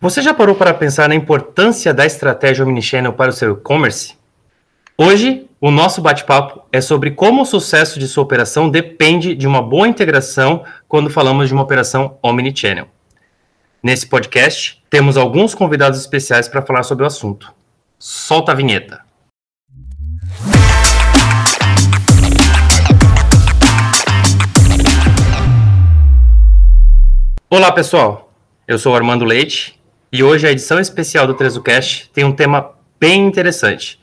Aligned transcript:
Você 0.00 0.22
já 0.22 0.32
parou 0.32 0.54
para 0.54 0.72
pensar 0.72 1.08
na 1.08 1.14
importância 1.16 1.92
da 1.92 2.06
estratégia 2.06 2.64
omnichannel 2.64 3.14
para 3.14 3.30
o 3.30 3.32
seu 3.32 3.54
e-commerce? 3.54 4.14
Hoje, 4.96 5.50
o 5.60 5.72
nosso 5.72 6.00
bate-papo 6.00 6.62
é 6.70 6.80
sobre 6.80 7.10
como 7.10 7.42
o 7.42 7.44
sucesso 7.44 7.98
de 7.98 8.06
sua 8.06 8.22
operação 8.22 8.70
depende 8.70 9.34
de 9.34 9.44
uma 9.44 9.60
boa 9.60 9.88
integração 9.88 10.64
quando 10.86 11.10
falamos 11.10 11.48
de 11.48 11.52
uma 11.54 11.64
operação 11.64 12.16
omnichannel. 12.22 12.86
Nesse 13.82 14.06
podcast, 14.06 14.80
temos 14.88 15.16
alguns 15.16 15.52
convidados 15.52 15.98
especiais 15.98 16.46
para 16.46 16.62
falar 16.62 16.84
sobre 16.84 17.02
o 17.02 17.06
assunto. 17.08 17.52
Solta 17.98 18.52
a 18.52 18.54
vinheta. 18.54 19.02
Olá, 27.50 27.72
pessoal. 27.72 28.32
Eu 28.68 28.78
sou 28.78 28.94
Armando 28.94 29.24
Leite 29.24 29.77
e 30.12 30.22
hoje 30.22 30.46
a 30.46 30.50
edição 30.50 30.80
especial 30.80 31.26
do 31.26 31.34
TrezoCast 31.34 32.10
tem 32.12 32.24
um 32.24 32.32
tema 32.32 32.72
bem 32.98 33.26
interessante. 33.26 34.00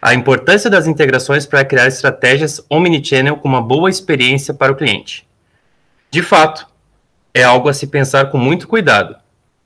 A 0.00 0.14
importância 0.14 0.70
das 0.70 0.86
integrações 0.86 1.46
para 1.46 1.64
criar 1.64 1.86
estratégias 1.86 2.64
omnichannel 2.70 3.36
com 3.36 3.48
uma 3.48 3.62
boa 3.62 3.88
experiência 3.88 4.52
para 4.52 4.72
o 4.72 4.76
cliente. 4.76 5.26
De 6.10 6.22
fato, 6.22 6.66
é 7.32 7.42
algo 7.42 7.68
a 7.68 7.74
se 7.74 7.86
pensar 7.86 8.30
com 8.30 8.38
muito 8.38 8.68
cuidado. 8.68 9.16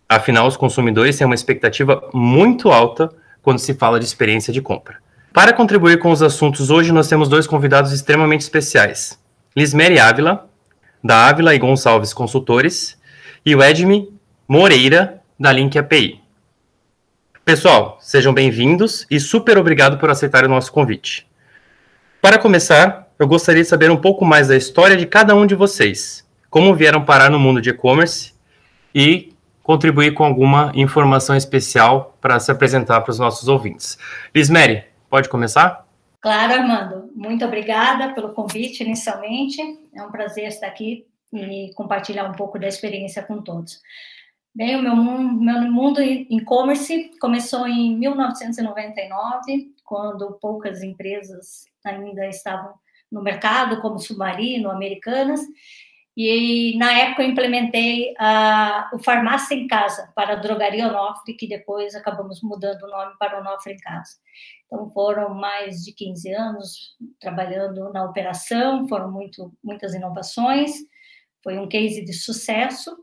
Afinal, 0.09 0.47
os 0.47 0.57
consumidores 0.57 1.17
têm 1.17 1.27
uma 1.27 1.35
expectativa 1.35 2.09
muito 2.13 2.71
alta 2.71 3.11
quando 3.43 3.59
se 3.59 3.75
fala 3.75 3.99
de 3.99 4.05
experiência 4.05 4.53
de 4.53 4.61
compra. 4.61 4.99
Para 5.33 5.53
contribuir 5.53 5.99
com 5.99 6.11
os 6.11 6.23
assuntos, 6.23 6.71
hoje 6.71 6.93
nós 6.93 7.09
temos 7.09 7.29
dois 7.29 7.47
convidados 7.47 7.91
extremamente 7.91 8.43
especiais. 8.43 9.19
Lismere 9.57 9.99
Ávila, 9.99 10.49
da 11.03 11.29
Ávila 11.29 11.55
e 11.55 11.59
Gonçalves 11.59 12.13
Consultores, 12.13 12.97
e 13.45 13.55
o 13.55 13.63
Edme 13.63 14.09
Moreira, 14.49 15.21
da 15.45 15.53
Link 15.53 15.79
API. 15.79 16.23
Pessoal, 17.45 17.99
sejam 18.01 18.33
bem-vindos 18.33 19.07
e 19.11 19.21
super 19.21 19.59
obrigado 19.59 19.99
por 19.99 20.09
aceitar 20.09 20.43
o 20.43 20.49
nosso 20.49 20.73
convite. 20.73 21.29
Para 22.19 22.39
começar, 22.39 23.11
eu 23.19 23.29
gostaria 23.29 23.63
de 23.63 23.69
saber 23.69 23.91
um 23.91 24.01
pouco 24.01 24.25
mais 24.25 24.49
da 24.49 24.57
história 24.57 24.97
de 24.97 25.05
cada 25.05 25.37
um 25.37 25.47
de 25.47 25.55
vocês, 25.55 26.27
como 26.49 26.75
vieram 26.75 27.05
parar 27.05 27.31
no 27.31 27.39
mundo 27.39 27.61
de 27.61 27.69
e-commerce 27.69 28.33
e 28.95 29.35
contribuir 29.63 30.15
com 30.15 30.25
alguma 30.25 30.73
informação 30.75 31.37
especial 31.37 32.17
para 32.23 32.41
se 32.41 32.51
apresentar 32.51 33.03
para 33.03 33.11
os 33.11 33.19
nossos 33.19 33.47
ouvintes. 33.47 33.99
Lismere, 34.35 34.85
pode 35.11 35.29
começar? 35.29 35.87
Claro, 36.23 36.55
Armando. 36.55 37.11
Muito 37.15 37.45
obrigada 37.45 38.15
pelo 38.15 38.31
convite 38.31 38.83
inicialmente. 38.83 39.61
É 39.95 40.03
um 40.03 40.11
prazer 40.11 40.49
estar 40.49 40.69
aqui 40.69 41.05
e 41.35 41.71
compartilhar 41.75 42.25
um 42.31 42.33
pouco 42.33 42.59
da 42.59 42.67
experiência 42.67 43.23
com 43.23 43.43
todos. 43.43 43.83
Bem, 44.57 44.77
o 44.77 44.83
meu, 44.83 44.95
meu 44.95 45.73
mundo 45.73 46.01
e-commerce 46.01 47.11
começou 47.21 47.67
em 47.67 47.99
1999, 47.99 49.75
quando 49.85 50.39
poucas 50.41 50.81
empresas 50.81 51.65
ainda 51.85 52.25
estavam 52.29 52.73
no 53.11 53.21
mercado, 53.21 53.81
como 53.81 53.99
Submarino, 53.99 54.71
Americanas, 54.71 55.41
e 56.17 56.79
na 56.79 56.93
época 56.97 57.25
eu 57.25 57.31
implementei 57.31 58.15
o 58.93 58.99
Farmácia 59.01 59.57
em 59.57 59.67
Casa 59.67 60.13
para 60.15 60.35
a 60.35 60.37
Drogaria 60.37 60.87
Onofre, 60.87 61.35
que 61.35 61.49
depois 61.49 61.97
acabamos 61.97 62.41
mudando 62.41 62.85
o 62.85 62.89
nome 62.89 63.15
para 63.19 63.41
Onofre 63.41 63.73
em 63.73 63.79
Casa. 63.79 64.13
Então 64.67 64.89
foram 64.91 65.35
mais 65.35 65.83
de 65.83 65.93
15 65.93 66.33
anos 66.33 66.97
trabalhando 67.19 67.93
na 67.93 68.05
operação, 68.05 68.87
foram 68.87 69.11
muito, 69.11 69.53
muitas 69.65 69.95
inovações, 69.95 70.75
foi 71.43 71.59
um 71.59 71.69
case 71.69 72.05
de 72.05 72.13
sucesso. 72.13 72.97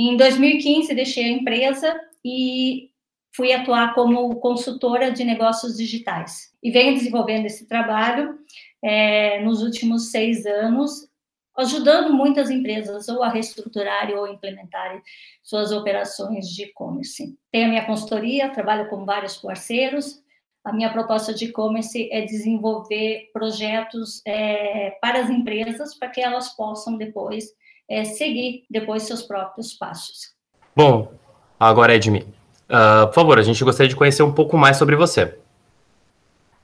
Em 0.00 0.16
2015, 0.16 0.94
deixei 0.94 1.24
a 1.24 1.28
empresa 1.28 2.00
e 2.24 2.92
fui 3.34 3.52
atuar 3.52 3.96
como 3.96 4.36
consultora 4.36 5.10
de 5.10 5.24
negócios 5.24 5.76
digitais. 5.76 6.52
E 6.62 6.70
venho 6.70 6.94
desenvolvendo 6.94 7.46
esse 7.46 7.66
trabalho 7.66 8.38
é, 8.80 9.40
nos 9.42 9.60
últimos 9.60 10.12
seis 10.12 10.46
anos, 10.46 11.08
ajudando 11.56 12.14
muitas 12.14 12.48
empresas 12.48 13.08
ou 13.08 13.24
a 13.24 13.28
reestruturarem 13.28 14.14
ou 14.14 14.28
implementarem 14.28 15.02
suas 15.42 15.72
operações 15.72 16.46
de 16.46 16.62
e-commerce. 16.62 17.36
Tenho 17.50 17.66
a 17.66 17.68
minha 17.68 17.84
consultoria, 17.84 18.50
trabalho 18.50 18.88
com 18.88 19.04
vários 19.04 19.36
parceiros. 19.38 20.22
A 20.64 20.72
minha 20.72 20.92
proposta 20.92 21.34
de 21.34 21.46
e-commerce 21.46 22.08
é 22.12 22.20
desenvolver 22.20 23.30
projetos 23.32 24.22
é, 24.24 24.96
para 25.00 25.22
as 25.22 25.28
empresas, 25.28 25.98
para 25.98 26.08
que 26.08 26.20
elas 26.20 26.54
possam 26.54 26.96
depois 26.96 27.48
é, 27.88 28.04
seguir 28.04 28.64
depois 28.70 29.04
seus 29.04 29.22
próprios 29.22 29.72
passos. 29.72 30.34
Bom, 30.76 31.12
agora 31.58 31.94
Edmi, 31.94 32.20
uh, 32.20 33.06
por 33.06 33.14
favor, 33.14 33.38
a 33.38 33.42
gente 33.42 33.64
gostaria 33.64 33.88
de 33.88 33.96
conhecer 33.96 34.22
um 34.22 34.32
pouco 34.32 34.56
mais 34.56 34.76
sobre 34.76 34.94
você. 34.94 35.36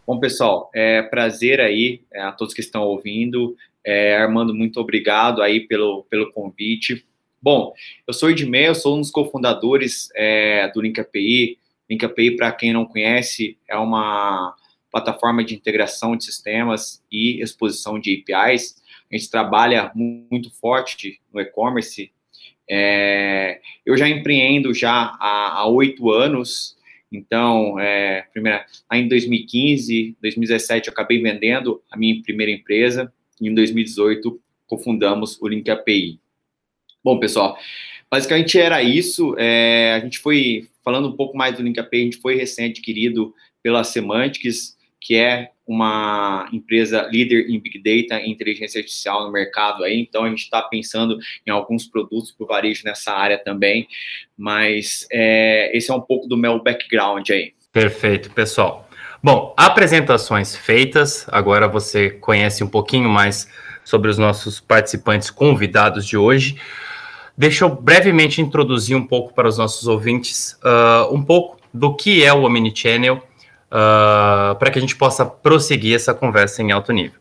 Bom, 0.06 0.20
pessoal, 0.20 0.70
é 0.74 1.02
prazer 1.02 1.60
aí 1.60 2.02
é, 2.12 2.20
a 2.20 2.32
todos 2.32 2.52
que 2.52 2.60
estão 2.60 2.82
ouvindo. 2.82 3.56
É, 3.82 4.16
Armando, 4.16 4.54
muito 4.54 4.78
obrigado 4.78 5.40
aí 5.40 5.60
pelo, 5.60 6.04
pelo 6.10 6.30
convite. 6.30 7.06
Bom, 7.40 7.72
eu 8.06 8.12
sou 8.12 8.30
Edmé, 8.30 8.68
eu 8.68 8.74
sou 8.74 8.96
um 8.96 9.00
dos 9.00 9.10
cofundadores 9.10 10.10
é, 10.14 10.70
do 10.72 10.82
Link 10.82 11.00
API. 11.00 11.58
Link 11.88 12.04
API, 12.04 12.36
para 12.36 12.52
quem 12.52 12.72
não 12.72 12.84
conhece, 12.84 13.58
é 13.68 13.76
uma 13.76 14.54
plataforma 14.90 15.42
de 15.42 15.54
integração 15.54 16.16
de 16.16 16.24
sistemas 16.24 17.02
e 17.10 17.42
exposição 17.42 17.98
de 17.98 18.22
APIs 18.28 18.76
a 19.14 19.18
gente 19.18 19.30
trabalha 19.30 19.92
muito 19.94 20.50
forte 20.50 21.20
no 21.32 21.40
e-commerce. 21.40 22.10
É, 22.68 23.60
eu 23.84 23.96
já 23.96 24.08
empreendo 24.08 24.74
já 24.74 25.16
há 25.20 25.66
oito 25.68 26.10
anos, 26.10 26.76
então, 27.12 27.78
é, 27.78 28.22
primeira, 28.32 28.66
lá 28.90 28.98
em 28.98 29.06
2015, 29.06 30.16
2017, 30.20 30.88
eu 30.88 30.92
acabei 30.92 31.22
vendendo 31.22 31.80
a 31.90 31.96
minha 31.96 32.20
primeira 32.22 32.50
empresa, 32.50 33.12
e 33.40 33.48
em 33.48 33.54
2018, 33.54 34.40
cofundamos 34.66 35.40
o 35.40 35.46
Link 35.46 35.70
API. 35.70 36.18
Bom, 37.04 37.20
pessoal, 37.20 37.56
basicamente 38.10 38.58
era 38.58 38.82
isso. 38.82 39.36
É, 39.38 39.94
a 39.94 40.00
gente 40.00 40.18
foi, 40.18 40.68
falando 40.82 41.08
um 41.08 41.16
pouco 41.16 41.36
mais 41.36 41.56
do 41.56 41.62
Link 41.62 41.78
API, 41.78 42.00
a 42.00 42.04
gente 42.04 42.16
foi 42.16 42.34
recém-adquirido 42.34 43.32
pela 43.62 43.84
Semantics, 43.84 44.76
que 45.00 45.14
é 45.14 45.50
uma 45.66 46.48
empresa 46.52 47.08
líder 47.10 47.48
em 47.48 47.58
Big 47.58 47.78
Data 47.78 48.20
e 48.20 48.30
inteligência 48.30 48.78
artificial 48.78 49.24
no 49.24 49.32
mercado 49.32 49.82
aí, 49.82 50.00
então 50.00 50.24
a 50.24 50.28
gente 50.28 50.42
está 50.42 50.60
pensando 50.62 51.18
em 51.46 51.50
alguns 51.50 51.86
produtos 51.86 52.30
para 52.32 52.44
o 52.44 52.46
varejo 52.46 52.82
nessa 52.84 53.12
área 53.12 53.38
também, 53.38 53.88
mas 54.36 55.06
é, 55.10 55.76
esse 55.76 55.90
é 55.90 55.94
um 55.94 56.00
pouco 56.00 56.28
do 56.28 56.36
meu 56.36 56.62
background 56.62 57.28
aí. 57.30 57.52
Perfeito, 57.72 58.30
pessoal. 58.30 58.88
Bom, 59.22 59.54
apresentações 59.56 60.54
feitas, 60.54 61.26
agora 61.32 61.66
você 61.66 62.10
conhece 62.10 62.62
um 62.62 62.68
pouquinho 62.68 63.08
mais 63.08 63.48
sobre 63.82 64.10
os 64.10 64.18
nossos 64.18 64.60
participantes 64.60 65.30
convidados 65.30 66.06
de 66.06 66.16
hoje. 66.16 66.56
Deixa 67.36 67.64
eu 67.64 67.70
brevemente 67.70 68.40
introduzir 68.40 68.96
um 68.96 69.06
pouco 69.06 69.34
para 69.34 69.48
os 69.48 69.58
nossos 69.58 69.88
ouvintes 69.88 70.58
uh, 70.62 71.12
um 71.12 71.22
pouco 71.22 71.58
do 71.72 71.96
que 71.96 72.22
é 72.22 72.32
o 72.32 72.44
Omnichannel, 72.44 73.26
uh, 73.70 74.54
para 74.56 74.70
que 74.70 74.78
a 74.78 74.80
gente 74.80 74.96
possa 74.96 75.24
prosseguir 75.24 75.94
essa 75.94 76.14
conversa 76.14 76.62
em 76.62 76.72
alto 76.72 76.92
nível. 76.92 77.20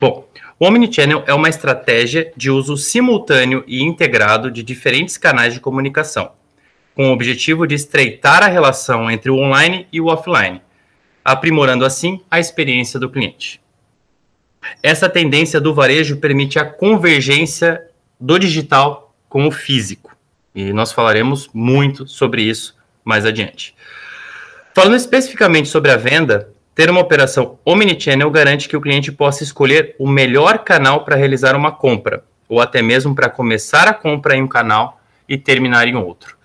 Bom, 0.00 0.28
o 0.58 0.66
Omnichannel 0.66 1.24
é 1.26 1.34
uma 1.34 1.48
estratégia 1.48 2.32
de 2.36 2.50
uso 2.50 2.76
simultâneo 2.76 3.64
e 3.66 3.82
integrado 3.82 4.50
de 4.50 4.62
diferentes 4.62 5.16
canais 5.16 5.54
de 5.54 5.60
comunicação, 5.60 6.32
com 6.94 7.08
o 7.08 7.12
objetivo 7.12 7.66
de 7.66 7.74
estreitar 7.74 8.42
a 8.42 8.48
relação 8.48 9.10
entre 9.10 9.30
o 9.30 9.36
online 9.36 9.86
e 9.92 10.00
o 10.00 10.06
offline, 10.06 10.60
aprimorando 11.24 11.84
assim 11.84 12.20
a 12.30 12.40
experiência 12.40 12.98
do 12.98 13.08
cliente. 13.08 13.60
Essa 14.82 15.08
tendência 15.08 15.60
do 15.60 15.74
varejo 15.74 16.18
permite 16.18 16.58
a 16.58 16.64
convergência 16.64 17.88
do 18.18 18.38
digital 18.38 19.14
com 19.28 19.46
o 19.46 19.50
físico, 19.50 20.16
e 20.54 20.72
nós 20.72 20.92
falaremos 20.92 21.48
muito 21.52 22.06
sobre 22.06 22.42
isso 22.42 22.76
mais 23.04 23.24
adiante. 23.24 23.74
Falando 24.74 24.96
especificamente 24.96 25.68
sobre 25.68 25.90
a 25.90 25.96
venda, 25.96 26.48
ter 26.74 26.88
uma 26.88 27.00
operação 27.00 27.58
omnichannel 27.64 28.30
garante 28.30 28.68
que 28.68 28.76
o 28.76 28.80
cliente 28.80 29.12
possa 29.12 29.42
escolher 29.42 29.94
o 29.98 30.08
melhor 30.08 30.60
canal 30.60 31.04
para 31.04 31.16
realizar 31.16 31.54
uma 31.54 31.70
compra, 31.70 32.24
ou 32.48 32.58
até 32.58 32.80
mesmo 32.80 33.14
para 33.14 33.28
começar 33.28 33.86
a 33.86 33.92
compra 33.92 34.34
em 34.34 34.42
um 34.42 34.48
canal 34.48 34.98
e 35.28 35.36
terminar 35.36 35.86
em 35.86 35.94
outro. 35.94 36.36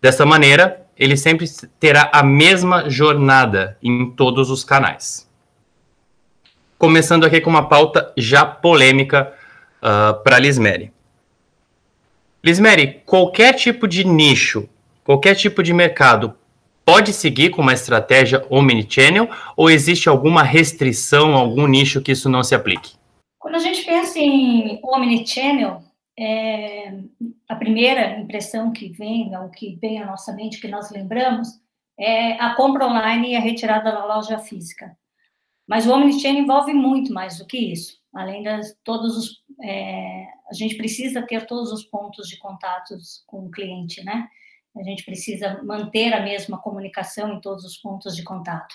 Dessa 0.00 0.26
maneira, 0.26 0.82
ele 0.98 1.16
sempre 1.16 1.46
terá 1.80 2.10
a 2.12 2.22
mesma 2.22 2.90
jornada 2.90 3.78
em 3.82 4.10
todos 4.10 4.50
os 4.50 4.62
canais. 4.62 5.26
Começando 6.76 7.24
aqui 7.24 7.40
com 7.40 7.48
uma 7.48 7.66
pauta 7.66 8.12
já 8.14 8.44
polêmica 8.44 9.32
uh, 9.78 10.22
para 10.22 10.38
Lismere. 10.38 10.92
Lismere, 12.44 13.00
qualquer 13.06 13.54
tipo 13.54 13.88
de 13.88 14.04
nicho, 14.04 14.68
qualquer 15.02 15.34
tipo 15.34 15.62
de 15.62 15.72
mercado 15.72 16.34
pode 16.84 17.12
seguir 17.12 17.50
com 17.50 17.62
uma 17.62 17.72
estratégia 17.72 18.44
omnichannel 18.50 19.28
ou 19.56 19.70
existe 19.70 20.08
alguma 20.08 20.42
restrição, 20.42 21.34
algum 21.34 21.66
nicho 21.66 22.02
que 22.02 22.12
isso 22.12 22.28
não 22.28 22.42
se 22.42 22.54
aplique? 22.54 22.92
Quando 23.38 23.56
a 23.56 23.60
gente 23.60 23.84
pensa 23.84 24.18
em 24.18 24.80
omnichannel, 24.82 25.82
é, 26.18 27.00
a 27.48 27.56
primeira 27.56 28.18
impressão 28.18 28.72
que 28.72 28.88
vem, 28.90 29.36
o 29.36 29.50
que 29.50 29.76
vem 29.76 30.02
à 30.02 30.06
nossa 30.06 30.32
mente, 30.32 30.60
que 30.60 30.68
nós 30.68 30.90
lembramos, 30.90 31.48
é 31.98 32.32
a 32.34 32.54
compra 32.54 32.86
online 32.86 33.32
e 33.32 33.36
a 33.36 33.40
retirada 33.40 33.90
da 33.92 34.04
loja 34.04 34.38
física. 34.38 34.96
Mas 35.66 35.86
o 35.86 35.92
Omnichannel 35.92 36.42
envolve 36.42 36.72
muito 36.72 37.12
mais 37.12 37.38
do 37.38 37.46
que 37.46 37.56
isso. 37.56 37.98
Além 38.12 38.42
de 38.42 38.74
todos 38.84 39.16
os, 39.16 39.42
é, 39.62 40.26
a 40.48 40.52
gente 40.52 40.76
precisa 40.76 41.22
ter 41.22 41.46
todos 41.46 41.72
os 41.72 41.84
pontos 41.84 42.28
de 42.28 42.38
contatos 42.38 43.24
com 43.26 43.46
o 43.46 43.50
cliente, 43.50 44.04
né? 44.04 44.28
A 44.76 44.82
gente 44.82 45.04
precisa 45.04 45.62
manter 45.62 46.12
a 46.12 46.20
mesma 46.20 46.58
comunicação 46.58 47.32
em 47.32 47.40
todos 47.40 47.64
os 47.64 47.76
pontos 47.76 48.16
de 48.16 48.22
contato. 48.22 48.74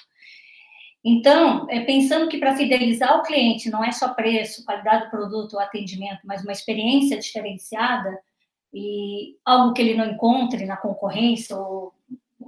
Então, 1.03 1.65
é, 1.69 1.81
pensando 1.81 2.27
que 2.27 2.37
para 2.37 2.55
fidelizar 2.55 3.17
o 3.17 3.23
cliente 3.23 3.69
não 3.69 3.83
é 3.83 3.91
só 3.91 4.13
preço, 4.13 4.65
qualidade 4.65 5.05
do 5.05 5.11
produto 5.11 5.53
ou 5.53 5.59
atendimento, 5.59 6.19
mas 6.25 6.43
uma 6.43 6.51
experiência 6.51 7.17
diferenciada 7.17 8.19
e 8.73 9.37
algo 9.45 9.73
que 9.73 9.81
ele 9.81 9.95
não 9.95 10.11
encontre 10.11 10.65
na 10.65 10.77
concorrência 10.77 11.55
ou 11.55 11.93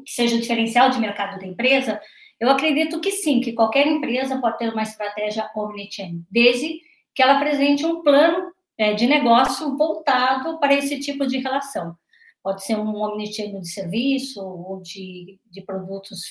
que 0.06 0.12
seja 0.12 0.38
diferencial 0.38 0.89
de 0.89 1.00
mercado 1.00 1.39
da 1.39 1.45
empresa, 1.45 2.01
eu 2.39 2.50
acredito 2.50 3.00
que 3.00 3.12
sim, 3.12 3.39
que 3.39 3.53
qualquer 3.53 3.88
empresa 3.88 4.39
pode 4.39 4.57
ter 4.57 4.69
uma 4.69 4.83
estratégia 4.83 5.50
omnichannel, 5.56 6.21
desde 6.30 6.81
que 7.13 7.21
ela 7.21 7.38
apresente 7.38 7.86
um 7.86 8.01
plano 8.01 8.51
é, 8.77 8.94
de 8.94 9.06
negócio 9.06 9.77
voltado 9.77 10.59
para 10.59 10.74
esse 10.74 11.00
tipo 11.00 11.25
de 11.27 11.38
relação. 11.38 11.95
Pode 12.43 12.63
ser 12.63 12.77
um 12.77 12.95
omnichannel 12.95 13.61
de 13.61 13.69
serviço 13.69 14.41
ou 14.41 14.81
de, 14.81 15.39
de 15.49 15.61
produtos 15.61 16.21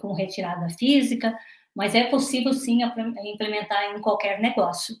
com 0.00 0.12
retirada 0.12 0.68
física, 0.70 1.36
mas 1.74 1.94
é 1.94 2.04
possível 2.04 2.52
sim 2.52 2.80
implementar 2.82 3.94
em 3.94 4.00
qualquer 4.00 4.40
negócio. 4.40 4.94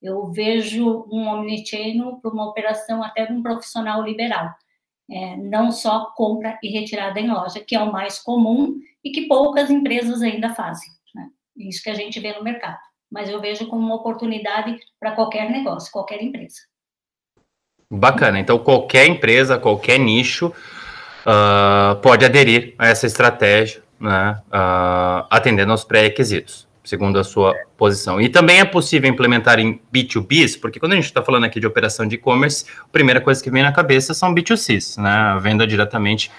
Eu 0.00 0.30
vejo 0.30 1.06
um 1.10 1.26
omnichannel 1.26 2.16
para 2.16 2.30
uma 2.30 2.48
operação 2.48 3.02
até 3.02 3.26
de 3.26 3.32
um 3.32 3.42
profissional 3.42 4.02
liberal, 4.02 4.50
é, 5.10 5.36
não 5.36 5.70
só 5.72 6.12
compra 6.16 6.58
e 6.62 6.68
retirada 6.68 7.18
em 7.18 7.28
loja, 7.28 7.60
que 7.60 7.74
é 7.74 7.82
o 7.82 7.92
mais 7.92 8.18
comum 8.18 8.78
e 9.04 9.10
que 9.10 9.26
poucas 9.26 9.70
empresas 9.70 10.22
ainda 10.22 10.54
fazem. 10.54 10.88
Né? 11.14 11.28
Isso 11.56 11.82
que 11.82 11.90
a 11.90 11.94
gente 11.94 12.20
vê 12.20 12.32
no 12.32 12.44
mercado. 12.44 12.78
Mas 13.10 13.28
eu 13.28 13.40
vejo 13.40 13.68
como 13.68 13.84
uma 13.84 13.96
oportunidade 13.96 14.78
para 14.98 15.12
qualquer 15.12 15.50
negócio, 15.50 15.90
qualquer 15.90 16.22
empresa. 16.22 16.69
Bacana. 17.90 18.38
Então, 18.38 18.56
qualquer 18.58 19.06
empresa, 19.06 19.58
qualquer 19.58 19.98
nicho 19.98 20.46
uh, 20.46 21.96
pode 21.96 22.24
aderir 22.24 22.74
a 22.78 22.86
essa 22.86 23.04
estratégia 23.04 23.82
né, 23.98 24.38
uh, 24.46 25.26
atendendo 25.28 25.72
aos 25.72 25.82
pré-requisitos, 25.82 26.68
segundo 26.84 27.18
a 27.18 27.24
sua 27.24 27.54
posição. 27.76 28.20
E 28.20 28.28
também 28.28 28.60
é 28.60 28.64
possível 28.64 29.10
implementar 29.10 29.58
em 29.58 29.80
B2Bs, 29.92 30.60
porque 30.60 30.78
quando 30.78 30.92
a 30.92 30.96
gente 30.96 31.06
está 31.06 31.20
falando 31.20 31.44
aqui 31.44 31.58
de 31.58 31.66
operação 31.66 32.06
de 32.06 32.14
e-commerce, 32.14 32.64
a 32.80 32.88
primeira 32.92 33.20
coisa 33.20 33.42
que 33.42 33.50
vem 33.50 33.62
na 33.62 33.72
cabeça 33.72 34.14
são 34.14 34.32
B2Cs, 34.32 34.96
né, 35.02 35.38
venda 35.40 35.66
diretamente 35.66 36.30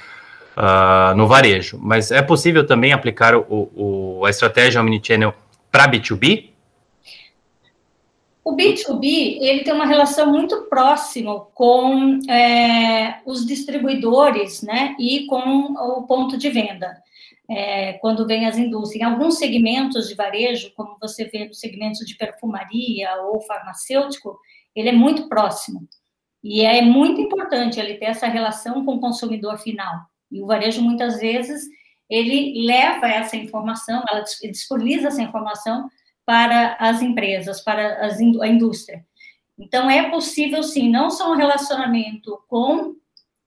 uh, 0.55 1.13
no 1.15 1.27
varejo. 1.27 1.77
Mas 1.81 2.11
é 2.11 2.21
possível 2.21 2.65
também 2.65 2.93
aplicar 2.93 3.35
o, 3.35 3.43
o, 3.49 4.25
a 4.25 4.29
estratégia 4.29 4.79
Omnichannel 4.79 5.33
para 5.71 5.87
B2B? 5.87 6.50
O 8.51 8.55
B2B 8.55 9.37
ele 9.39 9.63
tem 9.63 9.73
uma 9.73 9.85
relação 9.85 10.29
muito 10.29 10.63
próxima 10.63 11.39
com 11.53 12.19
é, 12.29 13.21
os 13.25 13.45
distribuidores 13.45 14.61
né, 14.61 14.93
e 14.99 15.25
com 15.25 15.39
o 15.39 16.03
ponto 16.05 16.37
de 16.37 16.49
venda 16.49 17.01
é, 17.49 17.93
quando 17.93 18.25
vem 18.25 18.45
as 18.45 18.57
indústrias. 18.57 19.01
Em 19.01 19.05
alguns 19.05 19.37
segmentos 19.37 20.07
de 20.07 20.15
varejo, 20.15 20.71
como 20.75 20.97
você 20.99 21.25
vê 21.25 21.45
no 21.45 21.53
segmento 21.53 22.05
de 22.05 22.15
perfumaria 22.15 23.09
ou 23.23 23.41
farmacêutico, 23.41 24.39
ele 24.75 24.89
é 24.89 24.93
muito 24.93 25.27
próximo. 25.27 25.87
E 26.43 26.61
é 26.61 26.81
muito 26.81 27.19
importante 27.21 27.79
ele 27.79 27.95
ter 27.95 28.05
essa 28.05 28.27
relação 28.27 28.85
com 28.85 28.95
o 28.95 28.99
consumidor 28.99 29.57
final. 29.59 29.95
E 30.31 30.41
o 30.41 30.45
varejo, 30.45 30.81
muitas 30.81 31.19
vezes, 31.19 31.63
ele 32.09 32.65
leva 32.65 33.07
essa 33.07 33.35
informação, 33.35 34.03
ela 34.09 34.23
disponibiliza 34.43 35.09
essa 35.09 35.21
informação 35.21 35.89
para 36.31 36.77
as 36.79 37.01
empresas, 37.01 37.59
para 37.59 38.05
as, 38.05 38.17
a 38.21 38.47
indústria. 38.47 39.05
Então, 39.59 39.89
é 39.89 40.09
possível, 40.09 40.63
sim, 40.63 40.89
não 40.89 41.09
só 41.09 41.29
um 41.29 41.35
relacionamento 41.35 42.41
com 42.47 42.95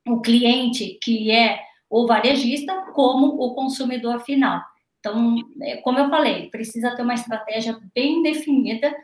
o 0.06 0.20
cliente, 0.20 0.98
que 1.02 1.31
é 1.31 1.62
o 1.88 2.06
varejista 2.06 2.75
como 2.92 3.42
o 3.42 3.54
consumidor 3.54 4.20
final. 4.20 4.60
Então, 5.00 5.34
é, 5.62 5.78
como 5.78 5.98
eu 5.98 6.10
falei, 6.10 6.50
precisa 6.50 6.94
ter 6.94 7.00
uma 7.00 7.14
estratégia 7.14 7.75
bem 7.94 8.22
definida 8.22 8.94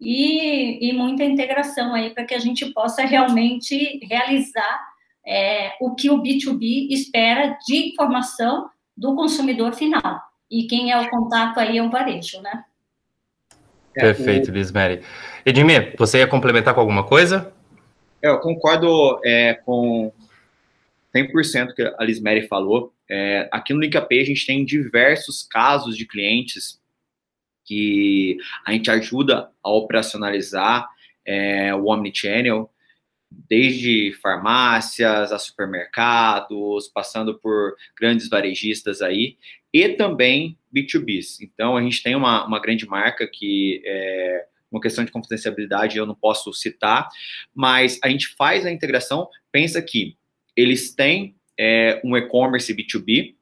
e, 0.00 0.88
e 0.88 0.92
muita 0.92 1.24
integração 1.24 1.92
aí 1.92 2.10
para 2.10 2.24
que 2.24 2.34
a 2.34 2.38
gente 2.38 2.72
possa 2.72 3.02
realmente 3.02 3.98
realizar 4.06 4.80
é, 5.26 5.72
o 5.80 5.96
que 5.96 6.08
o 6.08 6.22
B2B 6.22 6.86
espera 6.88 7.58
de 7.66 7.88
informação 7.88 8.70
do 8.96 9.16
consumidor 9.16 9.72
final. 9.72 10.22
E 10.48 10.68
quem 10.68 10.92
é 10.92 11.00
o 11.00 11.10
contato 11.10 11.58
aí 11.58 11.78
é 11.78 11.82
o 11.82 11.90
varejo, 11.90 12.40
né? 12.40 12.64
Perfeito, 13.94 14.50
Liz 14.50 14.70
Mary. 14.70 15.00
Edmir, 15.46 15.94
você 15.96 16.18
ia 16.18 16.26
complementar 16.26 16.74
com 16.74 16.80
alguma 16.80 17.04
coisa? 17.04 17.52
É, 18.22 18.28
eu 18.28 18.38
concordo 18.40 19.20
é, 19.24 19.54
com 19.54 20.12
100% 21.14 21.74
que 21.74 21.82
a 21.82 22.04
Lismere 22.04 22.48
falou. 22.48 22.92
É, 23.08 23.48
aqui 23.52 23.74
no 23.74 23.80
LinkApay 23.80 24.20
a 24.20 24.24
gente 24.24 24.46
tem 24.46 24.64
diversos 24.64 25.42
casos 25.44 25.96
de 25.96 26.06
clientes 26.06 26.80
que 27.64 28.38
a 28.66 28.72
gente 28.72 28.90
ajuda 28.90 29.50
a 29.62 29.70
operacionalizar 29.70 30.88
é, 31.24 31.74
o 31.74 31.86
Omnichannel, 31.86 32.70
desde 33.30 34.12
farmácias 34.22 35.32
a 35.32 35.38
supermercados, 35.38 36.88
passando 36.88 37.38
por 37.38 37.74
grandes 37.98 38.28
varejistas 38.28 39.02
aí, 39.02 39.36
e 39.74 39.88
também 39.88 40.56
B2Bs. 40.74 41.38
Então, 41.42 41.76
a 41.76 41.82
gente 41.82 42.00
tem 42.00 42.14
uma, 42.14 42.46
uma 42.46 42.60
grande 42.60 42.86
marca 42.86 43.26
que 43.26 43.82
é 43.84 44.46
uma 44.70 44.80
questão 44.80 45.04
de 45.04 45.12
confidencialidade 45.12 45.96
eu 45.96 46.06
não 46.06 46.16
posso 46.16 46.52
citar, 46.52 47.08
mas 47.54 47.98
a 48.02 48.08
gente 48.08 48.34
faz 48.34 48.66
a 48.66 48.72
integração, 48.72 49.28
pensa 49.52 49.80
que 49.80 50.16
eles 50.56 50.92
têm 50.92 51.36
é, 51.58 52.00
um 52.04 52.16
e-commerce 52.16 52.74
B2B, 52.74 53.36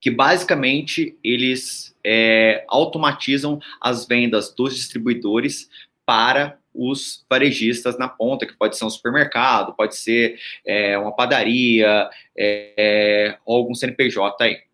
que 0.00 0.10
basicamente 0.10 1.18
eles 1.22 1.94
é, 2.04 2.64
automatizam 2.66 3.60
as 3.80 4.06
vendas 4.06 4.54
dos 4.54 4.74
distribuidores 4.74 5.68
para 6.04 6.58
os 6.74 7.24
varejistas 7.28 7.98
na 7.98 8.08
ponta, 8.08 8.46
que 8.46 8.56
pode 8.56 8.76
ser 8.76 8.86
um 8.86 8.90
supermercado, 8.90 9.74
pode 9.74 9.96
ser 9.96 10.38
é, 10.66 10.96
uma 10.96 11.14
padaria, 11.14 12.08
é, 12.36 12.74
é 12.76 13.38
ou 13.44 13.58
algum 13.58 13.74
CNPJ 13.74 14.44
aí. 14.44 14.71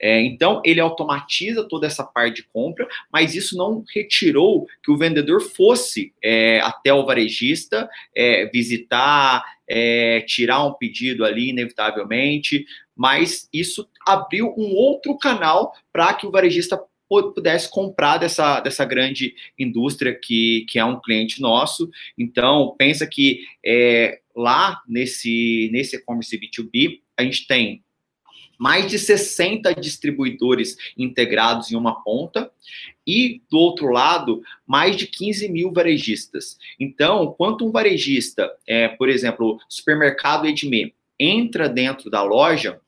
É, 0.00 0.20
então, 0.22 0.60
ele 0.64 0.80
automatiza 0.80 1.66
toda 1.68 1.86
essa 1.86 2.04
parte 2.04 2.42
de 2.42 2.48
compra, 2.48 2.86
mas 3.12 3.34
isso 3.34 3.56
não 3.56 3.84
retirou 3.94 4.66
que 4.82 4.90
o 4.90 4.96
vendedor 4.96 5.40
fosse 5.40 6.12
é, 6.22 6.60
até 6.60 6.92
o 6.92 7.06
varejista 7.06 7.88
é, 8.14 8.46
visitar, 8.46 9.44
é, 9.68 10.20
tirar 10.22 10.64
um 10.64 10.74
pedido 10.74 11.24
ali, 11.24 11.50
inevitavelmente, 11.50 12.64
mas 12.96 13.48
isso 13.52 13.88
abriu 14.06 14.54
um 14.56 14.74
outro 14.74 15.16
canal 15.18 15.72
para 15.92 16.12
que 16.14 16.26
o 16.26 16.30
varejista 16.30 16.78
pudesse 17.08 17.70
comprar 17.70 18.18
dessa, 18.18 18.60
dessa 18.60 18.84
grande 18.84 19.34
indústria 19.58 20.14
que, 20.14 20.66
que 20.68 20.78
é 20.78 20.84
um 20.84 21.00
cliente 21.00 21.40
nosso. 21.40 21.90
Então, 22.18 22.74
pensa 22.76 23.06
que 23.06 23.40
é, 23.64 24.20
lá 24.34 24.80
nesse, 24.88 25.70
nesse 25.72 25.96
e-commerce 25.96 26.38
B2B, 26.38 27.00
a 27.16 27.22
gente 27.22 27.46
tem 27.46 27.83
mais 28.58 28.90
de 28.90 28.98
60 28.98 29.74
distribuidores 29.74 30.76
integrados 30.96 31.70
em 31.70 31.76
uma 31.76 32.02
ponta 32.02 32.50
e, 33.06 33.42
do 33.50 33.58
outro 33.58 33.88
lado, 33.88 34.42
mais 34.66 34.96
de 34.96 35.06
15 35.06 35.48
mil 35.48 35.72
varejistas. 35.72 36.58
Então, 36.78 37.34
quanto 37.36 37.66
um 37.66 37.70
varejista, 37.70 38.50
é, 38.66 38.88
por 38.88 39.08
exemplo, 39.08 39.58
supermercado 39.68 40.46
Edme, 40.46 40.94
entra 41.18 41.68
dentro 41.68 42.10
da 42.10 42.22
loja, 42.22 42.80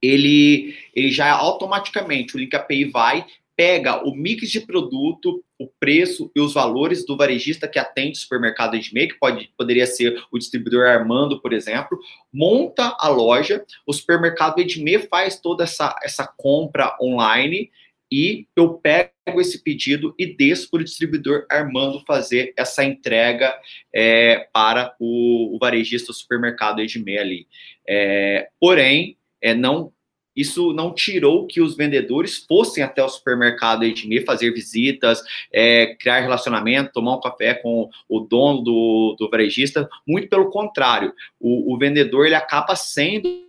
ele, 0.00 0.76
ele 0.94 1.10
já 1.10 1.32
automaticamente, 1.32 2.36
o 2.36 2.38
Link 2.38 2.54
API 2.54 2.84
vai, 2.84 3.26
pega 3.58 4.06
o 4.06 4.14
mix 4.14 4.48
de 4.52 4.60
produto, 4.60 5.44
o 5.58 5.66
preço 5.66 6.30
e 6.36 6.40
os 6.40 6.54
valores 6.54 7.04
do 7.04 7.16
varejista 7.16 7.66
que 7.66 7.76
atende 7.76 8.12
o 8.12 8.20
supermercado 8.20 8.76
Edmei, 8.76 9.08
que 9.08 9.18
pode, 9.18 9.50
poderia 9.58 9.84
ser 9.84 10.22
o 10.30 10.38
distribuidor 10.38 10.86
Armando, 10.86 11.42
por 11.42 11.52
exemplo, 11.52 11.98
monta 12.32 12.94
a 13.00 13.08
loja, 13.08 13.66
o 13.84 13.92
supermercado 13.92 14.60
Edmei 14.60 15.00
faz 15.00 15.40
toda 15.40 15.64
essa, 15.64 15.98
essa 16.04 16.24
compra 16.24 16.96
online 17.02 17.68
e 18.12 18.46
eu 18.54 18.74
pego 18.74 19.40
esse 19.40 19.60
pedido 19.60 20.14
e 20.16 20.36
desço 20.36 20.70
para 20.70 20.80
o 20.80 20.84
distribuidor 20.84 21.44
Armando 21.50 22.04
fazer 22.06 22.54
essa 22.56 22.84
entrega 22.84 23.52
é, 23.92 24.48
para 24.52 24.94
o, 25.00 25.56
o 25.56 25.58
varejista 25.58 26.12
o 26.12 26.14
supermercado 26.14 26.80
Edmei 26.80 27.18
ali. 27.18 27.48
É, 27.84 28.50
porém, 28.60 29.18
é, 29.42 29.52
não 29.52 29.92
isso 30.38 30.72
não 30.72 30.94
tirou 30.94 31.46
que 31.46 31.60
os 31.60 31.76
vendedores 31.76 32.38
fossem 32.38 32.82
até 32.84 33.02
o 33.02 33.08
supermercado 33.08 33.82
Edmê 33.82 34.24
fazer 34.24 34.52
visitas, 34.52 35.20
é, 35.52 35.96
criar 35.96 36.20
relacionamento, 36.20 36.92
tomar 36.92 37.16
um 37.16 37.20
café 37.20 37.54
com 37.54 37.90
o 38.08 38.20
dono 38.20 38.62
do, 38.62 39.16
do 39.18 39.28
varejista. 39.28 39.88
Muito 40.06 40.28
pelo 40.28 40.50
contrário, 40.50 41.12
o, 41.40 41.74
o 41.74 41.76
vendedor 41.76 42.26
ele 42.26 42.36
acaba 42.36 42.76
sendo 42.76 43.48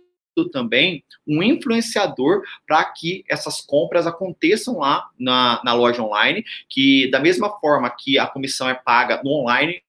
também 0.52 1.04
um 1.26 1.42
influenciador 1.42 2.42
para 2.66 2.84
que 2.86 3.24
essas 3.28 3.60
compras 3.60 4.06
aconteçam 4.06 4.78
lá 4.78 5.08
na, 5.18 5.60
na 5.64 5.74
loja 5.74 6.02
online, 6.02 6.44
que 6.68 7.10
da 7.10 7.20
mesma 7.20 7.50
forma 7.60 7.90
que 7.90 8.18
a 8.18 8.26
comissão 8.26 8.68
é 8.68 8.74
paga 8.74 9.20
no 9.22 9.30
online, 9.30 9.82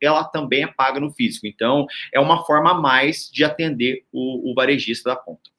ela 0.00 0.24
também 0.24 0.64
é 0.64 0.66
paga 0.66 1.00
no 1.00 1.12
físico. 1.12 1.46
Então, 1.46 1.86
é 2.12 2.20
uma 2.20 2.44
forma 2.44 2.72
a 2.72 2.74
mais 2.74 3.30
de 3.32 3.44
atender 3.44 4.04
o, 4.12 4.50
o 4.50 4.54
varejista 4.54 5.10
da 5.10 5.16
ponta. 5.16 5.53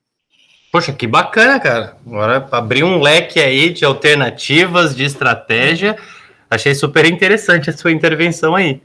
Poxa, 0.76 0.92
que 0.92 1.08
bacana, 1.08 1.58
cara. 1.58 1.96
Agora 2.06 2.50
abrir 2.52 2.84
um 2.84 3.00
leque 3.00 3.40
aí 3.40 3.70
de 3.70 3.86
alternativas, 3.86 4.94
de 4.94 5.06
estratégia. 5.06 5.96
Achei 6.50 6.76
super 6.76 7.06
interessante 7.06 7.70
a 7.70 7.78
sua 7.78 7.94
intervenção 7.94 8.54
aí. 8.54 8.82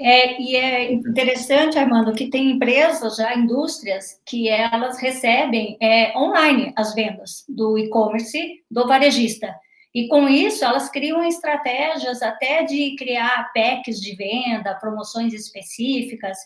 É, 0.00 0.40
e 0.40 0.56
é 0.56 0.90
interessante, 0.90 1.78
Armando, 1.78 2.14
que 2.14 2.30
tem 2.30 2.52
empresas, 2.52 3.16
já 3.16 3.34
indústrias, 3.34 4.18
que 4.24 4.48
elas 4.48 4.98
recebem 4.98 5.76
é, 5.82 6.16
online 6.16 6.72
as 6.74 6.94
vendas 6.94 7.44
do 7.46 7.76
e-commerce 7.76 8.62
do 8.70 8.88
varejista. 8.88 9.54
E 9.94 10.08
com 10.08 10.26
isso, 10.30 10.64
elas 10.64 10.88
criam 10.88 11.22
estratégias 11.22 12.22
até 12.22 12.62
de 12.62 12.96
criar 12.96 13.50
packs 13.52 14.00
de 14.00 14.16
venda, 14.16 14.78
promoções 14.80 15.34
específicas. 15.34 16.38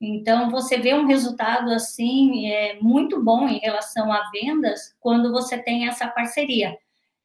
Então, 0.00 0.50
você 0.50 0.78
vê 0.78 0.94
um 0.94 1.06
resultado 1.06 1.70
assim 1.70 2.46
é, 2.46 2.78
muito 2.80 3.22
bom 3.22 3.46
em 3.46 3.58
relação 3.58 4.10
a 4.10 4.30
vendas 4.32 4.96
quando 4.98 5.30
você 5.30 5.58
tem 5.58 5.86
essa 5.86 6.08
parceria. 6.08 6.76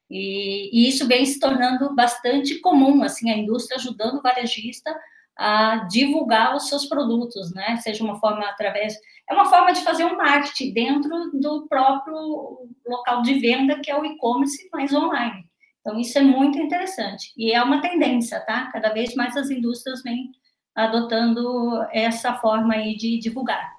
E, 0.09 0.69
e 0.73 0.89
isso 0.89 1.07
vem 1.07 1.25
se 1.25 1.39
tornando 1.39 1.95
bastante 1.95 2.59
comum, 2.59 3.01
assim, 3.01 3.31
a 3.31 3.37
indústria 3.37 3.77
ajudando 3.77 4.17
o 4.17 4.21
varejista 4.21 4.93
a 5.37 5.87
divulgar 5.89 6.55
os 6.55 6.69
seus 6.69 6.85
produtos, 6.85 7.53
né? 7.53 7.77
Seja 7.77 8.03
uma 8.03 8.19
forma 8.19 8.45
através. 8.45 8.95
É 9.29 9.33
uma 9.33 9.45
forma 9.45 9.73
de 9.73 9.81
fazer 9.81 10.05
um 10.05 10.17
marketing 10.17 10.73
dentro 10.73 11.31
do 11.33 11.67
próprio 11.67 12.69
local 12.85 13.21
de 13.21 13.39
venda, 13.39 13.79
que 13.79 13.89
é 13.89 13.99
o 13.99 14.05
e-commerce, 14.05 14.69
mas 14.71 14.93
online. 14.93 15.45
Então, 15.81 15.99
isso 15.99 16.17
é 16.17 16.21
muito 16.21 16.57
interessante. 16.57 17.33
E 17.37 17.51
é 17.51 17.61
uma 17.61 17.81
tendência, 17.81 18.39
tá? 18.41 18.69
Cada 18.71 18.89
vez 18.89 19.13
mais 19.15 19.35
as 19.35 19.49
indústrias 19.49 20.03
vêm 20.03 20.31
adotando 20.75 21.85
essa 21.91 22.33
forma 22.33 22.73
aí 22.73 22.95
de 22.95 23.17
divulgar. 23.17 23.75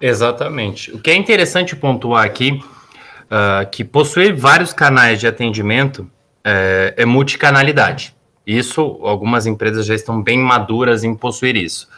Exatamente. 0.00 0.90
O 0.90 0.98
que 0.98 1.10
é 1.10 1.14
interessante 1.14 1.76
pontuar 1.76 2.24
aqui, 2.24 2.60
uh, 3.30 3.70
que 3.70 3.84
possuir 3.84 4.34
vários 4.34 4.72
canais 4.72 5.20
de 5.20 5.28
atendimento 5.28 6.10
é, 6.44 6.94
é 6.96 7.06
multicanalidade. 7.06 8.14
Isso, 8.44 8.80
algumas 9.02 9.46
empresas 9.46 9.86
já 9.86 9.94
estão 9.94 10.20
bem 10.20 10.38
maduras 10.38 11.04
em 11.04 11.14
possuir 11.14 11.56
isso. 11.56 11.88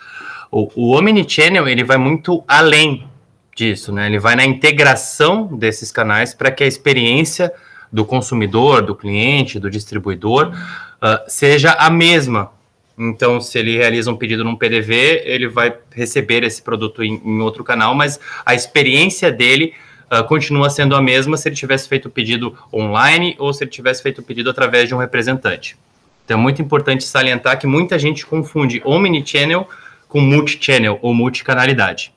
O, 0.50 0.70
o 0.76 0.96
Omnichannel, 0.96 1.66
ele 1.66 1.82
vai 1.82 1.96
muito 1.96 2.44
além 2.46 3.08
disso, 3.56 3.92
né? 3.92 4.06
Ele 4.06 4.18
vai 4.18 4.36
na 4.36 4.44
integração 4.44 5.46
desses 5.46 5.90
canais 5.90 6.34
para 6.34 6.50
que 6.50 6.62
a 6.62 6.66
experiência 6.66 7.52
do 7.90 8.04
consumidor, 8.04 8.82
do 8.82 8.94
cliente, 8.94 9.58
do 9.58 9.70
distribuidor, 9.70 10.48
uh, 10.48 11.24
seja 11.26 11.72
a 11.72 11.88
mesma. 11.88 12.52
Então, 12.96 13.40
se 13.40 13.58
ele 13.58 13.76
realiza 13.76 14.10
um 14.10 14.16
pedido 14.16 14.44
num 14.44 14.56
PDV, 14.56 15.22
ele 15.24 15.48
vai 15.48 15.76
receber 15.92 16.44
esse 16.44 16.62
produto 16.62 17.02
em, 17.02 17.20
em 17.24 17.40
outro 17.40 17.64
canal, 17.64 17.94
mas 17.94 18.20
a 18.46 18.54
experiência 18.54 19.32
dele 19.32 19.74
uh, 20.12 20.24
continua 20.24 20.70
sendo 20.70 20.94
a 20.94 21.02
mesma 21.02 21.36
se 21.36 21.48
ele 21.48 21.56
tivesse 21.56 21.88
feito 21.88 22.06
o 22.06 22.10
pedido 22.10 22.56
online 22.72 23.34
ou 23.38 23.52
se 23.52 23.64
ele 23.64 23.70
tivesse 23.70 24.02
feito 24.02 24.20
o 24.20 24.22
pedido 24.22 24.48
através 24.48 24.88
de 24.88 24.94
um 24.94 24.98
representante. 24.98 25.76
Então 26.24 26.38
é 26.38 26.40
muito 26.40 26.62
importante 26.62 27.04
salientar 27.04 27.58
que 27.58 27.66
muita 27.66 27.98
gente 27.98 28.24
confunde 28.24 28.80
omnichannel 28.84 29.68
com 30.08 30.20
multichannel 30.20 30.98
ou 31.02 31.12
multicanalidade. 31.12 32.12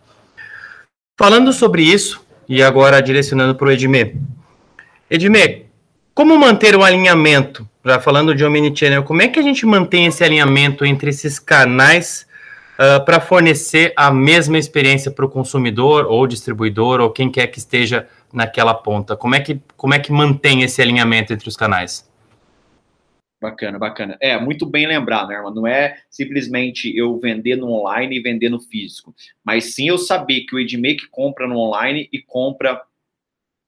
Falando 1.18 1.52
sobre 1.52 1.82
isso, 1.82 2.26
e 2.48 2.64
agora 2.64 3.02
direcionando 3.02 3.56
para 3.56 3.68
o 3.68 3.72
Edmê. 3.72 4.16
Edmê, 5.10 5.67
como 6.18 6.36
manter 6.36 6.76
o 6.76 6.84
alinhamento? 6.84 7.70
Já 7.86 8.00
falando 8.00 8.34
de 8.34 8.44
omnichannel, 8.44 9.04
como 9.04 9.22
é 9.22 9.28
que 9.28 9.38
a 9.38 9.44
gente 9.44 9.68
mantém 9.68 10.08
esse 10.08 10.24
alinhamento 10.24 10.84
entre 10.84 11.12
esses 11.12 11.38
canais 11.38 12.28
uh, 12.74 13.06
para 13.06 13.20
fornecer 13.20 13.94
a 13.96 14.10
mesma 14.10 14.58
experiência 14.58 15.12
para 15.12 15.24
o 15.24 15.30
consumidor 15.30 16.08
ou 16.08 16.26
distribuidor 16.26 17.02
ou 17.02 17.12
quem 17.12 17.30
quer 17.30 17.46
que 17.46 17.60
esteja 17.60 18.08
naquela 18.34 18.74
ponta? 18.74 19.16
Como 19.16 19.36
é 19.36 19.40
que, 19.40 19.62
como 19.76 19.94
é 19.94 20.00
que 20.00 20.12
mantém 20.12 20.64
esse 20.64 20.82
alinhamento 20.82 21.34
entre 21.34 21.48
os 21.48 21.56
canais? 21.56 22.12
Bacana, 23.40 23.78
bacana. 23.78 24.18
É, 24.20 24.40
muito 24.40 24.66
bem 24.66 24.88
lembrado, 24.88 25.28
né, 25.28 25.36
irmão? 25.36 25.54
Não 25.54 25.68
é 25.68 25.98
simplesmente 26.10 26.98
eu 26.98 27.16
vender 27.20 27.58
no 27.58 27.70
online 27.70 28.18
e 28.18 28.24
vender 28.24 28.50
no 28.50 28.60
físico, 28.60 29.14
mas 29.46 29.76
sim 29.76 29.90
eu 29.90 30.00
saber 30.00 30.46
que 30.48 30.56
o 30.56 30.60
Edmê 30.60 30.96
que 30.96 31.06
compra 31.06 31.48
no 31.48 31.60
online 31.60 32.10
e 32.12 32.18
compra 32.20 32.82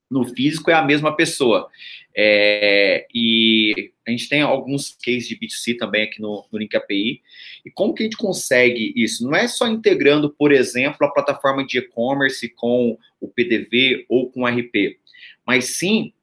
no 0.10 0.26
físico 0.26 0.72
é 0.72 0.74
a 0.74 0.82
mesma 0.82 1.16
pessoa. 1.16 1.70
É, 2.16 3.08
e 3.14 3.92
a 4.06 4.12
gente 4.12 4.28
tem 4.28 4.42
alguns 4.42 4.98
cases 5.04 5.28
de 5.28 5.38
B2C 5.38 5.78
também 5.78 6.04
aqui 6.04 6.22
no, 6.22 6.46
no 6.52 6.60
Link 6.60 6.76
API. 6.76 7.22
E 7.66 7.72
como 7.72 7.94
que 7.94 8.04
a 8.04 8.06
gente 8.06 8.18
consegue 8.18 8.94
isso? 8.96 9.24
Não 9.24 9.36
é 9.36 9.48
só 9.48 9.68
integrando, 9.68 10.30
por 10.30 10.52
exemplo, 10.52 11.06
a 11.06 11.12
plataforma 11.12 11.66
de 11.66 11.78
e-commerce 11.78 12.50
com 12.50 12.98
o 13.22 13.28
PDV 13.28 14.06
ou 14.10 14.32
com 14.32 14.42
o 14.42 14.48
RP, 14.48 14.98
mas 15.46 15.78
sim, 15.78 16.14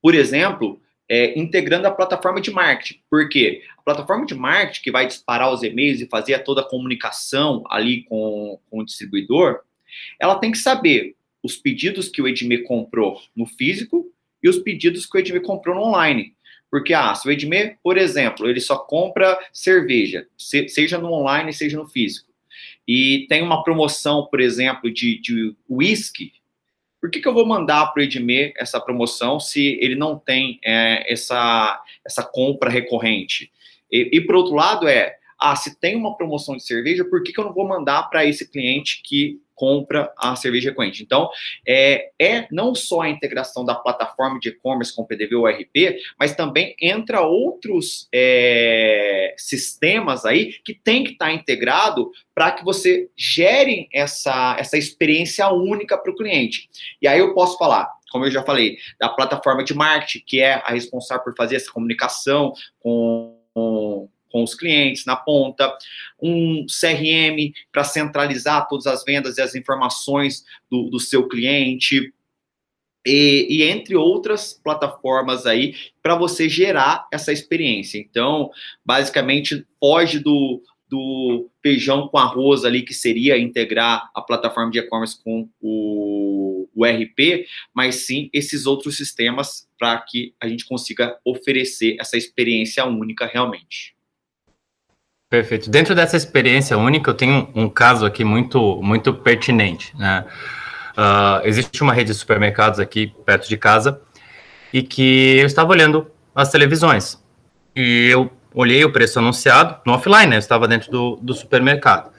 por 0.00 0.14
exemplo, 0.14 0.80
é, 1.08 1.38
integrando 1.38 1.86
a 1.86 1.90
plataforma 1.90 2.40
de 2.40 2.50
marketing. 2.50 3.00
Por 3.10 3.28
quê? 3.28 3.62
A 3.78 3.82
plataforma 3.82 4.24
de 4.24 4.34
marketing 4.34 4.82
que 4.82 4.90
vai 4.90 5.06
disparar 5.06 5.52
os 5.52 5.62
e-mails 5.62 6.00
e 6.00 6.08
fazer 6.08 6.38
toda 6.42 6.62
a 6.62 6.68
comunicação 6.68 7.64
ali 7.68 8.04
com, 8.04 8.58
com 8.70 8.80
o 8.80 8.84
distribuidor, 8.84 9.60
ela 10.18 10.36
tem 10.36 10.50
que 10.50 10.58
saber 10.58 11.14
os 11.42 11.56
pedidos 11.56 12.08
que 12.08 12.22
o 12.22 12.28
Edme 12.28 12.58
comprou 12.58 13.20
no 13.36 13.46
físico 13.46 14.10
e 14.42 14.48
os 14.48 14.58
pedidos 14.58 15.06
que 15.06 15.16
o 15.16 15.20
Edme 15.20 15.40
comprou 15.40 15.74
no 15.74 15.82
online. 15.82 16.34
Porque, 16.70 16.94
ah, 16.94 17.14
se 17.14 17.28
o 17.28 17.30
Edme, 17.30 17.76
por 17.82 17.98
exemplo, 17.98 18.48
ele 18.48 18.60
só 18.60 18.78
compra 18.78 19.38
cerveja, 19.52 20.26
seja 20.36 20.98
no 20.98 21.12
online, 21.12 21.52
seja 21.52 21.76
no 21.76 21.86
físico, 21.86 22.32
e 22.88 23.26
tem 23.28 23.42
uma 23.42 23.62
promoção, 23.62 24.26
por 24.26 24.40
exemplo, 24.40 24.90
de, 24.90 25.20
de 25.20 25.54
whisky, 25.68 26.32
por 27.02 27.10
que, 27.10 27.20
que 27.20 27.26
eu 27.26 27.34
vou 27.34 27.44
mandar 27.44 27.88
para 27.88 28.00
o 28.00 28.04
Edmê 28.04 28.54
essa 28.56 28.80
promoção 28.80 29.40
se 29.40 29.76
ele 29.80 29.96
não 29.96 30.16
tem 30.16 30.60
é, 30.64 31.12
essa, 31.12 31.82
essa 32.06 32.22
compra 32.22 32.70
recorrente? 32.70 33.50
E, 33.90 34.08
e, 34.12 34.20
por 34.20 34.36
outro 34.36 34.54
lado, 34.54 34.86
é, 34.86 35.16
ah, 35.42 35.56
se 35.56 35.78
tem 35.80 35.96
uma 35.96 36.16
promoção 36.16 36.56
de 36.56 36.64
cerveja, 36.64 37.04
por 37.04 37.22
que, 37.22 37.32
que 37.32 37.40
eu 37.40 37.44
não 37.44 37.52
vou 37.52 37.66
mandar 37.66 38.04
para 38.04 38.24
esse 38.24 38.48
cliente 38.48 39.02
que 39.04 39.40
compra 39.54 40.12
a 40.18 40.34
cerveja 40.34 40.70
recorrente. 40.70 41.02
Então, 41.04 41.30
é, 41.66 42.10
é 42.18 42.48
não 42.50 42.74
só 42.74 43.02
a 43.02 43.08
integração 43.08 43.64
da 43.64 43.74
plataforma 43.74 44.40
de 44.40 44.48
e-commerce 44.48 44.92
com 44.92 45.02
o 45.02 45.06
PDV 45.06 45.36
ou 45.36 45.46
RP, 45.46 45.98
mas 46.18 46.34
também 46.34 46.74
entra 46.80 47.20
outros 47.20 48.08
é, 48.12 49.34
sistemas 49.38 50.24
aí 50.24 50.54
que 50.64 50.74
tem 50.74 51.04
que 51.04 51.12
estar 51.12 51.26
tá 51.26 51.32
integrado 51.32 52.10
para 52.34 52.50
que 52.50 52.64
você 52.64 53.08
gere 53.16 53.88
essa, 53.92 54.56
essa 54.58 54.76
experiência 54.76 55.48
única 55.48 55.96
para 55.96 56.10
o 56.10 56.16
cliente. 56.16 56.68
E 57.00 57.06
aí 57.06 57.20
eu 57.20 57.32
posso 57.32 57.56
falar, 57.56 57.88
como 58.10 58.24
eu 58.24 58.30
já 58.30 58.42
falei, 58.42 58.78
da 58.98 59.08
plataforma 59.08 59.62
de 59.62 59.74
marketing, 59.74 60.24
que 60.26 60.40
é 60.40 60.54
a 60.54 60.70
responsável 60.70 61.22
por 61.22 61.36
fazer 61.36 61.56
essa 61.56 61.70
comunicação 61.70 62.52
com, 62.80 63.38
com 63.54 64.08
com 64.32 64.42
os 64.42 64.54
clientes 64.54 65.04
na 65.04 65.14
ponta, 65.14 65.72
um 66.20 66.64
CRM 66.66 67.52
para 67.70 67.84
centralizar 67.84 68.66
todas 68.66 68.86
as 68.86 69.04
vendas 69.04 69.38
e 69.38 69.42
as 69.42 69.54
informações 69.54 70.44
do, 70.70 70.88
do 70.90 70.98
seu 70.98 71.28
cliente. 71.28 72.12
E, 73.04 73.48
e, 73.50 73.62
entre 73.64 73.96
outras 73.96 74.52
plataformas 74.52 75.44
aí 75.44 75.74
para 76.00 76.14
você 76.14 76.48
gerar 76.48 77.08
essa 77.12 77.32
experiência. 77.32 77.98
Então, 77.98 78.48
basicamente, 78.84 79.66
foge 79.80 80.20
do, 80.20 80.62
do 80.92 81.50
feijão 81.62 82.06
com 82.06 82.18
arroz 82.18 82.66
ali, 82.66 82.82
que 82.82 82.92
seria 82.92 83.38
integrar 83.38 84.10
a 84.14 84.20
plataforma 84.20 84.70
de 84.70 84.78
e-commerce 84.78 85.18
com 85.24 85.48
o, 85.58 86.68
o 86.74 86.84
RP, 86.84 87.46
mas 87.72 88.06
sim 88.06 88.28
esses 88.30 88.66
outros 88.66 88.98
sistemas 88.98 89.66
para 89.78 89.98
que 90.02 90.34
a 90.38 90.46
gente 90.46 90.66
consiga 90.66 91.18
oferecer 91.24 91.96
essa 91.98 92.18
experiência 92.18 92.84
única 92.84 93.24
realmente. 93.24 93.96
Perfeito. 95.32 95.70
Dentro 95.70 95.94
dessa 95.94 96.14
experiência 96.14 96.76
única, 96.76 97.08
eu 97.10 97.14
tenho 97.14 97.48
um, 97.54 97.66
caso 97.66 98.04
aqui 98.04 98.22
muito, 98.22 98.78
muito 98.82 99.14
pertinente. 99.14 99.96
Né? 99.96 100.26
Uh, 100.90 101.40
existe 101.44 101.82
uma 101.82 101.94
rede 101.94 102.12
de 102.12 102.18
supermercados 102.18 102.78
aqui 102.78 103.14
perto 103.24 103.48
de 103.48 103.56
casa 103.56 103.98
e 104.70 104.82
que 104.82 105.38
eu 105.38 105.46
estava 105.46 105.70
olhando 105.70 106.06
as 106.34 106.50
televisões 106.50 107.18
e 107.74 108.10
eu 108.10 108.30
olhei 108.52 108.84
o 108.84 108.92
preço 108.92 109.20
anunciado 109.20 109.80
no 109.86 109.94
offline, 109.94 110.26
né? 110.26 110.36
Eu 110.36 110.38
estava 110.38 110.68
dentro 110.68 110.90
do, 110.90 111.16
do 111.22 111.32
supermercado. 111.32 112.10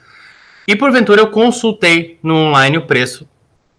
E 0.66 0.74
porventura 0.74 1.20
eu 1.20 1.30
consultei 1.30 2.18
no 2.20 2.34
online 2.34 2.78
o 2.78 2.82
preço 2.84 3.28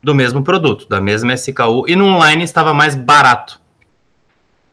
do 0.02 0.16
mesmo 0.16 0.46
produto, 0.46 0.88
da 0.88 1.02
mesma 1.02 1.34
SKU, 1.34 1.84
e 1.90 1.96
no 1.98 2.06
online 2.06 2.46
estava 2.46 2.74
mais 2.74 2.96
barato. 2.96 3.60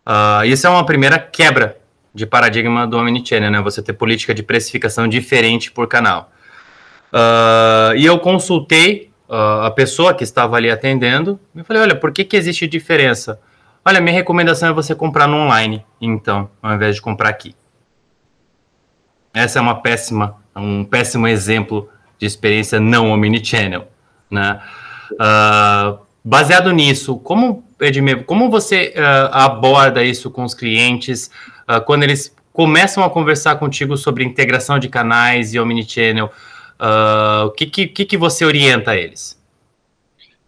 Uh, 0.06 0.44
isso 0.44 0.68
é 0.68 0.70
uma 0.70 0.86
primeira 0.86 1.18
quebra 1.18 1.81
de 2.14 2.26
paradigma 2.26 2.86
do 2.86 2.98
Omnichannel, 2.98 3.50
né? 3.50 3.60
Você 3.60 3.82
ter 3.82 3.94
política 3.94 4.34
de 4.34 4.42
precificação 4.42 5.08
diferente 5.08 5.70
por 5.70 5.88
canal. 5.88 6.30
Uh, 7.12 7.96
e 7.96 8.06
eu 8.06 8.18
consultei 8.18 9.10
uh, 9.28 9.64
a 9.64 9.70
pessoa 9.70 10.14
que 10.14 10.24
estava 10.24 10.56
ali 10.56 10.70
atendendo 10.70 11.38
e 11.54 11.62
falei, 11.62 11.82
olha, 11.82 11.96
por 11.96 12.12
que, 12.12 12.24
que 12.24 12.36
existe 12.36 12.66
diferença? 12.66 13.40
Olha, 13.84 14.00
minha 14.00 14.14
recomendação 14.14 14.68
é 14.68 14.72
você 14.72 14.94
comprar 14.94 15.26
no 15.26 15.36
online, 15.36 15.84
então, 16.00 16.50
ao 16.62 16.74
invés 16.74 16.94
de 16.94 17.02
comprar 17.02 17.28
aqui. 17.28 17.54
Essa 19.34 19.58
é 19.58 19.62
uma 19.62 19.80
péssima, 19.80 20.36
um 20.54 20.84
péssimo 20.84 21.26
exemplo 21.26 21.88
de 22.18 22.26
experiência 22.26 22.78
não 22.78 23.10
omnichannel, 23.10 23.88
né? 24.30 24.60
Uh, 25.12 25.98
baseado 26.24 26.70
nisso, 26.70 27.16
como 27.18 27.64
Edmir, 27.84 28.24
como 28.24 28.50
você 28.50 28.94
uh, 28.96 29.32
aborda 29.32 30.04
isso 30.04 30.30
com 30.30 30.44
os 30.44 30.54
clientes 30.54 31.30
uh, 31.68 31.84
quando 31.84 32.04
eles 32.04 32.34
começam 32.52 33.02
a 33.02 33.10
conversar 33.10 33.56
contigo 33.56 33.96
sobre 33.96 34.24
integração 34.24 34.78
de 34.78 34.88
canais 34.88 35.54
e 35.54 35.58
omnichannel? 35.58 36.30
Uh, 36.80 37.46
o 37.46 37.50
que, 37.50 37.66
que, 37.66 38.04
que 38.04 38.16
você 38.16 38.44
orienta 38.44 38.92
a 38.92 38.96
eles? 38.96 39.40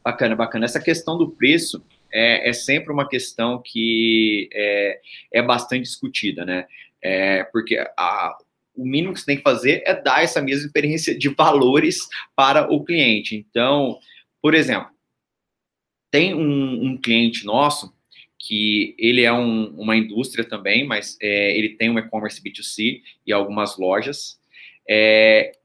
Bacana, 0.02 0.36
bacana. 0.36 0.64
Essa 0.64 0.80
questão 0.80 1.16
do 1.16 1.30
preço 1.30 1.82
é, 2.12 2.50
é 2.50 2.52
sempre 2.52 2.92
uma 2.92 3.08
questão 3.08 3.60
que 3.64 4.48
é, 4.52 5.00
é 5.32 5.42
bastante 5.42 5.82
discutida, 5.82 6.44
né? 6.44 6.66
É, 7.02 7.44
porque 7.44 7.76
a, 7.96 8.36
o 8.76 8.84
mínimo 8.84 9.12
que 9.12 9.20
você 9.20 9.26
tem 9.26 9.36
que 9.36 9.42
fazer 9.42 9.82
é 9.86 9.94
dar 9.94 10.22
essa 10.22 10.42
mesma 10.42 10.66
experiência 10.66 11.16
de 11.16 11.28
valores 11.28 12.08
para 12.34 12.72
o 12.72 12.84
cliente. 12.84 13.36
Então, 13.36 13.98
por 14.42 14.54
exemplo, 14.54 14.93
tem 16.14 16.32
um, 16.32 16.90
um 16.90 16.96
cliente 16.96 17.44
nosso 17.44 17.92
que 18.38 18.94
ele 18.96 19.22
é 19.22 19.32
um, 19.32 19.74
uma 19.76 19.96
indústria 19.96 20.44
também, 20.44 20.86
mas 20.86 21.18
é, 21.20 21.58
ele 21.58 21.70
tem 21.70 21.90
um 21.90 21.98
e-commerce 21.98 22.40
B2C 22.40 23.00
e 23.26 23.32
algumas 23.32 23.76
lojas. 23.76 24.38
É, 24.88 25.56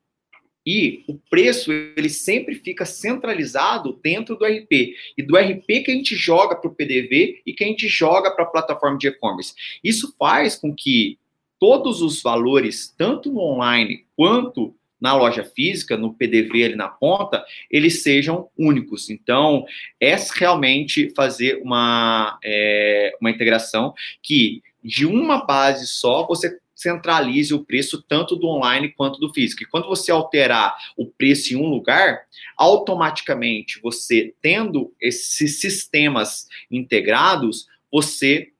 e 0.66 1.04
o 1.08 1.20
preço 1.30 1.72
ele 1.72 2.10
sempre 2.10 2.56
fica 2.56 2.84
centralizado 2.84 4.00
dentro 4.02 4.36
do 4.36 4.44
RP 4.44 4.96
e 5.16 5.22
do 5.22 5.38
RP 5.38 5.84
que 5.86 5.92
a 5.92 5.94
gente 5.94 6.16
joga 6.16 6.56
para 6.56 6.68
o 6.68 6.74
PDV 6.74 7.44
e 7.46 7.54
que 7.54 7.64
a 7.64 7.68
gente 7.68 7.88
joga 7.88 8.32
para 8.32 8.46
a 8.46 8.50
plataforma 8.50 8.98
de 8.98 9.08
e-commerce. 9.08 9.54
Isso 9.84 10.16
faz 10.18 10.56
com 10.56 10.74
que 10.74 11.20
todos 11.60 12.02
os 12.02 12.24
valores, 12.24 12.92
tanto 12.98 13.32
no 13.32 13.42
online 13.42 14.04
quanto 14.16 14.74
na 15.00 15.16
loja 15.16 15.44
física, 15.44 15.98
no 15.98 16.14
PDV 16.14 16.66
ali 16.66 16.76
na 16.76 16.90
ponta, 16.90 17.44
eles 17.70 18.04
sejam 18.04 18.50
únicos. 18.58 19.10
Então, 19.10 19.66
é 20.00 20.16
realmente 20.36 21.10
fazer 21.16 21.62
uma, 21.64 22.38
é, 22.44 23.16
uma 23.22 23.30
integração 23.30 23.94
que 24.22 24.62
de 24.84 25.06
uma 25.06 25.46
base 25.46 25.88
só 25.88 26.26
você 26.26 26.58
centralize 26.80 27.54
o 27.54 27.66
preço 27.66 28.02
tanto 28.08 28.38
do 28.38 28.48
online 28.48 28.94
quanto 28.94 29.20
do 29.20 29.34
físico. 29.34 29.64
E 29.64 29.66
quando 29.66 29.90
você 29.90 30.12
alterar 30.12 30.74
o 30.96 31.06
preço 31.06 31.54
em 31.54 31.58
um 31.58 31.68
lugar, 31.68 32.22
automaticamente 32.58 33.82
você 33.82 34.34
tendo 34.42 34.94
esses 35.02 35.60
sistemas 35.60 36.48
integrados, 36.72 37.68
você 37.92 38.54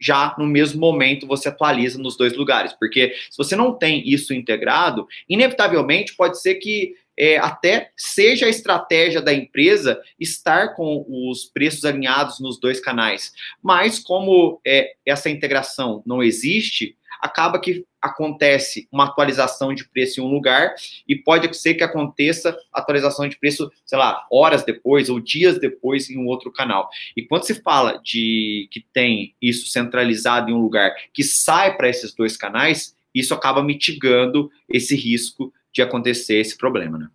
já 0.00 0.34
no 0.38 0.46
mesmo 0.46 0.80
momento 0.80 1.26
você 1.26 1.48
atualiza 1.48 1.98
nos 1.98 2.16
dois 2.16 2.36
lugares. 2.36 2.72
Porque 2.72 3.14
se 3.30 3.36
você 3.36 3.56
não 3.56 3.72
tem 3.72 4.08
isso 4.08 4.32
integrado, 4.32 5.06
inevitavelmente 5.28 6.14
pode 6.14 6.40
ser 6.40 6.56
que 6.56 6.94
é, 7.18 7.36
até 7.36 7.90
seja 7.96 8.46
a 8.46 8.48
estratégia 8.48 9.20
da 9.20 9.34
empresa 9.34 10.00
estar 10.20 10.76
com 10.76 11.04
os 11.08 11.44
preços 11.46 11.84
alinhados 11.84 12.38
nos 12.38 12.60
dois 12.60 12.78
canais. 12.78 13.32
Mas 13.60 13.98
como 13.98 14.60
é, 14.64 14.92
essa 15.04 15.28
integração 15.28 16.00
não 16.06 16.22
existe, 16.22 16.96
acaba 17.20 17.60
que 17.60 17.84
acontece 18.00 18.88
uma 18.92 19.04
atualização 19.04 19.74
de 19.74 19.88
preço 19.88 20.20
em 20.20 20.24
um 20.24 20.28
lugar 20.28 20.74
e 21.06 21.16
pode 21.16 21.54
ser 21.56 21.74
que 21.74 21.82
aconteça 21.82 22.56
atualização 22.72 23.28
de 23.28 23.38
preço, 23.38 23.70
sei 23.84 23.98
lá, 23.98 24.26
horas 24.30 24.64
depois 24.64 25.08
ou 25.08 25.18
dias 25.18 25.58
depois 25.58 26.08
em 26.08 26.16
um 26.16 26.26
outro 26.26 26.52
canal. 26.52 26.88
E 27.16 27.22
quando 27.22 27.44
se 27.44 27.60
fala 27.60 28.00
de 28.02 28.68
que 28.70 28.84
tem 28.92 29.34
isso 29.42 29.66
centralizado 29.68 30.50
em 30.50 30.54
um 30.54 30.60
lugar 30.60 30.94
que 31.12 31.24
sai 31.24 31.76
para 31.76 31.88
esses 31.88 32.14
dois 32.14 32.36
canais, 32.36 32.94
isso 33.14 33.34
acaba 33.34 33.62
mitigando 33.62 34.50
esse 34.68 34.94
risco 34.94 35.52
de 35.72 35.82
acontecer 35.82 36.36
esse 36.36 36.56
problema, 36.56 36.98
né? 36.98 37.08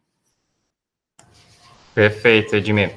Perfeito, 1.93 2.55
Edmir. 2.55 2.91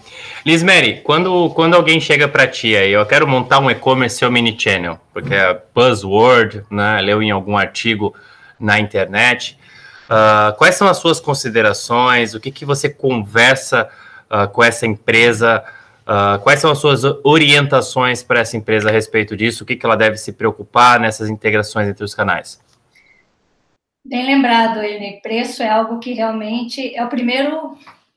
Liz 0.44 0.62
Mary, 0.62 1.00
quando, 1.02 1.50
quando 1.50 1.74
alguém 1.74 2.00
chega 2.00 2.26
para 2.26 2.46
ti 2.46 2.74
aí, 2.76 2.92
eu 2.92 3.04
quero 3.04 3.26
montar 3.26 3.58
um 3.58 3.70
e-commerce 3.70 4.24
ou 4.24 4.30
mini 4.30 4.58
channel, 4.58 4.98
porque 5.12 5.34
é 5.34 5.60
buzzword, 5.74 6.64
né? 6.70 7.00
Leu 7.02 7.22
em 7.22 7.30
algum 7.30 7.58
artigo 7.58 8.14
na 8.58 8.78
internet. 8.78 9.58
Uh, 10.06 10.56
quais 10.56 10.76
são 10.76 10.88
as 10.88 10.96
suas 10.96 11.20
considerações? 11.20 12.34
O 12.34 12.40
que, 12.40 12.50
que 12.50 12.64
você 12.64 12.88
conversa 12.88 13.88
uh, 14.30 14.48
com 14.48 14.62
essa 14.62 14.86
empresa? 14.86 15.62
Uh, 16.06 16.40
quais 16.42 16.60
são 16.60 16.70
as 16.70 16.78
suas 16.78 17.02
orientações 17.24 18.22
para 18.22 18.40
essa 18.40 18.56
empresa 18.56 18.88
a 18.88 18.92
respeito 18.92 19.36
disso? 19.36 19.64
O 19.64 19.66
que, 19.66 19.76
que 19.76 19.84
ela 19.84 19.96
deve 19.96 20.16
se 20.16 20.32
preocupar 20.32 21.00
nessas 21.00 21.28
integrações 21.28 21.88
entre 21.88 22.04
os 22.04 22.14
canais? 22.14 22.64
Bem 24.04 24.24
lembrado, 24.24 24.80
Ele. 24.80 25.20
Preço 25.20 25.62
é 25.64 25.68
algo 25.68 25.98
que 25.98 26.12
realmente 26.12 26.94
é 26.94 27.04
o 27.04 27.08
primeiro 27.08 27.76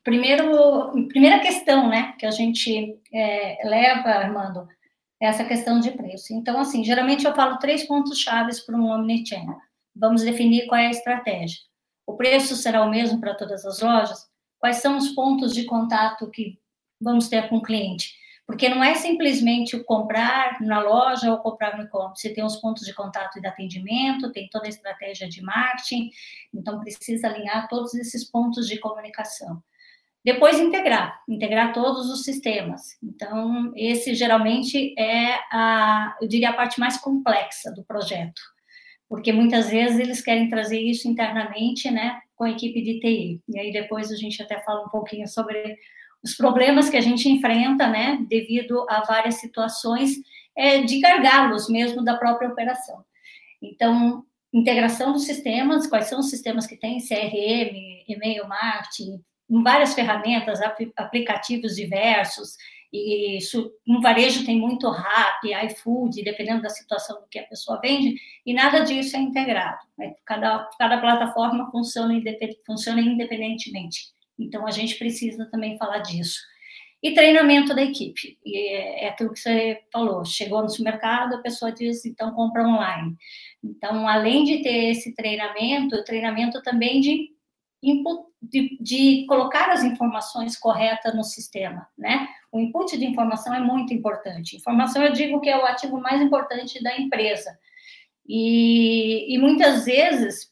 primeiro, 0.09 1.07
primeira 1.07 1.39
questão, 1.39 1.87
né, 1.87 2.15
que 2.17 2.25
a 2.25 2.31
gente 2.31 2.99
é, 3.13 3.59
leva, 3.63 4.09
Armando, 4.09 4.67
é 5.21 5.27
essa 5.27 5.45
questão 5.45 5.79
de 5.79 5.91
preço. 5.91 6.33
Então, 6.33 6.59
assim, 6.59 6.83
geralmente 6.83 7.25
eu 7.25 7.35
falo 7.35 7.59
três 7.59 7.83
pontos 7.83 8.17
chaves 8.19 8.59
para 8.59 8.75
um 8.75 8.89
omnichannel. 8.89 9.57
Vamos 9.95 10.23
definir 10.23 10.65
qual 10.65 10.81
é 10.81 10.87
a 10.87 10.91
estratégia. 10.91 11.59
O 12.07 12.17
preço 12.17 12.55
será 12.55 12.83
o 12.83 12.89
mesmo 12.89 13.19
para 13.19 13.35
todas 13.35 13.63
as 13.65 13.81
lojas? 13.81 14.25
Quais 14.57 14.77
são 14.77 14.97
os 14.97 15.09
pontos 15.09 15.53
de 15.53 15.65
contato 15.65 16.29
que 16.31 16.57
vamos 16.99 17.29
ter 17.29 17.47
com 17.47 17.57
o 17.57 17.61
cliente? 17.61 18.15
Porque 18.47 18.67
não 18.67 18.83
é 18.83 18.95
simplesmente 18.95 19.77
comprar 19.83 20.59
na 20.59 20.79
loja 20.79 21.29
ou 21.29 21.37
comprar 21.37 21.77
no 21.77 21.83
e-commerce. 21.83 22.21
Você 22.21 22.33
tem 22.33 22.43
os 22.43 22.55
pontos 22.55 22.83
de 22.83 22.95
contato 22.95 23.37
e 23.37 23.41
de 23.41 23.47
atendimento, 23.47 24.31
tem 24.31 24.49
toda 24.51 24.65
a 24.65 24.69
estratégia 24.69 25.29
de 25.29 25.39
marketing, 25.43 26.09
então 26.51 26.79
precisa 26.79 27.27
alinhar 27.27 27.67
todos 27.67 27.93
esses 27.93 28.23
pontos 28.23 28.67
de 28.67 28.79
comunicação. 28.79 29.61
Depois 30.23 30.59
integrar, 30.59 31.21
integrar 31.29 31.73
todos 31.73 32.09
os 32.09 32.23
sistemas. 32.23 32.97
Então, 33.01 33.71
esse 33.75 34.13
geralmente 34.13 34.93
é 34.99 35.35
a, 35.51 36.17
eu 36.21 36.27
diria, 36.27 36.49
a 36.49 36.53
parte 36.53 36.79
mais 36.79 36.97
complexa 36.97 37.71
do 37.73 37.83
projeto, 37.85 38.41
porque 39.07 39.31
muitas 39.31 39.69
vezes 39.69 39.97
eles 39.97 40.21
querem 40.21 40.49
trazer 40.49 40.79
isso 40.79 41.07
internamente, 41.07 41.89
né, 41.89 42.19
com 42.35 42.43
a 42.43 42.51
equipe 42.51 42.81
de 42.81 42.99
TI. 42.99 43.41
E 43.47 43.59
aí 43.59 43.71
depois 43.71 44.11
a 44.11 44.15
gente 44.15 44.41
até 44.41 44.59
fala 44.59 44.85
um 44.85 44.89
pouquinho 44.89 45.27
sobre 45.27 45.77
os 46.21 46.35
problemas 46.35 46.89
que 46.89 46.97
a 46.97 47.01
gente 47.01 47.29
enfrenta, 47.29 47.87
né, 47.87 48.19
devido 48.29 48.85
a 48.89 49.01
várias 49.05 49.35
situações 49.35 50.11
é, 50.55 50.81
de 50.81 50.99
gargalos 50.99 51.69
mesmo 51.69 52.03
da 52.03 52.17
própria 52.17 52.49
operação. 52.49 53.05
Então, 53.61 54.25
integração 54.53 55.13
dos 55.13 55.23
sistemas, 55.23 55.87
quais 55.87 56.07
são 56.07 56.19
os 56.19 56.29
sistemas 56.29 56.67
que 56.67 56.75
tem, 56.75 56.99
CRM, 56.99 58.03
e-mail 58.07 58.47
marketing, 58.47 59.21
várias 59.49 59.93
ferramentas, 59.93 60.59
aplicativos 60.95 61.75
diversos, 61.75 62.55
e 62.91 63.37
isso, 63.37 63.71
no 63.85 64.01
varejo 64.01 64.45
tem 64.45 64.59
muito 64.59 64.89
rap, 64.89 65.47
iFood, 65.67 66.23
dependendo 66.23 66.61
da 66.61 66.69
situação 66.69 67.21
do 67.21 67.27
que 67.27 67.37
a 67.37 67.45
pessoa 67.45 67.79
vende, 67.79 68.15
e 68.45 68.53
nada 68.53 68.79
disso 68.79 69.15
é 69.15 69.19
integrado. 69.19 69.79
Né? 69.97 70.13
Cada, 70.25 70.67
cada 70.77 70.99
plataforma 70.99 71.69
funciona, 71.71 72.13
independ, 72.13 72.57
funciona 72.65 72.99
independentemente. 72.99 74.07
Então, 74.37 74.65
a 74.65 74.71
gente 74.71 74.97
precisa 74.97 75.45
também 75.51 75.77
falar 75.77 75.99
disso. 75.99 76.39
E 77.01 77.13
treinamento 77.13 77.73
da 77.75 77.81
equipe. 77.81 78.37
E 78.43 78.57
é, 78.57 79.05
é 79.05 79.09
aquilo 79.09 79.31
que 79.33 79.39
você 79.39 79.81
falou. 79.91 80.25
Chegou 80.25 80.61
no 80.61 80.69
supermercado, 80.69 81.35
a 81.35 81.41
pessoa 81.41 81.71
diz, 81.71 82.05
então, 82.05 82.33
compra 82.33 82.67
online. 82.67 83.15
Então, 83.63 84.07
além 84.07 84.43
de 84.43 84.63
ter 84.63 84.91
esse 84.91 85.13
treinamento, 85.13 86.03
treinamento 86.03 86.61
também 86.63 86.99
de 86.99 87.29
de, 87.81 88.77
de, 88.79 89.25
colocar 89.27 89.69
as 89.71 89.83
informações 89.83 90.57
corretas 90.57 91.15
no 91.15 91.23
sistema, 91.23 91.87
né? 91.97 92.27
O 92.51 92.59
input 92.59 92.97
de 92.97 93.05
informação 93.05 93.53
é 93.53 93.59
muito 93.59 93.93
importante. 93.93 94.57
Informação, 94.57 95.03
eu 95.03 95.13
digo 95.13 95.39
que 95.39 95.49
é 95.49 95.57
o 95.57 95.65
ativo 95.65 95.99
mais 95.99 96.21
importante 96.21 96.81
da 96.83 96.97
empresa. 96.97 97.57
E, 98.27 99.33
e 99.33 99.37
muitas 99.37 99.85
vezes, 99.85 100.51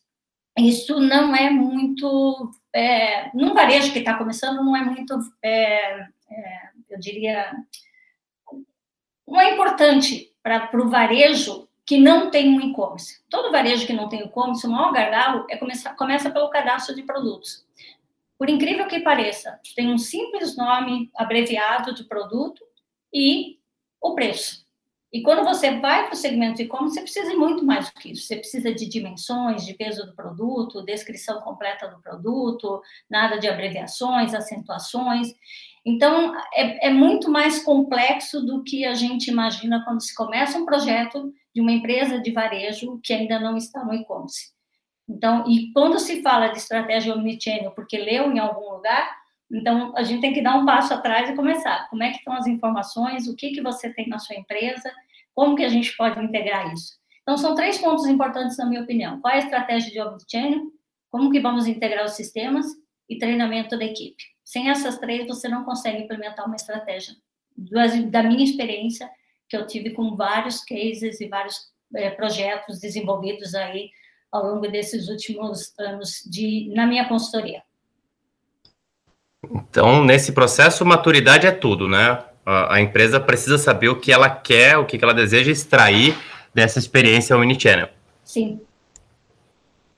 isso 0.57 0.99
não 0.99 1.35
é 1.35 1.49
muito... 1.49 2.51
É, 2.73 3.29
num 3.35 3.53
varejo 3.53 3.91
que 3.91 3.99
está 3.99 4.17
começando, 4.17 4.63
não 4.63 4.75
é 4.75 4.83
muito, 4.83 5.19
é, 5.43 5.99
é, 6.31 6.69
eu 6.89 6.99
diria... 6.99 7.51
Não 9.27 9.41
é 9.41 9.53
importante 9.53 10.33
para 10.41 10.69
o 10.73 10.89
varejo 10.89 11.66
que 11.87 11.97
não 11.97 12.29
tem 12.29 12.49
um 12.49 12.59
e-commerce. 12.59 13.23
Todo 13.29 13.51
varejo 13.51 13.87
que 13.87 13.93
não 13.93 14.09
tem 14.09 14.19
e-commerce, 14.19 14.67
o 14.67 14.69
maior 14.69 14.91
gargalo 14.91 15.47
é 15.49 15.55
começar, 15.55 15.95
começa 15.95 16.29
pelo 16.29 16.49
cadastro 16.49 16.93
de 16.93 17.01
produtos. 17.03 17.65
por 18.37 18.49
incrível 18.49 18.85
que 18.87 18.99
pareça, 18.99 19.59
tem 19.75 19.91
um 19.91 19.97
simples 19.97 20.55
nome 20.55 21.09
abreviado 21.15 21.91
de 21.95 22.03
produto 22.03 22.63
e 23.11 23.57
o 23.99 24.13
preço. 24.13 24.67
E 25.11 25.21
quando 25.23 25.43
você 25.43 25.79
vai 25.79 26.05
para 26.05 26.13
o 26.13 26.17
segmento 26.17 26.61
e-commerce, 26.61 26.95
você 26.95 27.01
precisa 27.01 27.31
de 27.31 27.37
muito 27.37 27.65
mais 27.65 27.89
do 27.89 27.93
que 27.93 28.11
isso. 28.11 28.27
Você 28.27 28.35
precisa 28.35 28.73
de 28.73 28.87
dimensões, 28.87 29.65
de 29.65 29.73
peso 29.73 30.05
do 30.05 30.13
produto, 30.13 30.83
descrição 30.83 31.41
completa 31.41 31.87
do 31.87 31.99
produto, 32.01 32.81
nada 33.09 33.39
de 33.39 33.47
abreviações, 33.47 34.33
acentuações. 34.33 35.33
Então, 35.85 36.35
é, 36.53 36.87
é, 36.87 36.89
muito 36.91 37.31
mais 37.31 37.63
complexo 37.63 38.45
do 38.45 38.61
que 38.63 38.85
a 38.85 38.93
gente 38.93 39.31
imagina 39.31 39.83
quando 39.85 40.03
se 40.03 40.13
começa 40.13 40.59
um 40.59 40.65
projeto 40.65 41.33
de 41.57 41.61
uma 41.61 41.71
empresa 41.71 42.21
de 42.21 42.29
varejo 42.29 42.99
que 43.03 43.11
ainda 43.11 43.39
não 43.39 43.57
está 43.57 43.83
no 43.83 43.91
e-commerce. 43.91 44.51
Então, 45.09 45.43
e 45.49 45.71
quando 45.73 45.97
se 45.97 46.21
fala 46.21 46.49
de 46.49 46.59
estratégia 46.59 47.15
omnichannel, 47.15 47.71
porque 47.71 47.97
leu 47.97 48.31
em 48.31 48.37
algum 48.37 48.75
lugar, 48.75 49.17
então 49.51 49.91
a 49.97 50.03
gente 50.03 50.21
tem 50.21 50.33
que 50.33 50.41
dar 50.43 50.55
um 50.55 50.67
passo 50.67 50.93
atrás 50.93 51.27
e 51.27 51.35
começar. 51.35 51.89
Como 51.89 52.03
é 52.03 52.11
que 52.11 52.17
estão 52.17 52.33
as 52.35 52.45
informações? 52.45 53.27
O 53.27 53.35
que 53.35 53.49
que 53.49 53.61
você 53.63 53.91
tem 53.91 54.07
na 54.07 54.19
sua 54.19 54.35
empresa? 54.35 54.93
Como 55.33 55.55
que 55.55 55.63
a 55.63 55.69
gente 55.69 55.97
pode 55.97 56.23
integrar 56.23 56.71
isso? 56.71 56.93
Então, 57.23 57.35
são 57.35 57.55
três 57.55 57.79
pontos 57.79 58.05
importantes, 58.05 58.55
na 58.55 58.67
minha 58.67 58.83
opinião. 58.83 59.19
Qual 59.19 59.33
é 59.33 59.37
a 59.37 59.39
estratégia 59.39 59.91
de 59.91 59.99
omnichannel? 59.99 60.61
Como 61.09 61.31
que 61.31 61.39
vamos 61.39 61.65
integrar 61.65 62.05
os 62.05 62.11
sistemas? 62.11 62.67
E 63.09 63.17
treinamento 63.17 63.75
da 63.75 63.83
equipe. 63.83 64.23
Sem 64.43 64.69
essas 64.69 64.99
três, 64.99 65.25
você 65.25 65.47
não 65.49 65.63
consegue 65.63 66.03
implementar 66.03 66.45
uma 66.45 66.55
estratégia. 66.55 67.15
Da 68.11 68.21
minha 68.21 68.43
experiência, 68.43 69.09
que 69.49 69.55
eu 69.55 69.65
tive 69.65 69.91
com 69.91 70.15
vários 70.15 70.63
cases 70.63 71.21
e 71.21 71.27
vários 71.27 71.71
é, 71.95 72.09
projetos 72.09 72.79
desenvolvidos 72.79 73.55
aí 73.55 73.89
ao 74.31 74.43
longo 74.43 74.67
desses 74.67 75.07
últimos 75.07 75.73
anos 75.79 76.21
de, 76.25 76.71
na 76.73 76.85
minha 76.85 77.07
consultoria. 77.07 77.63
Então, 79.43 80.03
nesse 80.03 80.31
processo, 80.31 80.85
maturidade 80.85 81.47
é 81.47 81.51
tudo, 81.51 81.87
né? 81.87 82.23
A, 82.45 82.75
a 82.75 82.81
empresa 82.81 83.19
precisa 83.19 83.57
saber 83.57 83.89
o 83.89 83.99
que 83.99 84.11
ela 84.11 84.29
quer, 84.29 84.77
o 84.77 84.85
que 84.85 85.01
ela 85.01 85.13
deseja 85.13 85.51
extrair 85.51 86.15
dessa 86.53 86.79
experiência 86.79 87.35
Omnichannel. 87.35 87.89
Sim. 88.23 88.59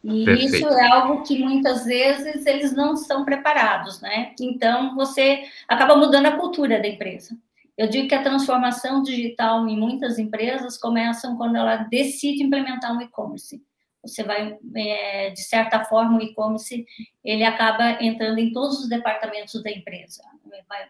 E 0.03 0.23
Perfeito. 0.23 0.55
isso 0.55 0.67
é 0.67 0.87
algo 0.87 1.23
que 1.23 1.39
muitas 1.39 1.85
vezes 1.85 2.45
eles 2.45 2.73
não 2.73 2.93
estão 2.93 3.25
preparados, 3.25 3.99
né? 4.01 4.33
Então, 4.39 4.95
você 4.95 5.43
acaba 5.67 5.95
mudando 5.95 6.27
a 6.27 6.37
cultura 6.37 6.79
da 6.79 6.87
empresa. 6.87 7.35
Eu 7.79 7.87
digo 7.87 8.07
que 8.07 8.15
a 8.15 8.23
transformação 8.23 9.01
digital 9.01 9.67
em 9.67 9.77
muitas 9.77 10.19
empresas 10.19 10.77
começa 10.77 11.33
quando 11.35 11.55
ela 11.55 11.77
decide 11.77 12.43
implementar 12.43 12.95
um 12.95 13.01
e-commerce 13.01 13.63
você 14.01 14.23
vai, 14.23 14.57
é, 14.75 15.29
de 15.31 15.41
certa 15.41 15.83
forma, 15.83 16.17
o 16.17 16.21
e-commerce, 16.21 16.85
ele 17.23 17.43
acaba 17.43 18.01
entrando 18.01 18.39
em 18.39 18.51
todos 18.51 18.79
os 18.79 18.89
departamentos 18.89 19.61
da 19.61 19.69
empresa. 19.69 20.23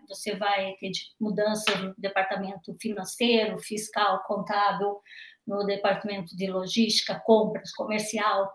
Você 0.07 0.35
vai 0.35 0.75
ter 0.79 0.91
mudança 1.19 1.75
no 1.77 1.93
departamento 1.97 2.73
financeiro, 2.75 3.57
fiscal, 3.59 4.23
contábil, 4.25 4.99
no 5.45 5.65
departamento 5.65 6.35
de 6.35 6.47
logística, 6.47 7.19
compras, 7.25 7.71
comercial. 7.73 8.51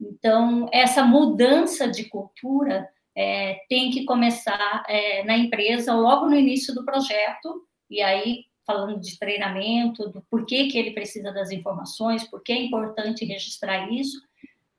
Então, 0.00 0.68
essa 0.72 1.04
mudança 1.04 1.86
de 1.86 2.04
cultura 2.04 2.88
é, 3.14 3.60
tem 3.68 3.90
que 3.90 4.04
começar 4.04 4.84
é, 4.88 5.22
na 5.24 5.36
empresa 5.36 5.92
logo 5.92 6.26
no 6.26 6.34
início 6.34 6.74
do 6.74 6.84
projeto, 6.84 7.67
e 7.90 8.00
aí 8.02 8.44
falando 8.68 9.00
de 9.00 9.18
treinamento, 9.18 10.10
do 10.10 10.20
porquê 10.30 10.68
que 10.68 10.76
ele 10.76 10.90
precisa 10.90 11.32
das 11.32 11.50
informações, 11.50 12.24
por 12.24 12.42
que 12.42 12.52
é 12.52 12.62
importante 12.62 13.24
registrar 13.24 13.90
isso, 13.90 14.20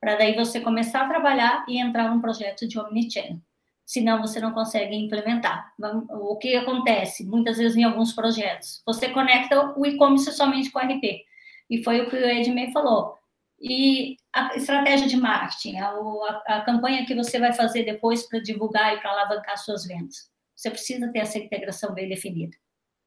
para 0.00 0.14
daí 0.14 0.36
você 0.36 0.60
começar 0.60 1.02
a 1.02 1.08
trabalhar 1.08 1.64
e 1.68 1.78
entrar 1.78 2.08
num 2.08 2.20
projeto 2.20 2.68
de 2.68 2.78
omnichannel. 2.78 3.40
Senão 3.84 4.20
você 4.20 4.38
não 4.38 4.52
consegue 4.52 4.94
implementar. 4.94 5.74
O 6.08 6.36
que 6.36 6.54
acontece 6.54 7.26
muitas 7.26 7.58
vezes 7.58 7.76
em 7.76 7.82
alguns 7.82 8.12
projetos? 8.12 8.80
Você 8.86 9.08
conecta 9.08 9.74
o 9.76 9.84
e-commerce 9.84 10.30
somente 10.30 10.70
com 10.70 10.78
o 10.78 10.82
RP. 10.82 11.24
E 11.68 11.82
foi 11.82 12.00
o 12.00 12.08
que 12.08 12.14
o 12.14 12.24
Edmei 12.24 12.70
falou. 12.70 13.16
E 13.60 14.16
a 14.32 14.54
estratégia 14.54 15.08
de 15.08 15.16
marketing, 15.16 15.78
a, 15.78 15.88
a, 15.88 16.42
a 16.46 16.60
campanha 16.60 17.04
que 17.04 17.14
você 17.16 17.40
vai 17.40 17.52
fazer 17.52 17.82
depois 17.82 18.28
para 18.28 18.38
divulgar 18.38 18.94
e 18.94 19.00
para 19.00 19.10
alavancar 19.10 19.58
suas 19.58 19.84
vendas. 19.84 20.30
Você 20.54 20.70
precisa 20.70 21.10
ter 21.12 21.18
essa 21.18 21.38
integração 21.38 21.92
bem 21.92 22.08
definida. 22.08 22.56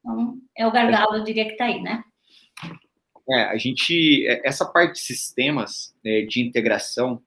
Então, 0.04 0.38
é 0.54 0.66
o 0.66 0.70
gargalo, 0.70 1.16
eu 1.16 1.24
diria 1.24 1.46
que 1.46 1.52
está 1.52 1.64
aí, 1.64 1.80
né? 1.80 2.04
É, 3.30 3.44
a 3.44 3.56
gente, 3.56 4.26
é, 4.26 4.46
essa 4.46 4.66
parte 4.66 4.94
de 4.94 5.00
sistemas 5.00 5.96
né, 6.04 6.22
de 6.22 6.42
integração 6.42 7.22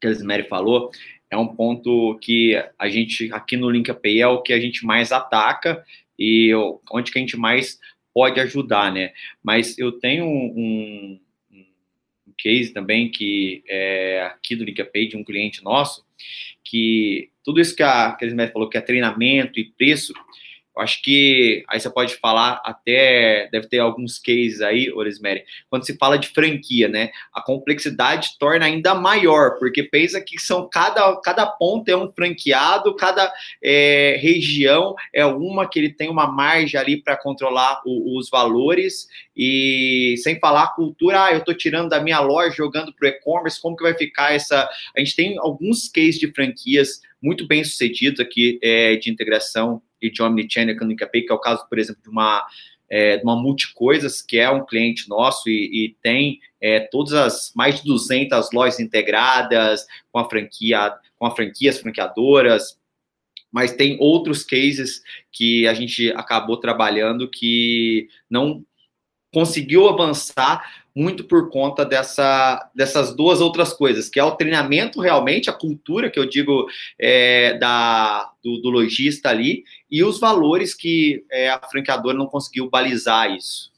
que 0.00 0.06
a 0.06 0.10
Lismere 0.10 0.44
falou, 0.44 0.92
é 1.28 1.36
um 1.36 1.48
ponto 1.48 2.16
que 2.20 2.54
a 2.78 2.88
gente, 2.88 3.32
aqui 3.32 3.56
no 3.56 3.68
LinkAPI, 3.68 4.20
é 4.20 4.28
o 4.28 4.42
que 4.42 4.52
a 4.52 4.60
gente 4.60 4.86
mais 4.86 5.10
ataca 5.10 5.84
e 6.16 6.52
onde 6.92 7.10
que 7.10 7.18
a 7.18 7.20
gente 7.20 7.36
mais 7.36 7.80
pode 8.14 8.38
ajudar, 8.38 8.92
né? 8.92 9.12
Mas 9.42 9.76
eu 9.76 9.92
tenho 9.92 10.24
um, 10.24 11.18
um, 11.50 12.32
case 12.38 12.72
também 12.72 13.10
que 13.10 13.62
é 13.68 14.22
aqui 14.22 14.56
do 14.56 14.64
LinkAPI 14.64 15.08
de 15.08 15.16
um 15.16 15.24
cliente 15.24 15.62
nosso, 15.62 16.04
que 16.64 17.30
tudo 17.44 17.60
isso 17.60 17.74
que 17.74 17.82
a, 17.82 18.12
que 18.12 18.28
falou, 18.48 18.68
que 18.68 18.76
é 18.76 18.80
treinamento 18.80 19.58
e 19.58 19.64
preço, 19.64 20.12
acho 20.78 21.02
que 21.02 21.64
aí 21.68 21.78
você 21.78 21.90
pode 21.90 22.16
falar 22.16 22.60
até, 22.64 23.48
deve 23.52 23.68
ter 23.68 23.78
alguns 23.78 24.18
cases 24.18 24.60
aí, 24.60 24.90
Orismere, 24.90 25.44
quando 25.68 25.84
se 25.84 25.96
fala 25.96 26.18
de 26.18 26.28
franquia, 26.28 26.88
né? 26.88 27.10
A 27.32 27.42
complexidade 27.42 28.38
torna 28.38 28.66
ainda 28.66 28.94
maior, 28.94 29.58
porque 29.58 29.82
pensa 29.82 30.20
que 30.20 30.38
são 30.38 30.68
cada, 30.68 31.16
cada 31.20 31.46
ponto 31.46 31.88
é 31.88 31.96
um 31.96 32.10
franqueado, 32.12 32.96
cada 32.96 33.32
é, 33.62 34.18
região 34.20 34.94
é 35.12 35.24
uma 35.26 35.68
que 35.68 35.78
ele 35.78 35.90
tem 35.90 36.08
uma 36.08 36.26
margem 36.26 36.80
ali 36.80 37.02
para 37.02 37.16
controlar 37.16 37.82
o, 37.84 38.18
os 38.18 38.30
valores, 38.30 39.06
e 39.36 40.14
sem 40.22 40.38
falar 40.38 40.64
a 40.64 40.74
cultura, 40.74 41.24
ah, 41.24 41.32
eu 41.32 41.38
estou 41.38 41.54
tirando 41.54 41.88
da 41.88 42.00
minha 42.00 42.20
loja, 42.20 42.54
jogando 42.54 42.92
para 42.92 43.06
o 43.06 43.10
e-commerce, 43.10 43.60
como 43.60 43.76
que 43.76 43.82
vai 43.82 43.94
ficar 43.94 44.34
essa. 44.34 44.68
A 44.96 45.00
gente 45.00 45.16
tem 45.16 45.38
alguns 45.38 45.88
cases 45.88 46.18
de 46.18 46.32
franquias 46.32 47.00
muito 47.20 47.46
bem 47.46 47.62
sucedidos 47.64 48.20
aqui 48.20 48.58
é, 48.62 48.96
de 48.96 49.10
integração 49.10 49.80
e 50.02 50.10
de 50.10 50.22
Omnichannel 50.22 50.76
que 50.76 51.06
que 51.22 51.32
é 51.32 51.34
o 51.34 51.38
caso, 51.38 51.66
por 51.68 51.78
exemplo, 51.78 52.02
de 52.02 52.08
uma, 52.08 52.46
é, 52.90 53.20
uma 53.22 53.36
Multicoisas, 53.36 54.20
que 54.20 54.38
é 54.38 54.50
um 54.50 54.66
cliente 54.66 55.08
nosso 55.08 55.48
e, 55.48 55.86
e 55.86 55.96
tem 56.02 56.40
é, 56.60 56.80
todas 56.80 57.12
as 57.12 57.52
mais 57.54 57.76
de 57.76 57.84
200 57.84 58.50
lojas 58.52 58.80
integradas 58.80 59.86
com 60.10 60.18
a 60.18 60.28
franquia, 60.28 60.94
com 61.16 61.26
a 61.26 61.30
franquias 61.30 61.78
franqueadoras, 61.78 62.78
mas 63.50 63.72
tem 63.72 63.96
outros 64.00 64.42
cases 64.42 65.02
que 65.30 65.66
a 65.66 65.74
gente 65.74 66.10
acabou 66.12 66.56
trabalhando 66.56 67.30
que 67.30 68.08
não 68.28 68.64
conseguiu 69.32 69.88
avançar 69.88 70.81
muito 70.94 71.24
por 71.24 71.50
conta 71.50 71.84
dessa, 71.84 72.70
dessas 72.74 73.14
duas 73.14 73.40
outras 73.40 73.72
coisas, 73.72 74.08
que 74.08 74.20
é 74.20 74.24
o 74.24 74.36
treinamento 74.36 75.00
realmente, 75.00 75.48
a 75.48 75.54
cultura 75.54 76.10
que 76.10 76.18
eu 76.18 76.28
digo 76.28 76.66
é, 76.98 77.56
da, 77.58 78.30
do, 78.42 78.60
do 78.60 78.70
lojista 78.70 79.30
ali, 79.30 79.64
e 79.90 80.04
os 80.04 80.20
valores 80.20 80.74
que 80.74 81.24
é, 81.30 81.50
a 81.50 81.60
franqueadora 81.70 82.16
não 82.16 82.26
conseguiu 82.26 82.68
balizar 82.68 83.30
isso. 83.34 83.72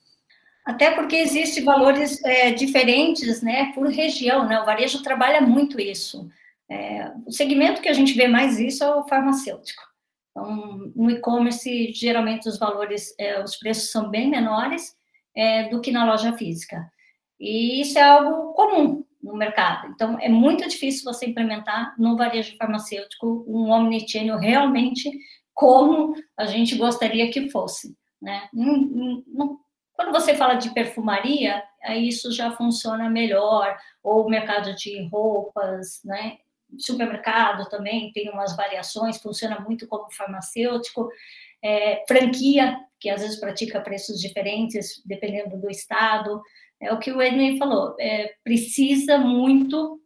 Até 0.64 0.90
porque 0.92 1.16
existem 1.16 1.62
valores 1.62 2.24
é, 2.24 2.50
diferentes, 2.52 3.42
né, 3.42 3.70
por 3.74 3.86
região, 3.88 4.48
né, 4.48 4.60
o 4.60 4.64
varejo 4.64 5.02
trabalha 5.02 5.40
muito 5.40 5.80
isso. 5.80 6.28
É, 6.68 7.12
o 7.26 7.30
segmento 7.30 7.82
que 7.82 7.88
a 7.88 7.92
gente 7.92 8.14
vê 8.14 8.26
mais 8.26 8.58
isso 8.58 8.82
é 8.82 8.94
o 8.94 9.06
farmacêutico. 9.06 9.82
Então, 10.30 10.92
no 10.96 11.10
e-commerce, 11.10 11.92
geralmente 11.92 12.48
os 12.48 12.58
valores, 12.58 13.14
é, 13.20 13.42
os 13.42 13.56
preços 13.56 13.90
são 13.90 14.10
bem 14.10 14.28
menores 14.28 14.96
é, 15.36 15.68
do 15.68 15.80
que 15.80 15.92
na 15.92 16.04
loja 16.04 16.32
física. 16.32 16.90
E 17.38 17.80
isso 17.80 17.98
é 17.98 18.02
algo 18.02 18.52
comum 18.52 19.04
no 19.22 19.34
mercado. 19.34 19.88
Então, 19.88 20.18
é 20.20 20.28
muito 20.28 20.68
difícil 20.68 21.04
você 21.04 21.26
implementar 21.26 21.94
no 21.98 22.16
varejo 22.16 22.56
farmacêutico 22.56 23.44
um 23.48 23.70
omnichannel 23.70 24.38
realmente 24.38 25.10
como 25.54 26.14
a 26.36 26.46
gente 26.46 26.76
gostaria 26.76 27.30
que 27.30 27.48
fosse. 27.48 27.96
Né? 28.20 28.48
Quando 29.94 30.12
você 30.12 30.34
fala 30.34 30.54
de 30.54 30.74
perfumaria, 30.74 31.62
aí 31.82 32.08
isso 32.08 32.32
já 32.32 32.50
funciona 32.52 33.08
melhor, 33.08 33.76
ou 34.02 34.28
mercado 34.28 34.74
de 34.74 35.08
roupas, 35.08 36.00
né? 36.04 36.38
supermercado 36.78 37.68
também 37.68 38.10
tem 38.12 38.30
umas 38.30 38.56
variações, 38.56 39.20
funciona 39.20 39.60
muito 39.60 39.86
como 39.86 40.10
farmacêutico, 40.10 41.08
é, 41.62 42.04
franquia, 42.06 42.78
que 42.98 43.08
às 43.08 43.22
vezes 43.22 43.38
pratica 43.38 43.80
preços 43.80 44.20
diferentes, 44.20 45.02
dependendo 45.04 45.56
do 45.56 45.70
estado, 45.70 46.42
é 46.80 46.92
o 46.92 46.98
que 46.98 47.12
o 47.12 47.22
Ednei 47.22 47.56
falou, 47.56 47.96
é, 47.98 48.34
precisa 48.42 49.18
muito 49.18 50.00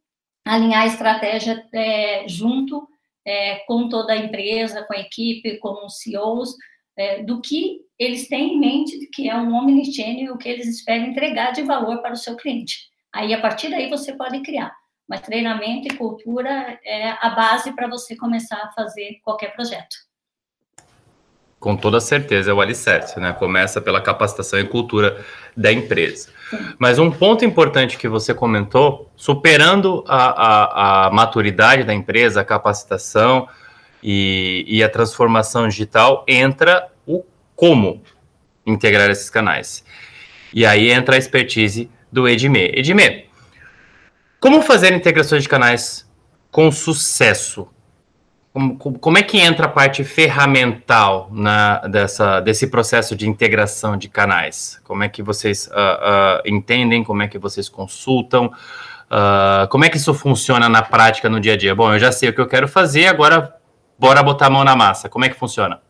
alinhar 0.45 0.83
a 0.83 0.87
estratégia 0.87 1.67
é, 1.75 2.27
junto 2.29 2.89
é, 3.27 3.57
com 3.67 3.89
toda 3.89 4.13
a 4.13 4.17
empresa, 4.17 4.85
com 4.85 4.95
a 4.95 5.01
equipe, 5.01 5.59
com 5.59 5.85
os 5.85 5.99
CEOs, 5.99 6.55
é, 6.97 7.23
do 7.23 7.41
que 7.41 7.81
eles 7.99 8.29
têm 8.29 8.55
em 8.55 8.61
mente 8.61 9.09
que 9.13 9.29
é 9.29 9.37
um 9.37 9.55
omnichannel 9.55 10.25
e 10.25 10.31
o 10.31 10.39
que 10.39 10.49
eles 10.49 10.67
esperam 10.67 11.07
entregar 11.07 11.53
de 11.53 11.63
valor 11.63 12.01
para 12.01 12.13
o 12.13 12.17
seu 12.17 12.37
cliente. 12.37 12.89
Aí, 13.13 13.35
a 13.35 13.41
partir 13.41 13.71
daí, 13.71 13.89
você 13.89 14.15
pode 14.15 14.41
criar. 14.41 14.75
mas 15.09 15.23
treinamento 15.23 15.89
e 15.89 15.97
cultura 15.97 16.79
é 16.85 17.11
a 17.11 17.31
base 17.31 17.75
para 17.75 17.89
você 17.89 18.15
começar 18.15 18.57
a 18.57 18.73
fazer 18.73 19.19
qualquer 19.25 19.55
projeto. 19.55 19.97
Com 21.59 21.77
toda 21.77 22.01
certeza 22.01 22.51
é 22.51 22.55
o 22.55 22.61
alicerce, 22.61 23.19
né? 23.19 23.33
Começa 23.33 23.81
pela 23.81 24.01
capacitação 24.01 24.61
e 24.61 24.65
cultura 24.65 25.25
da 25.57 25.73
empresa. 25.73 26.29
Mas 26.79 26.99
um 26.99 27.11
ponto 27.11 27.45
importante 27.45 27.99
que 27.99 28.09
você 28.09 28.33
comentou, 28.33 29.11
superando 29.17 30.05
a, 30.07 30.27
a, 30.27 31.07
a 31.07 31.11
maturidade 31.11 31.83
da 31.83 31.93
empresa, 31.93 32.41
a 32.41 32.45
capacitação 32.45 33.49
e, 34.03 34.65
e 34.69 34.83
a 34.85 34.89
transformação 34.89 35.69
digital, 35.69 36.25
entra 36.29 36.89
o 37.05 37.25
como 37.57 38.03
integrar 38.65 39.11
esses 39.11 39.29
canais. 39.29 39.85
E 40.55 40.65
aí 40.65 40.91
entra 40.91 41.17
a 41.17 41.19
expertise 41.19 41.91
do 42.11 42.29
Edme. 42.29 42.71
Edme, 42.73 43.27
como 44.41 44.63
fazer 44.63 44.93
integrações 44.93 45.43
de 45.43 45.49
canais 45.49 46.09
com 46.51 46.71
sucesso? 46.71 47.69
Como, 48.59 48.99
como, 48.99 49.19
é 49.19 49.23
que 49.23 49.39
entra 49.39 49.67
a 49.67 49.69
parte 49.69 50.03
ferramental 50.03 51.29
na, 51.31 51.79
dessa, 51.87 52.41
desse 52.41 52.67
processo 52.67 53.15
de 53.15 53.29
integração 53.29 53.97
de 53.97 54.09
canais? 54.09 54.81
Como 54.83 55.05
é 55.05 55.09
que 55.09 55.23
vocês 55.23 55.69
uh, 55.69 55.71
uh, 55.71 56.43
entendem? 56.45 57.05
Como 57.05 57.23
é 57.23 57.29
que 57.29 57.39
vocês 57.39 57.69
consultam? 57.69 58.47
Uh, 58.47 59.69
como 59.71 59.85
é 59.85 59.89
que 59.89 59.97
isso 59.97 60.13
funciona 60.13 60.69
na 60.69 60.83
prática, 60.83 61.29
no 61.29 61.39
dia 61.39 61.53
a 61.53 61.57
dia? 61.57 61.73
Bom, 61.73 61.93
eu 61.93 62.01
já 62.01 62.11
sei 62.11 62.31
o 62.31 62.35
que 62.35 62.41
eu 62.41 62.49
quero 62.49 62.67
fazer, 62.67 63.07
agora 63.07 63.55
bora 63.97 64.25
botar 64.25 64.47
a 64.47 64.51
mão 64.51 64.65
na 64.65 64.75
massa. 64.75 65.09
Como 65.09 65.25
é 65.25 65.29
que 65.29 65.37
funciona? 65.37 65.81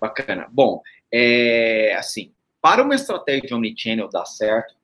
Bacana. 0.00 0.48
Bom, 0.50 0.82
é, 1.12 1.94
assim, 1.96 2.32
para 2.60 2.82
uma 2.82 2.96
estratégia 2.96 3.46
de 3.46 3.54
omnichannel 3.54 4.08
dar 4.08 4.24
certo, 4.24 4.74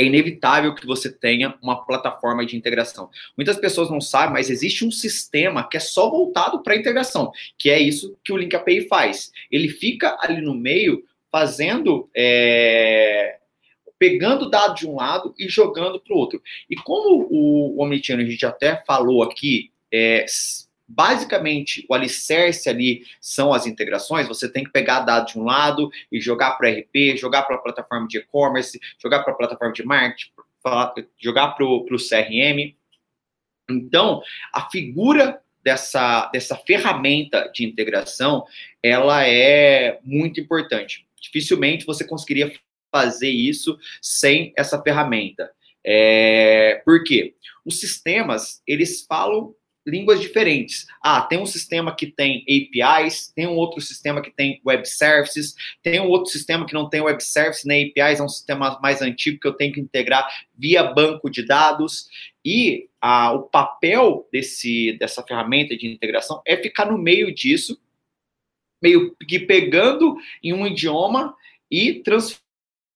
é 0.00 0.04
inevitável 0.04 0.74
que 0.74 0.86
você 0.86 1.12
tenha 1.12 1.54
uma 1.62 1.84
plataforma 1.84 2.44
de 2.46 2.56
integração. 2.56 3.10
Muitas 3.36 3.58
pessoas 3.58 3.90
não 3.90 4.00
sabem, 4.00 4.32
mas 4.32 4.48
existe 4.48 4.84
um 4.84 4.90
sistema 4.90 5.68
que 5.68 5.76
é 5.76 5.80
só 5.80 6.10
voltado 6.10 6.62
para 6.62 6.74
integração, 6.74 7.30
que 7.58 7.68
é 7.68 7.78
isso 7.78 8.16
que 8.24 8.32
o 8.32 8.36
Link 8.36 8.54
API 8.56 8.88
faz. 8.88 9.30
Ele 9.50 9.68
fica 9.68 10.16
ali 10.20 10.40
no 10.40 10.54
meio 10.54 11.04
fazendo, 11.30 12.08
é, 12.16 13.36
pegando 13.98 14.48
dados 14.48 14.80
de 14.80 14.88
um 14.88 14.96
lado 14.96 15.34
e 15.38 15.48
jogando 15.48 16.00
para 16.00 16.14
o 16.14 16.18
outro. 16.18 16.42
E 16.68 16.76
como 16.76 17.28
o 17.30 17.82
Omnichannel 17.82 18.26
a 18.26 18.30
gente 18.30 18.46
até 18.46 18.82
falou 18.86 19.22
aqui, 19.22 19.70
é, 19.92 20.24
basicamente 20.90 21.86
o 21.88 21.94
alicerce 21.94 22.68
ali 22.68 23.04
são 23.20 23.54
as 23.54 23.64
integrações. 23.66 24.26
Você 24.26 24.50
tem 24.50 24.64
que 24.64 24.72
pegar 24.72 25.00
dados 25.00 25.32
de 25.32 25.38
um 25.38 25.44
lado 25.44 25.88
e 26.10 26.20
jogar 26.20 26.52
para 26.52 26.68
RP, 26.68 27.16
jogar 27.16 27.44
para 27.44 27.56
a 27.56 27.60
plataforma 27.60 28.08
de 28.08 28.18
e-commerce, 28.18 28.78
jogar 29.00 29.22
para 29.22 29.32
a 29.32 29.36
plataforma 29.36 29.72
de 29.72 29.84
marketing, 29.84 30.32
jogar 31.16 31.52
para 31.52 31.64
o 31.64 31.86
CRM. 31.96 32.74
Então, 33.70 34.20
a 34.52 34.68
figura 34.68 35.40
dessa, 35.62 36.28
dessa 36.32 36.56
ferramenta 36.56 37.48
de 37.54 37.64
integração, 37.64 38.44
ela 38.82 39.24
é 39.24 40.00
muito 40.02 40.40
importante. 40.40 41.06
Dificilmente 41.20 41.86
você 41.86 42.04
conseguiria 42.04 42.52
fazer 42.90 43.30
isso 43.30 43.78
sem 44.02 44.52
essa 44.56 44.82
ferramenta. 44.82 45.52
É, 45.86 46.82
por 46.84 47.04
quê? 47.04 47.36
Os 47.64 47.78
sistemas, 47.78 48.60
eles 48.66 49.06
falam 49.06 49.54
línguas 49.86 50.20
diferentes. 50.20 50.86
Ah, 51.02 51.22
tem 51.22 51.38
um 51.38 51.46
sistema 51.46 51.94
que 51.94 52.06
tem 52.06 52.42
APIs, 52.42 53.32
tem 53.34 53.46
um 53.46 53.56
outro 53.56 53.80
sistema 53.80 54.20
que 54.20 54.30
tem 54.30 54.60
web 54.64 54.86
services, 54.86 55.54
tem 55.82 56.00
um 56.00 56.08
outro 56.08 56.30
sistema 56.30 56.66
que 56.66 56.74
não 56.74 56.88
tem 56.88 57.00
web 57.00 57.22
services 57.22 57.64
nem 57.64 57.88
APIs, 57.88 58.20
é 58.20 58.22
um 58.22 58.28
sistema 58.28 58.78
mais 58.82 59.00
antigo 59.02 59.40
que 59.40 59.48
eu 59.48 59.54
tenho 59.54 59.72
que 59.72 59.80
integrar 59.80 60.28
via 60.56 60.82
banco 60.82 61.30
de 61.30 61.44
dados. 61.44 62.08
E 62.44 62.88
ah, 63.00 63.32
o 63.32 63.42
papel 63.42 64.28
desse, 64.32 64.96
dessa 64.98 65.22
ferramenta 65.22 65.76
de 65.76 65.86
integração 65.86 66.42
é 66.46 66.56
ficar 66.56 66.86
no 66.86 66.98
meio 66.98 67.34
disso, 67.34 67.80
meio 68.82 69.14
que 69.16 69.38
pegando 69.38 70.16
em 70.42 70.52
um 70.52 70.66
idioma 70.66 71.34
e 71.70 71.94
transformando 71.94 72.49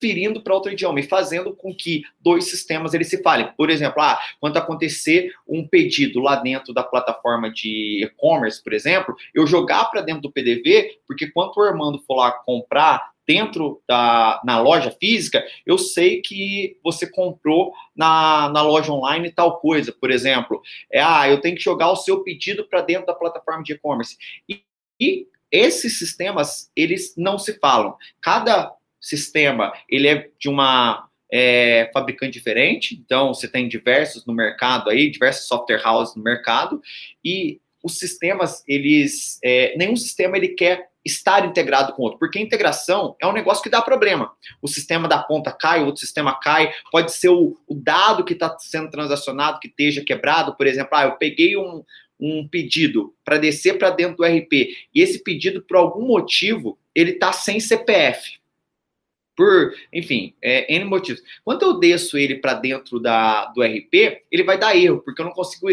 transferindo 0.04 0.42
para 0.42 0.54
outro 0.54 0.72
idioma 0.72 1.00
e 1.00 1.04
fazendo 1.04 1.54
com 1.54 1.74
que 1.74 2.02
dois 2.20 2.50
sistemas 2.50 2.92
eles 2.92 3.08
se 3.08 3.22
falem. 3.22 3.48
Por 3.56 3.70
exemplo, 3.70 4.02
ah, 4.02 4.18
quando 4.40 4.56
acontecer 4.56 5.32
um 5.48 5.66
pedido 5.66 6.20
lá 6.20 6.36
dentro 6.36 6.74
da 6.74 6.82
plataforma 6.82 7.50
de 7.50 8.04
e-commerce, 8.04 8.62
por 8.62 8.72
exemplo, 8.72 9.14
eu 9.34 9.46
jogar 9.46 9.86
para 9.86 10.02
dentro 10.02 10.22
do 10.22 10.32
PDV, 10.32 10.98
porque 11.06 11.30
quando 11.30 11.56
o 11.56 11.62
Armando 11.62 11.98
for 12.00 12.16
lá 12.16 12.32
comprar 12.32 13.14
dentro 13.26 13.80
da 13.88 14.42
na 14.44 14.60
loja 14.60 14.90
física, 15.00 15.42
eu 15.64 15.78
sei 15.78 16.20
que 16.20 16.76
você 16.84 17.06
comprou 17.06 17.72
na, 17.96 18.50
na 18.50 18.60
loja 18.60 18.92
online 18.92 19.32
tal 19.32 19.58
coisa, 19.58 19.92
por 19.98 20.10
exemplo. 20.10 20.60
É, 20.92 21.00
ah, 21.00 21.28
eu 21.28 21.40
tenho 21.40 21.56
que 21.56 21.62
jogar 21.62 21.90
o 21.90 21.96
seu 21.96 22.22
pedido 22.22 22.68
para 22.68 22.82
dentro 22.82 23.06
da 23.06 23.14
plataforma 23.14 23.62
de 23.62 23.72
e-commerce. 23.72 24.18
E, 24.46 24.62
e 25.00 25.26
esses 25.50 25.98
sistemas, 25.98 26.70
eles 26.76 27.14
não 27.16 27.38
se 27.38 27.58
falam. 27.58 27.96
Cada 28.20 28.74
sistema 29.04 29.72
ele 29.88 30.08
é 30.08 30.28
de 30.38 30.48
uma 30.48 31.08
é, 31.30 31.90
fabricante 31.92 32.32
diferente, 32.32 32.94
então 32.94 33.34
você 33.34 33.48
tem 33.48 33.66
diversos 33.66 34.24
no 34.24 34.32
mercado 34.32 34.88
aí, 34.88 35.10
diversos 35.10 35.48
software 35.48 35.82
houses 35.84 36.14
no 36.14 36.22
mercado, 36.22 36.80
e 37.24 37.60
os 37.82 37.98
sistemas, 37.98 38.62
eles, 38.66 39.38
é, 39.42 39.76
nenhum 39.76 39.96
sistema 39.96 40.36
ele 40.36 40.48
quer 40.48 40.88
estar 41.04 41.44
integrado 41.44 41.92
com 41.92 42.02
outro, 42.02 42.18
porque 42.18 42.38
integração 42.38 43.14
é 43.20 43.26
um 43.26 43.32
negócio 43.32 43.62
que 43.62 43.68
dá 43.68 43.82
problema. 43.82 44.32
O 44.62 44.68
sistema 44.68 45.06
da 45.06 45.18
ponta 45.18 45.52
cai, 45.52 45.82
o 45.82 45.86
outro 45.86 46.00
sistema 46.00 46.38
cai, 46.40 46.72
pode 46.90 47.12
ser 47.12 47.28
o, 47.28 47.58
o 47.68 47.74
dado 47.74 48.24
que 48.24 48.32
está 48.32 48.56
sendo 48.58 48.88
transacionado 48.88 49.60
que 49.60 49.68
esteja 49.68 50.02
quebrado, 50.02 50.56
por 50.56 50.66
exemplo, 50.66 50.90
ah, 50.92 51.04
eu 51.04 51.16
peguei 51.16 51.56
um, 51.58 51.84
um 52.18 52.48
pedido 52.48 53.12
para 53.22 53.36
descer 53.36 53.76
para 53.76 53.90
dentro 53.90 54.18
do 54.18 54.24
RP, 54.24 54.68
e 54.94 55.02
esse 55.02 55.22
pedido, 55.22 55.62
por 55.62 55.76
algum 55.76 56.06
motivo, 56.06 56.78
ele 56.94 57.10
está 57.10 57.32
sem 57.32 57.60
CPF 57.60 58.38
por, 59.36 59.74
enfim, 59.92 60.34
é, 60.40 60.72
N 60.74 60.84
motivos. 60.84 61.22
Quando 61.44 61.62
eu 61.62 61.78
desço 61.78 62.16
ele 62.16 62.36
para 62.36 62.54
dentro 62.54 63.00
da, 63.00 63.46
do 63.46 63.62
RP, 63.62 64.22
ele 64.30 64.44
vai 64.44 64.58
dar 64.58 64.76
erro, 64.76 65.00
porque 65.00 65.20
eu 65.20 65.26
não 65.26 65.32
consigo 65.32 65.68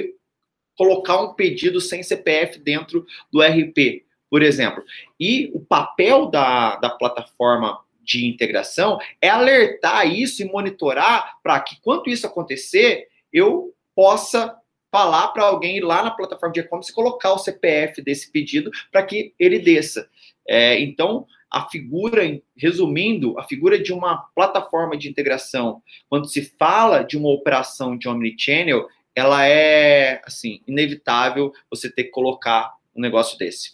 colocar 0.78 1.22
um 1.22 1.34
pedido 1.34 1.80
sem 1.80 2.02
CPF 2.02 2.60
dentro 2.60 3.06
do 3.32 3.42
RP, 3.42 4.04
por 4.30 4.42
exemplo. 4.42 4.84
E 5.20 5.52
o 5.54 5.60
papel 5.60 6.28
da, 6.28 6.78
da 6.78 6.90
plataforma 6.90 7.80
de 8.02 8.26
integração 8.26 8.98
é 9.22 9.30
alertar 9.30 10.12
isso 10.12 10.42
e 10.42 10.46
monitorar 10.46 11.38
para 11.44 11.60
que, 11.60 11.80
quando 11.82 12.10
isso 12.10 12.26
acontecer, 12.26 13.08
eu 13.32 13.74
possa 13.96 14.56
falar 14.92 15.30
para 15.30 15.44
alguém 15.44 15.78
ir 15.78 15.82
lá 15.82 16.04
na 16.04 16.12
plataforma 16.12 16.52
de 16.52 16.60
e-commerce 16.60 16.92
e 16.92 16.96
colocar 16.96 17.32
o 17.32 17.38
CPF 17.38 18.02
desse 18.02 18.32
pedido 18.32 18.70
para 18.92 19.04
que 19.04 19.34
ele 19.40 19.60
desça. 19.60 20.10
É, 20.48 20.80
então, 20.80 21.26
a 21.52 21.68
figura, 21.70 22.22
resumindo, 22.56 23.38
a 23.38 23.44
figura 23.44 23.78
de 23.78 23.92
uma 23.92 24.18
plataforma 24.34 24.98
de 24.98 25.10
integração, 25.10 25.82
quando 26.10 26.28
se 26.28 26.42
fala 26.58 27.04
de 27.04 27.18
uma 27.18 27.30
operação 27.30 27.98
de 27.98 28.08
omnichannel, 28.08 28.88
ela 29.14 29.46
é, 29.46 30.22
assim, 30.26 30.62
inevitável 30.66 31.52
você 31.70 31.92
ter 31.92 32.06
que 32.06 32.12
colocar 32.12 32.74
um 32.96 33.02
negócio 33.02 33.38
desse. 33.38 33.74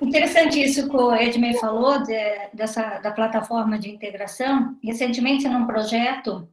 Interessante 0.00 0.62
isso 0.62 0.88
que 0.88 0.96
o 0.96 1.12
Edmei 1.12 1.54
falou 1.54 2.00
de, 2.02 2.14
dessa 2.54 2.98
da 3.00 3.10
plataforma 3.10 3.76
de 3.76 3.90
integração. 3.90 4.76
Recentemente, 4.82 5.48
num 5.48 5.66
projeto 5.66 6.48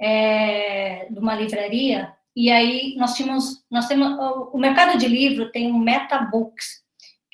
é, 0.00 1.06
de 1.08 1.18
uma 1.18 1.36
livraria, 1.36 2.12
e 2.34 2.50
aí 2.50 2.96
nós 2.96 3.14
tínhamos, 3.14 3.64
nós 3.70 3.86
temos 3.86 4.08
o 4.52 4.58
mercado 4.58 4.98
de 4.98 5.06
livro 5.06 5.52
tem 5.52 5.70
um 5.70 5.78
MetaBooks, 5.78 6.83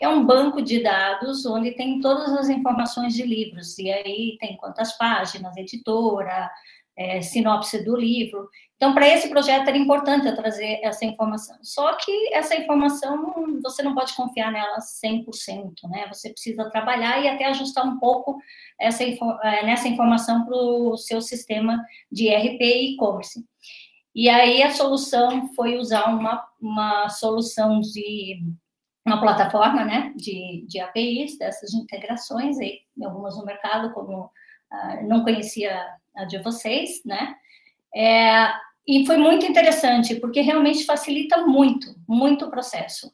é 0.00 0.08
um 0.08 0.24
banco 0.24 0.62
de 0.62 0.82
dados 0.82 1.44
onde 1.44 1.72
tem 1.72 2.00
todas 2.00 2.32
as 2.32 2.48
informações 2.48 3.14
de 3.14 3.22
livros, 3.22 3.78
e 3.78 3.90
aí 3.90 4.36
tem 4.40 4.56
quantas 4.56 4.96
páginas, 4.96 5.56
editora, 5.56 6.50
é, 6.96 7.22
sinopse 7.22 7.84
do 7.84 7.96
livro. 7.96 8.48
Então, 8.76 8.94
para 8.94 9.08
esse 9.08 9.28
projeto 9.28 9.68
era 9.68 9.76
importante 9.76 10.26
eu 10.26 10.34
trazer 10.34 10.80
essa 10.82 11.04
informação. 11.04 11.56
Só 11.62 11.94
que 11.96 12.32
essa 12.32 12.54
informação, 12.54 13.60
você 13.62 13.82
não 13.82 13.94
pode 13.94 14.14
confiar 14.14 14.50
nela 14.50 14.78
100%, 14.78 15.88
né? 15.88 16.06
Você 16.08 16.30
precisa 16.30 16.68
trabalhar 16.70 17.22
e 17.22 17.28
até 17.28 17.46
ajustar 17.46 17.86
um 17.86 17.98
pouco 17.98 18.38
essa, 18.78 19.04
é, 19.04 19.64
nessa 19.64 19.88
informação 19.88 20.44
para 20.44 20.56
o 20.56 20.96
seu 20.96 21.20
sistema 21.20 21.82
de 22.10 22.28
RP 22.34 22.60
e 22.60 22.94
e-commerce. 22.94 23.44
E 24.14 24.28
aí 24.28 24.62
a 24.62 24.70
solução 24.70 25.52
foi 25.54 25.76
usar 25.76 26.06
uma, 26.06 26.44
uma 26.60 27.08
solução 27.08 27.80
de 27.80 28.42
uma 29.04 29.20
plataforma 29.20 29.84
né, 29.84 30.12
de, 30.16 30.64
de 30.68 30.80
APIs, 30.80 31.38
dessas 31.38 31.72
integrações, 31.74 32.58
e 32.58 32.82
algumas 33.02 33.36
no 33.36 33.44
mercado, 33.44 33.92
como 33.92 34.24
uh, 34.24 35.08
não 35.08 35.22
conhecia 35.22 35.94
a 36.14 36.24
de 36.24 36.38
vocês, 36.38 37.02
né? 37.04 37.34
É, 37.94 38.52
e 38.86 39.06
foi 39.06 39.16
muito 39.16 39.46
interessante, 39.46 40.16
porque 40.16 40.40
realmente 40.40 40.84
facilita 40.84 41.46
muito, 41.46 41.94
muito 42.08 42.46
o 42.46 42.50
processo. 42.50 43.12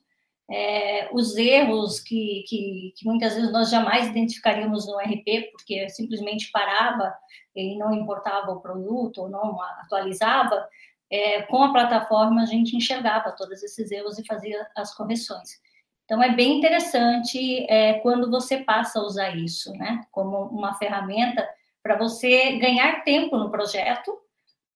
É, 0.49 1.09
os 1.12 1.37
erros 1.37 1.99
que, 1.99 2.44
que, 2.46 2.94
que, 2.96 3.05
muitas 3.05 3.35
vezes 3.35 3.51
nós 3.51 3.68
jamais 3.68 4.09
identificaríamos 4.09 4.87
no 4.87 4.96
RP, 4.99 5.51
porque 5.51 5.88
simplesmente 5.88 6.51
parava 6.53 7.12
e 7.55 7.77
não 7.77 7.92
importava 7.92 8.53
o 8.53 8.61
produto 8.61 9.22
ou 9.22 9.29
não 9.29 9.61
atualizava, 9.81 10.68
é, 11.11 11.42
com 11.42 11.62
a 11.62 11.72
plataforma 11.72 12.42
a 12.42 12.46
gente 12.46 12.77
enxergava 12.77 13.33
todos 13.33 13.62
esses 13.62 13.90
erros 13.90 14.18
e 14.18 14.27
fazia 14.27 14.66
as 14.77 14.94
correções. 14.94 15.61
Então, 16.07 16.23
é 16.23 16.33
bem 16.33 16.59
interessante 16.59 17.66
é, 17.69 17.95
quando 17.95 18.31
você 18.31 18.59
passa 18.59 19.01
a 19.01 19.03
usar 19.03 19.37
isso, 19.37 19.73
né, 19.73 20.07
como 20.12 20.45
uma 20.45 20.73
ferramenta 20.75 21.47
para 21.83 21.99
você 21.99 22.57
ganhar 22.59 23.03
tempo 23.03 23.37
no 23.37 23.51
projeto, 23.51 24.16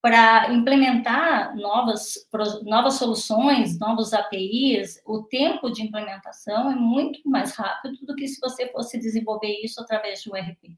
para 0.02 0.52
implementar 0.52 1.54
novas, 1.56 2.14
novas 2.64 2.94
soluções, 2.94 3.78
novos 3.78 4.12
APIs, 4.12 5.00
o 5.06 5.22
tempo 5.22 5.70
de 5.70 5.82
implementação 5.82 6.70
é 6.70 6.74
muito 6.74 7.20
mais 7.28 7.54
rápido 7.54 7.98
do 8.06 8.16
que 8.16 8.26
se 8.26 8.40
você 8.40 8.66
fosse 8.68 8.98
desenvolver 8.98 9.60
isso 9.62 9.80
através 9.80 10.22
de 10.22 10.30
um 10.30 10.34
RP. 10.34 10.74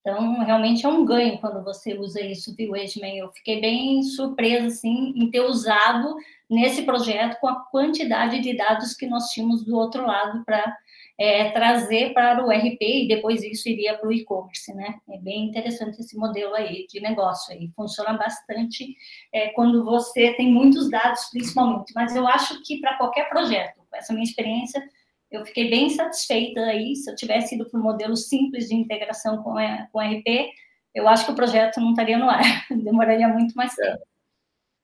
Então, 0.00 0.40
realmente 0.40 0.84
é 0.84 0.88
um 0.88 1.04
ganho 1.04 1.38
quando 1.38 1.62
você 1.62 1.94
usa 1.94 2.20
isso, 2.20 2.54
viu, 2.56 2.74
Edman? 2.74 3.18
Eu 3.18 3.30
fiquei 3.30 3.60
bem 3.60 4.02
surpresa, 4.02 4.66
assim, 4.66 5.12
em 5.14 5.30
ter 5.30 5.40
usado 5.40 6.16
nesse 6.52 6.82
projeto 6.82 7.40
com 7.40 7.48
a 7.48 7.60
quantidade 7.64 8.40
de 8.40 8.56
dados 8.56 8.94
que 8.94 9.06
nós 9.06 9.28
tínhamos 9.28 9.64
do 9.64 9.76
outro 9.76 10.06
lado 10.06 10.44
para 10.44 10.76
é, 11.18 11.50
trazer 11.50 12.12
para 12.12 12.44
o 12.44 12.50
RP 12.50 12.80
e 12.80 13.08
depois 13.08 13.42
isso 13.42 13.68
iria 13.68 13.96
para 13.96 14.08
o 14.08 14.12
e-commerce, 14.12 14.74
né? 14.74 14.96
É 15.10 15.18
bem 15.18 15.46
interessante 15.46 16.00
esse 16.00 16.16
modelo 16.16 16.54
aí 16.54 16.86
de 16.88 17.00
negócio 17.00 17.54
aí, 17.54 17.70
funciona 17.74 18.12
bastante 18.14 18.94
é, 19.32 19.48
quando 19.50 19.84
você 19.84 20.34
tem 20.34 20.52
muitos 20.52 20.90
dados, 20.90 21.24
principalmente. 21.30 21.92
Mas 21.94 22.14
eu 22.14 22.26
acho 22.26 22.62
que 22.64 22.80
para 22.80 22.96
qualquer 22.96 23.28
projeto, 23.28 23.80
com 23.88 23.96
essa 23.96 24.12
minha 24.12 24.24
experiência, 24.24 24.82
eu 25.30 25.44
fiquei 25.46 25.70
bem 25.70 25.88
satisfeita 25.88 26.60
aí. 26.60 26.94
Se 26.96 27.10
eu 27.10 27.16
tivesse 27.16 27.54
ido 27.54 27.68
para 27.70 27.80
um 27.80 27.82
modelo 27.82 28.16
simples 28.16 28.68
de 28.68 28.74
integração 28.74 29.42
com, 29.42 29.56
a, 29.56 29.86
com 29.90 30.00
RP, 30.00 30.50
eu 30.94 31.08
acho 31.08 31.24
que 31.24 31.32
o 31.32 31.36
projeto 31.36 31.80
não 31.80 31.90
estaria 31.90 32.18
no 32.18 32.28
ar, 32.28 32.42
demoraria 32.70 33.28
muito 33.28 33.54
mais 33.54 33.74
tempo. 33.74 34.11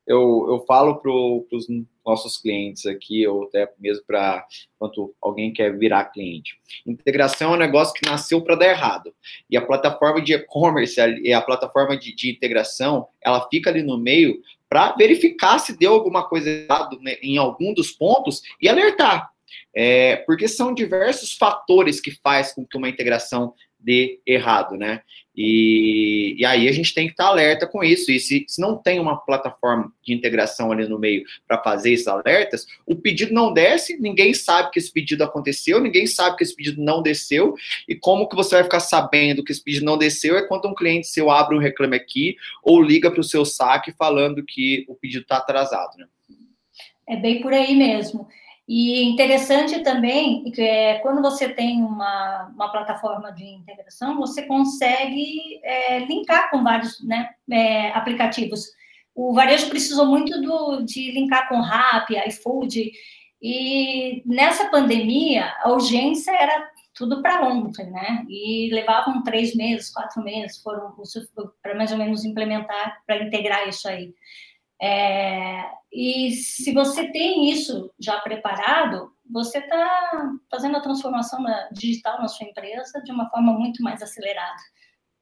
Eu, 0.08 0.46
eu 0.48 0.64
falo 0.66 0.96
para 0.96 1.10
os 1.10 1.66
nossos 2.04 2.38
clientes 2.38 2.86
aqui, 2.86 3.26
ou 3.26 3.44
até 3.44 3.70
mesmo 3.78 4.02
para 4.06 4.46
quando 4.78 5.14
alguém 5.20 5.52
quer 5.52 5.76
virar 5.76 6.06
cliente. 6.06 6.58
Integração 6.86 7.52
é 7.52 7.56
um 7.56 7.58
negócio 7.58 7.92
que 7.92 8.08
nasceu 8.08 8.40
para 8.40 8.56
dar 8.56 8.70
errado. 8.70 9.14
E 9.50 9.56
a 9.56 9.64
plataforma 9.64 10.22
de 10.22 10.32
e-commerce, 10.32 10.98
a, 10.98 11.38
a 11.38 11.42
plataforma 11.42 11.96
de, 11.96 12.14
de 12.14 12.30
integração, 12.30 13.06
ela 13.20 13.46
fica 13.50 13.68
ali 13.68 13.82
no 13.82 13.98
meio 13.98 14.40
para 14.68 14.94
verificar 14.96 15.58
se 15.58 15.76
deu 15.76 15.92
alguma 15.92 16.26
coisa 16.26 16.48
errada 16.48 16.96
né, 17.00 17.16
em 17.22 17.36
algum 17.38 17.72
dos 17.74 17.90
pontos 17.90 18.42
e 18.60 18.68
alertar. 18.68 19.30
É, 19.74 20.16
porque 20.16 20.48
são 20.48 20.74
diversos 20.74 21.34
fatores 21.34 22.00
que 22.00 22.10
faz 22.10 22.52
com 22.52 22.66
que 22.66 22.76
uma 22.76 22.88
integração 22.88 23.54
dê 23.78 24.20
errado, 24.26 24.76
né? 24.76 25.02
E, 25.40 26.34
e 26.36 26.44
aí 26.44 26.66
a 26.68 26.72
gente 26.72 26.92
tem 26.92 27.06
que 27.06 27.12
estar 27.12 27.26
alerta 27.26 27.64
com 27.64 27.84
isso. 27.84 28.10
E 28.10 28.18
se, 28.18 28.44
se 28.48 28.60
não 28.60 28.76
tem 28.76 28.98
uma 28.98 29.16
plataforma 29.16 29.92
de 30.04 30.12
integração 30.12 30.72
ali 30.72 30.88
no 30.88 30.98
meio 30.98 31.22
para 31.46 31.62
fazer 31.62 31.92
esses 31.92 32.08
alertas, 32.08 32.66
o 32.84 32.96
pedido 32.96 33.32
não 33.32 33.52
desce, 33.52 33.96
ninguém 34.00 34.34
sabe 34.34 34.72
que 34.72 34.80
esse 34.80 34.92
pedido 34.92 35.22
aconteceu, 35.22 35.80
ninguém 35.80 36.08
sabe 36.08 36.36
que 36.36 36.42
esse 36.42 36.56
pedido 36.56 36.82
não 36.82 37.00
desceu. 37.00 37.54
E 37.88 37.94
como 37.94 38.28
que 38.28 38.34
você 38.34 38.56
vai 38.56 38.64
ficar 38.64 38.80
sabendo 38.80 39.44
que 39.44 39.52
esse 39.52 39.62
pedido 39.62 39.86
não 39.86 39.96
desceu 39.96 40.36
é 40.36 40.46
quando 40.46 40.66
um 40.66 40.74
cliente 40.74 41.06
seu 41.06 41.30
abre 41.30 41.56
um 41.56 41.60
reclame 41.60 41.94
aqui 41.94 42.36
ou 42.62 42.82
liga 42.82 43.08
para 43.08 43.20
o 43.20 43.24
seu 43.24 43.44
saque 43.44 43.92
falando 43.92 44.44
que 44.44 44.84
o 44.88 44.94
pedido 44.96 45.22
está 45.22 45.36
atrasado, 45.36 45.96
né? 45.98 46.06
É 47.08 47.16
bem 47.16 47.40
por 47.40 47.54
aí 47.54 47.74
mesmo. 47.76 48.28
E 48.68 49.02
interessante 49.04 49.82
também 49.82 50.44
que 50.52 50.60
é, 50.60 50.98
quando 50.98 51.22
você 51.22 51.48
tem 51.48 51.82
uma, 51.82 52.50
uma 52.54 52.70
plataforma 52.70 53.32
de 53.32 53.44
integração, 53.44 54.18
você 54.18 54.42
consegue 54.42 55.58
é, 55.64 56.00
linkar 56.00 56.50
com 56.50 56.62
vários 56.62 57.02
né, 57.02 57.30
é, 57.50 57.88
aplicativos. 57.92 58.66
O 59.14 59.32
varejo 59.32 59.70
precisou 59.70 60.04
muito 60.04 60.38
do, 60.42 60.82
de 60.82 61.10
linkar 61.12 61.48
com 61.48 61.60
Rappi, 61.60 62.16
iFood, 62.28 62.92
e 63.40 64.22
nessa 64.26 64.68
pandemia 64.68 65.54
a 65.62 65.72
urgência 65.72 66.30
era 66.30 66.68
tudo 66.94 67.22
para 67.22 67.46
ontem, 67.46 67.88
né? 67.90 68.26
E 68.28 68.70
levavam 68.72 69.22
três 69.22 69.54
meses, 69.54 69.90
quatro 69.90 70.22
meses, 70.22 70.60
foram 70.60 70.92
para 71.62 71.76
mais 71.76 71.92
ou 71.92 71.96
menos 71.96 72.24
implementar, 72.24 73.02
para 73.06 73.22
integrar 73.22 73.68
isso 73.68 73.88
aí. 73.88 74.12
É, 74.80 75.64
e 75.92 76.32
se 76.32 76.72
você 76.72 77.10
tem 77.10 77.50
isso 77.50 77.90
já 77.98 78.20
preparado, 78.20 79.12
você 79.30 79.58
está 79.58 80.32
fazendo 80.50 80.76
a 80.76 80.80
transformação 80.80 81.44
digital 81.72 82.20
na 82.20 82.28
sua 82.28 82.46
empresa 82.46 83.02
de 83.02 83.12
uma 83.12 83.28
forma 83.28 83.52
muito 83.52 83.82
mais 83.82 84.02
acelerada. 84.02 84.62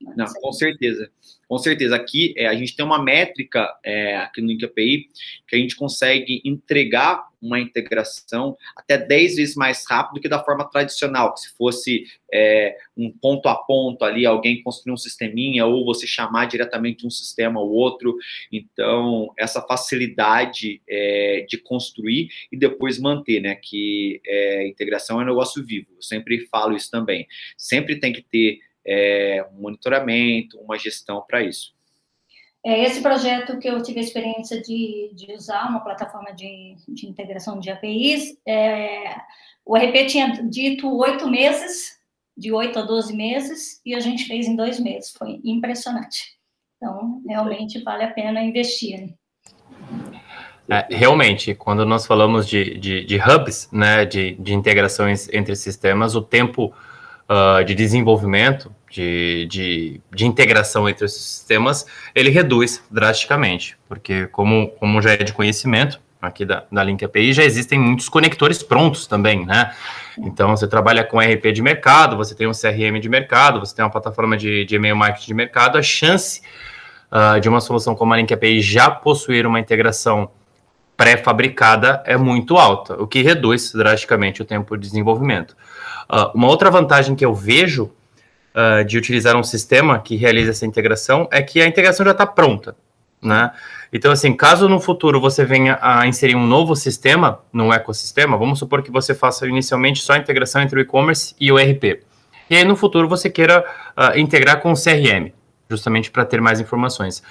Não, 0.01 0.27
com 0.41 0.53
certeza. 0.53 1.11
Com 1.49 1.59
certeza. 1.59 1.97
Aqui 1.97 2.35
é, 2.37 2.47
a 2.47 2.55
gente 2.55 2.75
tem 2.75 2.85
uma 2.85 3.03
métrica 3.03 3.73
é, 3.85 4.17
aqui 4.17 4.43
no 4.43 4.51
IncaPI 4.51 5.09
que 5.49 5.57
a 5.57 5.59
gente 5.59 5.77
consegue 5.77 6.43
entregar 6.45 7.25
uma 7.41 7.61
integração 7.61 8.57
até 8.77 8.99
10 8.99 9.37
vezes 9.37 9.55
mais 9.55 9.85
rápido 9.89 10.21
que 10.21 10.29
da 10.29 10.43
forma 10.43 10.69
tradicional, 10.69 11.33
que 11.33 11.41
se 11.41 11.55
fosse 11.57 12.05
é, 12.33 12.77
um 12.97 13.11
ponto 13.11 13.49
a 13.49 13.55
ponto 13.55 14.05
ali, 14.05 14.27
alguém 14.27 14.63
construir 14.63 14.93
um 14.93 14.97
sisteminha 14.97 15.65
ou 15.67 15.85
você 15.85 16.07
chamar 16.07 16.47
diretamente 16.47 17.07
um 17.07 17.11
sistema 17.11 17.61
ou 17.61 17.71
outro. 17.71 18.17
Então, 18.51 19.33
essa 19.39 19.63
facilidade 19.63 20.83
é, 20.89 21.47
de 21.49 21.59
construir 21.59 22.29
e 22.51 22.57
depois 22.57 22.99
manter, 22.99 23.41
né? 23.41 23.55
Que 23.55 24.21
é, 24.27 24.67
integração 24.67 25.21
é 25.21 25.25
um 25.25 25.29
negócio 25.29 25.65
vivo. 25.65 25.87
Eu 25.95 26.03
sempre 26.03 26.47
falo 26.49 26.77
isso 26.77 26.91
também. 26.91 27.27
Sempre 27.57 28.01
tem 28.01 28.13
que 28.13 28.23
ter 28.23 28.59
é, 28.87 29.47
um 29.53 29.63
monitoramento, 29.63 30.59
uma 30.59 30.79
gestão 30.79 31.25
para 31.27 31.43
isso. 31.43 31.75
É 32.65 32.83
esse 32.85 33.01
projeto 33.01 33.59
que 33.59 33.69
eu 33.69 33.81
tive 33.83 34.01
a 34.01 34.03
experiência 34.03 34.61
de, 34.61 35.13
de 35.15 35.33
usar, 35.33 35.69
uma 35.69 35.81
plataforma 35.81 36.33
de, 36.33 36.77
de 36.89 37.07
integração 37.07 37.61
de 37.61 37.71
APIs, 37.71 38.37
é, 38.47 39.15
o 39.65 39.77
RP 39.77 40.07
tinha 40.09 40.29
dito 40.49 40.93
oito 40.97 41.29
meses, 41.29 41.97
de 42.37 42.53
oito 42.53 42.79
a 42.79 42.83
doze 42.83 43.15
meses, 43.15 43.81
e 43.85 43.95
a 43.95 44.01
gente 44.01 44.25
fez 44.27 44.47
em 44.47 44.57
dois 44.57 44.79
meses. 44.79 45.13
Foi 45.13 45.41
impressionante. 45.45 46.37
Então, 46.77 47.23
realmente 47.27 47.83
vale 47.83 48.05
a 48.05 48.11
pena 48.11 48.43
investir. 48.43 49.15
É, 50.69 50.87
realmente, 50.91 51.55
quando 51.55 51.87
nós 51.87 52.07
falamos 52.07 52.49
de, 52.49 52.79
de, 52.79 53.05
de 53.05 53.17
hubs, 53.17 53.69
né, 53.73 54.05
de, 54.05 54.35
de 54.35 54.53
integrações 54.53 55.29
entre 55.33 55.55
sistemas, 55.55 56.15
o 56.15 56.23
tempo 56.23 56.75
uh, 57.31 57.65
de 57.65 57.75
desenvolvimento, 57.75 58.75
de, 58.91 59.47
de, 59.51 60.01
de, 60.15 60.27
integração 60.27 60.89
entre 60.89 61.05
os 61.05 61.13
sistemas, 61.13 61.87
ele 62.15 62.31
reduz 62.31 62.83
drasticamente, 62.91 63.77
porque 63.89 64.27
como, 64.29 64.69
como 64.79 65.03
já 65.03 65.13
é 65.13 65.17
de 65.17 65.33
conhecimento, 65.33 66.01
aqui 66.21 66.45
da, 66.45 66.65
da 66.71 66.83
Link 66.83 67.05
API, 67.05 67.33
já 67.33 67.45
existem 67.45 67.79
muitos 67.79 68.09
conectores 68.09 68.63
prontos 68.63 69.07
também, 69.07 69.45
né? 69.45 69.75
Então, 70.19 70.57
você 70.57 70.67
trabalha 70.67 71.05
com 71.05 71.19
RP 71.19 71.53
de 71.53 71.63
mercado, 71.63 72.17
você 72.17 72.35
tem 72.35 72.47
um 72.47 72.53
CRM 72.53 72.99
de 73.01 73.09
mercado, 73.09 73.61
você 73.61 73.75
tem 73.75 73.85
uma 73.85 73.91
plataforma 73.91 74.37
de, 74.37 74.65
de 74.65 74.77
e-mail 74.77 74.97
marketing 74.97 75.27
de 75.27 75.35
mercado, 75.35 75.79
a 75.79 75.83
chance 75.83 76.43
uh, 77.11 77.41
de 77.41 77.49
uma 77.49 77.61
solução 77.61 77.95
como 77.95 78.15
a 78.15 78.17
Link 78.17 78.33
API 78.33 78.61
já 78.61 78.91
possuir 78.91 79.47
uma 79.47 79.61
integração 79.61 80.31
pré-fabricada 80.97 82.03
é 82.07 82.17
muito 82.17 82.57
alta, 82.57 82.95
o 82.95 83.07
que 83.07 83.21
reduz 83.21 83.73
drasticamente 83.73 84.41
o 84.41 84.45
tempo 84.45 84.77
de 84.77 84.89
desenvolvimento. 84.89 85.55
Uh, 86.11 86.35
uma 86.35 86.49
outra 86.49 86.71
vantagem 86.71 87.15
que 87.15 87.25
eu 87.25 87.35
vejo 87.35 87.93
uh, 88.57 88.85
de 88.85 88.97
utilizar 88.97 89.37
um 89.37 89.43
sistema 89.43 89.99
que 89.99 90.17
realiza 90.17 90.51
essa 90.51 90.65
integração 90.65 91.29
é 91.31 91.43
que 91.43 91.61
a 91.61 91.67
integração 91.67 92.05
já 92.05 92.13
está 92.13 92.27
pronta, 92.27 92.75
né? 93.23 93.51
Então, 93.93 94.11
assim, 94.11 94.35
caso 94.35 94.69
no 94.69 94.81
futuro 94.81 95.21
você 95.21 95.45
venha 95.45 95.79
a 95.81 96.07
inserir 96.07 96.35
um 96.35 96.47
novo 96.47 96.75
sistema 96.75 97.41
no 97.53 97.73
ecossistema, 97.73 98.37
vamos 98.37 98.59
supor 98.59 98.83
que 98.83 98.91
você 98.91 99.15
faça 99.15 99.47
inicialmente 99.47 100.01
só 100.01 100.15
a 100.15 100.19
integração 100.19 100.63
entre 100.63 100.79
o 100.79 100.83
e-commerce 100.83 101.35
e 101.39 101.53
o 101.53 101.59
ERP. 101.59 102.03
E 102.49 102.57
aí, 102.57 102.65
no 102.65 102.77
futuro, 102.77 103.09
você 103.09 103.29
queira 103.29 103.65
uh, 103.97 104.19
integrar 104.19 104.61
com 104.61 104.73
o 104.73 104.75
CRM, 104.75 105.33
justamente 105.69 106.11
para 106.11 106.25
ter 106.25 106.41
mais 106.41 106.61
informações. 106.61 107.23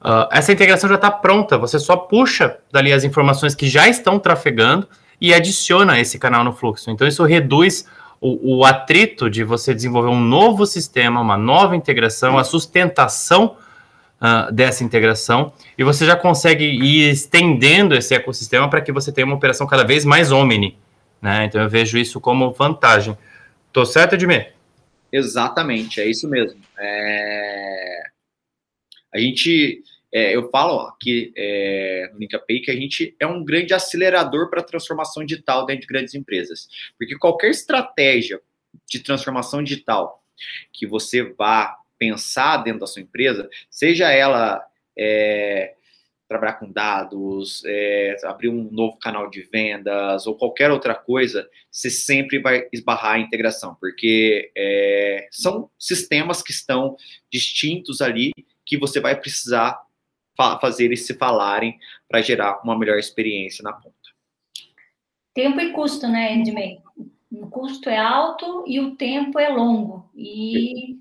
Uh, 0.00 0.28
essa 0.30 0.52
integração 0.52 0.88
já 0.88 0.96
está 0.96 1.10
pronta, 1.10 1.56
você 1.56 1.78
só 1.78 1.96
puxa 1.96 2.58
dali 2.70 2.92
as 2.92 3.04
informações 3.04 3.54
que 3.54 3.68
já 3.68 3.88
estão 3.88 4.18
trafegando 4.18 4.88
e 5.20 5.32
adiciona 5.32 5.98
esse 5.98 6.18
canal 6.18 6.44
no 6.44 6.52
fluxo. 6.52 6.90
Então, 6.90 7.06
isso 7.06 7.24
reduz 7.24 7.86
o, 8.20 8.58
o, 8.58 8.64
atrito 8.64 9.28
de 9.28 9.44
você 9.44 9.74
desenvolver 9.74 10.08
um 10.08 10.20
novo 10.20 10.66
sistema, 10.66 11.20
uma 11.20 11.36
nova 11.36 11.76
integração, 11.76 12.38
a 12.38 12.44
sustentação 12.44 13.56
uh, 14.20 14.52
dessa 14.52 14.82
integração, 14.82 15.52
e 15.76 15.84
você 15.84 16.06
já 16.06 16.16
consegue 16.16 16.64
ir 16.64 17.10
estendendo 17.10 17.94
esse 17.94 18.14
ecossistema 18.14 18.68
para 18.68 18.80
que 18.80 18.92
você 18.92 19.12
tenha 19.12 19.26
uma 19.26 19.36
operação 19.36 19.66
cada 19.66 19.84
vez 19.84 20.04
mais 20.04 20.32
omni. 20.32 20.78
Né? 21.20 21.44
Então 21.44 21.60
eu 21.60 21.68
vejo 21.68 21.98
isso 21.98 22.20
como 22.20 22.52
vantagem. 22.52 23.16
Tô 23.72 23.84
certo, 23.84 24.14
Edmir? 24.14 24.54
Exatamente, 25.12 26.00
é 26.00 26.06
isso 26.06 26.28
mesmo. 26.28 26.60
É... 26.78 28.00
A 29.14 29.18
gente 29.18 29.82
é, 30.16 30.34
eu 30.34 30.48
falo 30.48 30.80
aqui 30.80 31.30
é, 31.36 32.08
no 32.10 32.18
LinkAPI 32.18 32.60
que 32.60 32.70
a 32.70 32.74
gente 32.74 33.14
é 33.20 33.26
um 33.26 33.44
grande 33.44 33.74
acelerador 33.74 34.48
para 34.48 34.62
a 34.62 34.64
transformação 34.64 35.22
digital 35.22 35.66
dentro 35.66 35.82
de 35.82 35.86
grandes 35.88 36.14
empresas. 36.14 36.70
Porque 36.96 37.18
qualquer 37.18 37.50
estratégia 37.50 38.40
de 38.88 39.00
transformação 39.00 39.62
digital 39.62 40.24
que 40.72 40.86
você 40.86 41.22
vá 41.22 41.76
pensar 41.98 42.56
dentro 42.64 42.80
da 42.80 42.86
sua 42.86 43.02
empresa, 43.02 43.46
seja 43.68 44.10
ela 44.10 44.66
é, 44.96 45.74
trabalhar 46.26 46.54
com 46.54 46.72
dados, 46.72 47.62
é, 47.66 48.16
abrir 48.24 48.48
um 48.48 48.70
novo 48.72 48.96
canal 48.96 49.28
de 49.28 49.42
vendas 49.42 50.26
ou 50.26 50.34
qualquer 50.34 50.70
outra 50.70 50.94
coisa, 50.94 51.46
você 51.70 51.90
sempre 51.90 52.38
vai 52.38 52.66
esbarrar 52.72 53.16
a 53.16 53.18
integração, 53.18 53.76
porque 53.78 54.50
é, 54.56 55.28
são 55.30 55.68
sistemas 55.78 56.40
que 56.40 56.52
estão 56.52 56.96
distintos 57.30 58.00
ali 58.00 58.32
que 58.64 58.78
você 58.78 58.98
vai 58.98 59.14
precisar 59.14 59.85
fazer 60.36 60.84
eles 60.84 61.06
se 61.06 61.14
falarem 61.14 61.78
para 62.08 62.22
gerar 62.22 62.60
uma 62.62 62.78
melhor 62.78 62.98
experiência 62.98 63.62
na 63.62 63.72
ponta. 63.72 63.94
Tempo 65.34 65.60
e 65.60 65.72
custo, 65.72 66.08
né, 66.08 66.34
Edmei? 66.34 66.78
O 67.30 67.48
custo 67.48 67.90
é 67.90 67.98
alto 67.98 68.64
e 68.66 68.80
o 68.80 68.96
tempo 68.96 69.38
é 69.38 69.48
longo. 69.48 70.10
E, 70.14 70.98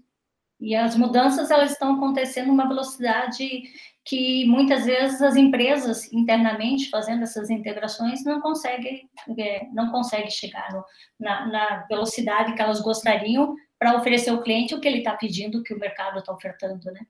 e 0.60 0.76
as 0.76 0.96
mudanças 0.96 1.52
elas 1.52 1.72
estão 1.72 1.96
acontecendo 1.96 2.48
numa 2.48 2.68
velocidade 2.68 3.64
que 4.04 4.46
muitas 4.46 4.86
vezes 4.86 5.22
as 5.22 5.36
empresas 5.36 6.12
internamente 6.14 6.90
fazendo 6.90 7.24
essas 7.24 7.50
integrações 7.50 8.24
não 8.24 8.40
conseguem 8.40 9.10
é, 9.40 9.68
não 9.74 9.90
conseguem 9.90 10.30
chegar 10.30 10.72
no, 10.72 10.86
na, 11.20 11.48
na, 11.48 11.86
velocidade 11.88 12.54
que 12.54 12.62
elas 12.62 12.80
gostariam 12.82 13.56
para 13.80 13.98
oferecer 13.98 14.30
ao 14.30 14.42
cliente 14.42 14.76
o 14.76 14.80
que 14.80 14.88
ele 14.88 15.00
está 15.00 15.16
pedindo, 15.16 15.64
que 15.64 15.74
o 15.74 15.80
mercado 15.80 16.20
está 16.20 16.32
ofertando, 16.32 16.92
né? 16.92 17.02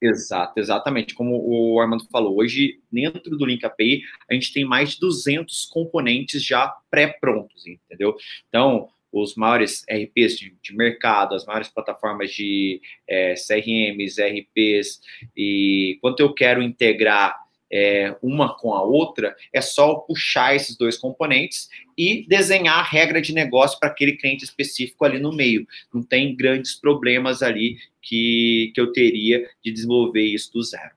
Exato, 0.00 0.60
exatamente. 0.60 1.14
Como 1.14 1.42
o 1.42 1.80
Armando 1.80 2.06
falou, 2.10 2.38
hoje, 2.38 2.80
dentro 2.92 3.36
do 3.36 3.46
Link 3.46 3.64
API, 3.64 4.02
a 4.30 4.34
gente 4.34 4.52
tem 4.52 4.64
mais 4.64 4.90
de 4.90 5.00
200 5.00 5.66
componentes 5.66 6.44
já 6.44 6.68
pré-prontos, 6.90 7.66
entendeu? 7.66 8.14
Então, 8.48 8.88
os 9.10 9.34
maiores 9.34 9.84
RPs 9.88 10.38
de, 10.38 10.54
de 10.62 10.76
mercado, 10.76 11.34
as 11.34 11.46
maiores 11.46 11.68
plataformas 11.68 12.30
de 12.30 12.80
é, 13.08 13.34
CRMs, 13.34 14.20
RPs, 14.20 15.00
e 15.34 15.98
quanto 16.02 16.20
eu 16.20 16.34
quero 16.34 16.62
integrar 16.62 17.45
é, 17.70 18.14
uma 18.22 18.56
com 18.56 18.74
a 18.74 18.82
outra, 18.82 19.34
é 19.52 19.60
só 19.60 19.94
puxar 19.96 20.54
esses 20.54 20.76
dois 20.76 20.96
componentes 20.96 21.68
e 21.96 22.26
desenhar 22.28 22.78
a 22.78 22.82
regra 22.82 23.20
de 23.20 23.32
negócio 23.32 23.78
para 23.78 23.88
aquele 23.88 24.12
cliente 24.12 24.44
específico 24.44 25.04
ali 25.04 25.18
no 25.18 25.32
meio. 25.32 25.66
Não 25.92 26.02
tem 26.02 26.36
grandes 26.36 26.74
problemas 26.74 27.42
ali 27.42 27.78
que, 28.00 28.72
que 28.74 28.80
eu 28.80 28.92
teria 28.92 29.48
de 29.64 29.72
desenvolver 29.72 30.22
isso 30.22 30.52
do 30.52 30.62
zero. 30.62 30.90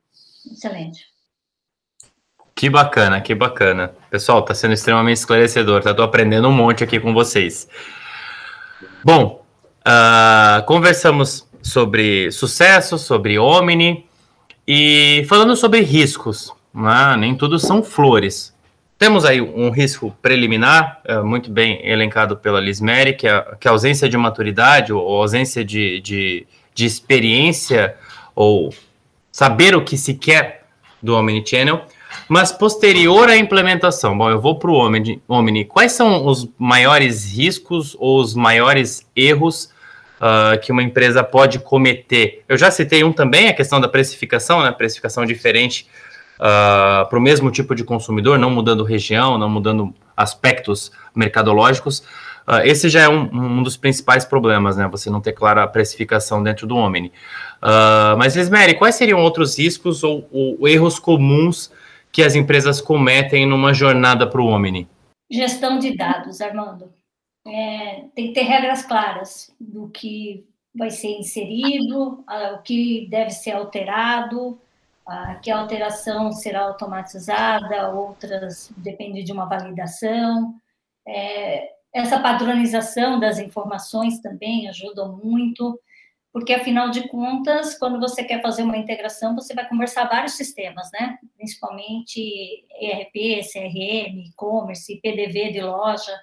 Excelente. 0.52 1.08
Que 2.56 2.70
bacana, 2.70 3.22
que 3.22 3.34
bacana. 3.34 3.94
Pessoal, 4.10 4.40
está 4.40 4.54
sendo 4.54 4.74
extremamente 4.74 5.18
esclarecedor, 5.18 5.82
tá? 5.82 5.94
Tô 5.94 6.04
aprendendo 6.04 6.48
um 6.50 6.52
monte 6.52 6.84
aqui 6.84 7.00
com 7.00 7.14
vocês. 7.14 7.70
Bom, 9.04 9.46
uh, 9.80 10.66
conversamos 10.66 11.48
sobre 11.62 12.30
sucesso, 12.32 12.98
sobre 12.98 13.40
Omni 13.40 14.06
e 14.68 15.26
falando 15.30 15.56
sobre 15.56 15.80
riscos. 15.80 16.52
Né? 16.74 17.16
Nem 17.18 17.36
tudo 17.36 17.60
são 17.60 17.84
flores. 17.84 18.54
Temos 18.98 19.24
aí 19.24 19.40
um 19.40 19.70
risco 19.70 20.14
preliminar, 20.22 21.02
uh, 21.10 21.24
muito 21.26 21.50
bem 21.50 21.80
elencado 21.88 22.36
pela 22.36 22.60
Liz 22.60 22.82
Mary, 22.82 23.14
que 23.14 23.28
é, 23.28 23.56
que 23.58 23.68
é 23.68 23.70
a 23.70 23.74
ausência 23.74 24.10
de 24.10 24.18
maturidade 24.18 24.92
ou 24.92 25.22
ausência 25.22 25.64
de, 25.64 26.02
de, 26.02 26.46
de 26.74 26.86
experiência 26.86 27.96
ou 28.36 28.74
saber 29.32 29.74
o 29.74 29.84
que 29.84 29.98
se 29.98 30.16
quer 30.16 30.66
do 31.02 31.16
Omnichannel. 31.16 31.86
Mas 32.28 32.52
posterior 32.52 33.30
à 33.30 33.38
implementação, 33.38 34.18
bom, 34.18 34.30
eu 34.30 34.42
vou 34.42 34.60
para 34.60 34.70
o 34.70 34.74
Omni, 34.74 35.22
Omni. 35.28 35.66
Quais 35.66 35.94
são 35.94 36.26
os 36.26 36.50
maiores 36.58 37.32
riscos 37.32 37.96
ou 37.98 38.20
os 38.20 38.36
maiores 38.36 39.08
erros 39.16 39.72
uh, 40.20 40.60
que 40.62 40.72
uma 40.72 40.84
empresa 40.84 41.24
pode 41.24 41.60
cometer? 41.60 42.44
Eu 42.48 42.58
já 42.58 42.70
citei 42.70 43.04
um 43.04 43.14
também, 43.14 43.48
a 43.48 43.54
questão 43.54 43.80
da 43.80 43.88
precificação, 43.88 44.62
né? 44.62 44.72
Precificação 44.72 45.26
diferente 45.26 45.88
uh, 46.40 47.08
para 47.08 47.18
o 47.18 47.22
mesmo 47.22 47.52
tipo 47.52 47.76
de 47.76 47.84
consumidor, 47.84 48.40
não 48.40 48.50
mudando 48.50 48.84
região, 48.84 49.38
não 49.38 49.50
mudando 49.50 49.94
aspectos 50.16 50.92
mercadológicos. 51.14 52.00
Uh, 52.48 52.62
esse 52.64 52.90
já 52.90 53.02
é 53.02 53.10
um, 53.10 53.30
um, 53.32 53.64
dos 53.64 53.78
principais 53.78 54.26
problemas, 54.26 54.76
né? 54.76 54.88
Você 54.88 55.10
não 55.10 55.22
ter 55.22 55.34
clara 55.34 55.68
precificação 55.68 56.42
dentro 56.42 56.66
do 56.66 56.76
Omni. 56.76 57.12
Uh, 57.62 58.18
mas, 58.18 58.36
Lismere, 58.36 58.76
quais 58.76 58.96
seriam 58.96 59.22
outros 59.22 59.60
riscos 59.60 60.04
ou, 60.04 60.28
ou 60.32 60.68
erros 60.68 60.98
comuns 60.98 61.72
que 62.12 62.24
as 62.24 62.34
empresas 62.34 62.82
cometem 62.82 63.46
numa 63.46 63.74
jornada 63.74 64.26
para 64.26 64.42
o 64.42 64.48
Omni? 64.48 64.88
Gestão 65.32 65.78
de 65.78 65.96
dados, 65.96 66.42
Armando. 66.42 66.92
É, 67.46 68.06
tem 68.16 68.28
que 68.28 68.34
ter 68.34 68.42
regras 68.42 68.84
claras 68.84 69.54
do 69.60 69.88
que 69.90 70.46
vai 70.76 70.90
ser 70.90 71.20
inserido, 71.20 72.24
o 72.54 72.58
que 72.64 73.08
deve 73.10 73.32
ser 73.32 73.52
alterado, 73.52 74.60
que 75.42 75.52
alteração 75.52 76.32
será 76.32 76.62
automatizada, 76.64 77.90
outras 77.90 78.72
depende 78.78 79.24
de 79.24 79.32
uma 79.32 79.46
validação. 79.46 80.54
É, 81.08 81.72
essa 81.94 82.20
padronização 82.20 83.20
das 83.20 83.40
informações 83.40 84.20
também 84.20 84.68
ajuda 84.70 85.08
muito 85.08 85.80
porque 86.32 86.54
afinal 86.54 86.92
de 86.92 87.08
contas, 87.08 87.78
quando 87.78 88.00
você 88.00 88.24
quer 88.24 88.42
fazer 88.42 88.62
uma 88.62 88.78
integração, 88.78 89.36
você 89.36 89.54
vai 89.54 89.68
conversar 89.68 90.08
vários 90.08 90.34
sistemas, 90.34 90.90
né? 90.94 91.18
Principalmente 91.36 92.66
ERP, 92.80 93.42
CRM, 93.52 94.28
e-commerce, 94.28 95.00
PDV 95.02 95.52
de 95.52 95.62
loja. 95.62 96.16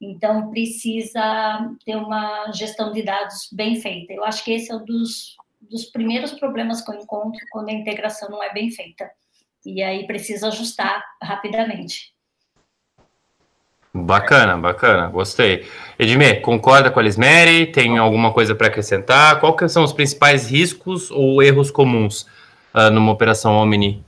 Então, 0.00 0.50
precisa 0.50 1.70
ter 1.84 1.96
uma 1.96 2.50
gestão 2.52 2.90
de 2.90 3.02
dados 3.02 3.48
bem 3.52 3.76
feita. 3.76 4.14
Eu 4.14 4.24
acho 4.24 4.42
que 4.42 4.52
esse 4.52 4.72
é 4.72 4.76
um 4.76 4.84
dos, 4.84 5.36
dos 5.70 5.86
primeiros 5.86 6.32
problemas 6.32 6.80
que 6.80 6.90
eu 6.90 6.96
encontro 6.96 7.40
quando 7.50 7.68
a 7.68 7.72
integração 7.72 8.28
não 8.28 8.42
é 8.42 8.52
bem 8.52 8.70
feita. 8.70 9.10
E 9.64 9.82
aí 9.82 10.06
precisa 10.06 10.48
ajustar 10.48 11.02
rapidamente. 11.22 12.12
Bacana, 13.96 14.56
bacana, 14.58 15.06
gostei. 15.06 15.66
Edmê, 15.98 16.40
concorda 16.40 16.90
com 16.90 16.98
a 16.98 17.02
Lismere? 17.02 17.66
Tem 17.66 17.96
alguma 17.96 18.32
coisa 18.32 18.54
para 18.54 18.66
acrescentar? 18.66 19.40
Quais 19.40 19.70
são 19.70 19.84
os 19.84 19.92
principais 19.92 20.50
riscos 20.50 21.12
ou 21.12 21.40
erros 21.40 21.70
comuns 21.70 22.22
uh, 22.74 22.90
numa 22.92 23.12
operação 23.12 23.56
Omni 23.56 24.04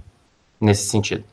nesse 0.60 0.88
sentido? 0.88 1.24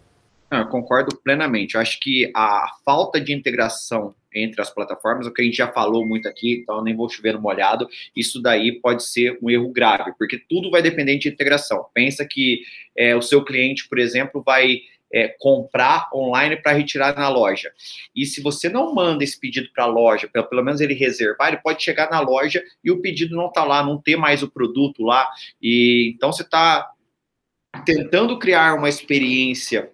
eu 0.51 0.67
concordo 0.67 1.15
plenamente. 1.17 1.73
Eu 1.75 1.81
acho 1.81 1.99
que 1.99 2.31
a 2.35 2.67
falta 2.85 3.19
de 3.19 3.33
integração 3.33 4.13
entre 4.33 4.61
as 4.61 4.69
plataformas, 4.69 5.27
o 5.27 5.33
que 5.33 5.41
a 5.41 5.45
gente 5.45 5.57
já 5.57 5.67
falou 5.67 6.05
muito 6.05 6.27
aqui, 6.27 6.61
então 6.61 6.83
nem 6.83 6.95
vou 6.95 7.09
chover 7.09 7.33
no 7.33 7.41
molhado, 7.41 7.87
isso 8.15 8.41
daí 8.41 8.79
pode 8.79 9.03
ser 9.03 9.37
um 9.41 9.49
erro 9.49 9.69
grave, 9.69 10.13
porque 10.17 10.37
tudo 10.37 10.71
vai 10.71 10.81
depender 10.81 11.17
de 11.17 11.29
integração. 11.29 11.85
Pensa 11.93 12.25
que 12.25 12.61
é, 12.95 13.15
o 13.15 13.21
seu 13.21 13.43
cliente, 13.43 13.87
por 13.87 13.99
exemplo, 13.99 14.43
vai 14.45 14.81
é, 15.13 15.27
comprar 15.39 16.09
online 16.13 16.57
para 16.57 16.71
retirar 16.71 17.15
na 17.15 17.29
loja. 17.29 17.71
E 18.15 18.25
se 18.25 18.41
você 18.41 18.67
não 18.67 18.95
manda 18.95 19.23
esse 19.23 19.39
pedido 19.39 19.69
para 19.71 19.83
a 19.83 19.87
loja, 19.87 20.27
pelo, 20.27 20.49
pelo 20.49 20.63
menos 20.63 20.81
ele 20.81 20.95
reservar, 20.95 21.49
ele 21.49 21.61
pode 21.61 21.83
chegar 21.83 22.09
na 22.09 22.19
loja 22.19 22.63
e 22.83 22.89
o 22.89 22.99
pedido 22.99 23.35
não 23.35 23.47
está 23.47 23.63
lá, 23.63 23.83
não 23.83 24.01
ter 24.01 24.15
mais 24.15 24.41
o 24.41 24.49
produto 24.49 25.03
lá. 25.03 25.29
E 25.61 26.13
então 26.15 26.33
você 26.33 26.41
está 26.41 26.89
tentando 27.85 28.39
criar 28.39 28.73
uma 28.73 28.89
experiência 28.89 29.91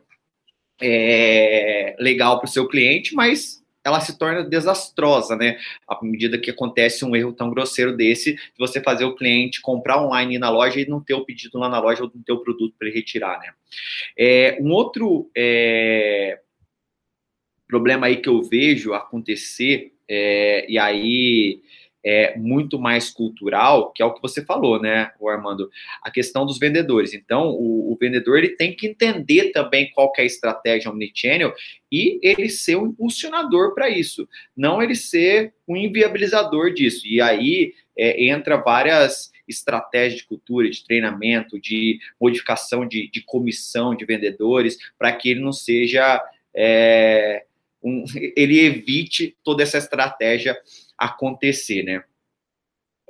é, 0.81 1.95
legal 1.99 2.39
para 2.39 2.47
o 2.47 2.51
seu 2.51 2.67
cliente, 2.67 3.13
mas 3.13 3.58
ela 3.83 3.99
se 4.01 4.17
torna 4.17 4.43
desastrosa, 4.43 5.35
né? 5.35 5.57
À 5.87 5.97
medida 6.03 6.37
que 6.37 6.51
acontece 6.51 7.05
um 7.05 7.15
erro 7.15 7.33
tão 7.33 7.49
grosseiro 7.49 7.95
desse, 7.95 8.35
de 8.35 8.57
você 8.57 8.81
fazer 8.81 9.05
o 9.05 9.15
cliente 9.15 9.61
comprar 9.61 10.03
online 10.03 10.37
na 10.37 10.49
loja 10.49 10.79
e 10.79 10.87
não 10.87 11.01
ter 11.01 11.13
o 11.13 11.25
pedido 11.25 11.57
lá 11.57 11.69
na 11.69 11.79
loja 11.79 12.03
ou 12.03 12.11
não 12.13 12.21
ter 12.21 12.33
o 12.33 12.39
produto 12.43 12.75
para 12.77 12.87
ele 12.87 12.97
retirar, 12.97 13.39
né? 13.39 13.53
É, 14.17 14.57
um 14.61 14.71
outro 14.71 15.29
é, 15.35 16.39
problema 17.67 18.07
aí 18.07 18.17
que 18.17 18.29
eu 18.29 18.41
vejo 18.41 18.93
acontecer, 18.93 19.93
é, 20.07 20.65
e 20.69 20.77
aí 20.77 21.61
é, 22.03 22.37
muito 22.37 22.79
mais 22.79 23.09
cultural, 23.09 23.91
que 23.91 24.01
é 24.01 24.05
o 24.05 24.13
que 24.13 24.21
você 24.21 24.43
falou, 24.43 24.81
né, 24.81 25.11
Armando? 25.27 25.69
A 26.01 26.09
questão 26.09 26.45
dos 26.45 26.57
vendedores. 26.57 27.13
Então, 27.13 27.49
o, 27.49 27.91
o 27.91 27.97
vendedor 27.99 28.37
ele 28.37 28.49
tem 28.49 28.73
que 28.73 28.87
entender 28.87 29.51
também 29.51 29.91
qual 29.91 30.11
é 30.17 30.21
a 30.21 30.25
estratégia 30.25 30.89
omnichannel 30.89 31.53
e 31.91 32.19
ele 32.23 32.49
ser 32.49 32.77
um 32.77 32.87
impulsionador 32.87 33.73
para 33.73 33.89
isso, 33.89 34.27
não 34.55 34.81
ele 34.81 34.95
ser 34.95 35.53
um 35.67 35.75
inviabilizador 35.75 36.73
disso. 36.73 37.05
E 37.05 37.19
aí 37.19 37.73
é, 37.97 38.25
entra 38.25 38.57
várias 38.57 39.31
estratégias 39.47 40.21
de 40.21 40.27
cultura, 40.27 40.69
de 40.69 40.85
treinamento, 40.85 41.59
de 41.59 41.99
modificação 42.21 42.87
de, 42.87 43.09
de 43.09 43.21
comissão 43.21 43.95
de 43.95 44.05
vendedores, 44.05 44.77
para 44.97 45.11
que 45.11 45.29
ele 45.29 45.41
não 45.41 45.51
seja. 45.51 46.23
É, 46.55 47.43
um, 47.83 48.03
ele 48.35 48.59
evite 48.59 49.35
toda 49.43 49.63
essa 49.63 49.77
estratégia 49.77 50.57
acontecer, 50.99 51.83
né? 51.83 52.03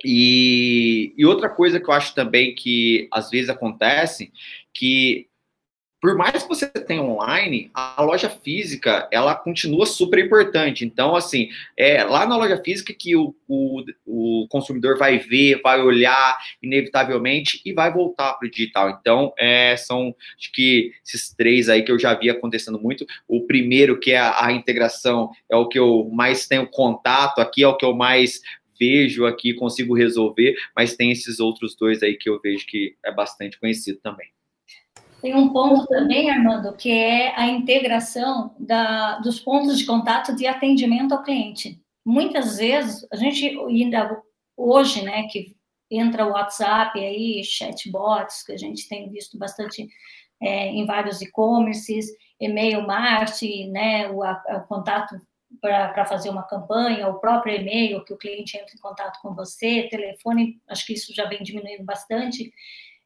E, 0.04 1.12
e 1.16 1.26
outra 1.26 1.48
coisa 1.48 1.78
que 1.78 1.88
eu 1.88 1.94
acho 1.94 2.14
também 2.14 2.54
que 2.54 3.08
às 3.12 3.30
vezes 3.30 3.50
acontece, 3.50 4.32
que 4.72 5.28
por 6.00 6.16
mais 6.16 6.42
que 6.42 6.48
você 6.48 6.66
tenha 6.66 7.02
online, 7.02 7.70
a 7.74 8.00
loja 8.02 8.30
física, 8.30 9.06
ela 9.12 9.34
continua 9.34 9.84
super 9.84 10.18
importante. 10.18 10.84
Então, 10.84 11.14
assim, 11.14 11.50
é 11.76 12.02
lá 12.02 12.26
na 12.26 12.36
loja 12.36 12.56
física 12.62 12.94
que 12.94 13.14
o, 13.14 13.34
o, 13.46 13.82
o 14.06 14.48
consumidor 14.48 14.96
vai 14.96 15.18
ver, 15.18 15.60
vai 15.62 15.80
olhar, 15.80 16.38
inevitavelmente, 16.62 17.60
e 17.66 17.72
vai 17.74 17.92
voltar 17.92 18.32
para 18.34 18.48
o 18.48 18.50
digital. 18.50 18.98
Então, 18.98 19.34
é, 19.38 19.76
são, 19.76 20.14
acho 20.38 20.50
que 20.52 20.92
esses 21.06 21.34
três 21.34 21.68
aí 21.68 21.82
que 21.82 21.92
eu 21.92 21.98
já 21.98 22.14
vi 22.14 22.30
acontecendo 22.30 22.80
muito. 22.80 23.04
O 23.28 23.46
primeiro, 23.46 24.00
que 24.00 24.12
é 24.12 24.18
a, 24.18 24.46
a 24.46 24.52
integração, 24.52 25.30
é 25.50 25.56
o 25.56 25.68
que 25.68 25.78
eu 25.78 26.08
mais 26.10 26.48
tenho 26.48 26.66
contato 26.66 27.40
aqui, 27.40 27.62
é 27.62 27.68
o 27.68 27.76
que 27.76 27.84
eu 27.84 27.94
mais 27.94 28.40
vejo 28.80 29.26
aqui, 29.26 29.52
consigo 29.52 29.94
resolver, 29.94 30.54
mas 30.74 30.96
tem 30.96 31.10
esses 31.12 31.38
outros 31.38 31.76
dois 31.76 32.02
aí 32.02 32.16
que 32.16 32.30
eu 32.30 32.40
vejo 32.40 32.64
que 32.66 32.96
é 33.04 33.12
bastante 33.12 33.60
conhecido 33.60 33.98
também. 34.02 34.30
Tem 35.20 35.34
um 35.34 35.52
ponto 35.52 35.86
também, 35.86 36.30
Armando, 36.30 36.74
que 36.76 36.90
é 36.90 37.34
a 37.36 37.46
integração 37.46 38.54
da, 38.58 39.18
dos 39.18 39.40
pontos 39.40 39.78
de 39.78 39.84
contato 39.84 40.34
de 40.34 40.46
atendimento 40.46 41.12
ao 41.12 41.22
cliente. 41.22 41.80
Muitas 42.04 42.56
vezes, 42.56 43.06
a 43.12 43.16
gente 43.16 43.46
ainda 43.46 44.20
hoje, 44.56 45.02
né, 45.02 45.24
que 45.30 45.54
entra 45.90 46.26
o 46.26 46.30
WhatsApp 46.30 46.98
aí, 46.98 47.42
chatbots, 47.44 48.42
que 48.44 48.52
a 48.52 48.56
gente 48.56 48.88
tem 48.88 49.10
visto 49.10 49.36
bastante 49.36 49.88
é, 50.40 50.68
em 50.68 50.86
vários 50.86 51.20
e-commerces, 51.20 52.06
e-mail 52.40 52.86
marketing, 52.86 53.70
né, 53.70 54.08
o, 54.10 54.22
a, 54.22 54.42
o 54.62 54.68
contato 54.68 55.20
para 55.60 56.04
fazer 56.06 56.30
uma 56.30 56.44
campanha, 56.44 57.08
o 57.08 57.18
próprio 57.18 57.56
e-mail 57.56 58.04
que 58.04 58.14
o 58.14 58.16
cliente 58.16 58.56
entra 58.56 58.72
em 58.74 58.80
contato 58.80 59.20
com 59.20 59.34
você, 59.34 59.88
telefone, 59.90 60.60
acho 60.68 60.86
que 60.86 60.92
isso 60.92 61.14
já 61.14 61.26
vem 61.26 61.42
diminuindo 61.42 61.84
bastante. 61.84 62.52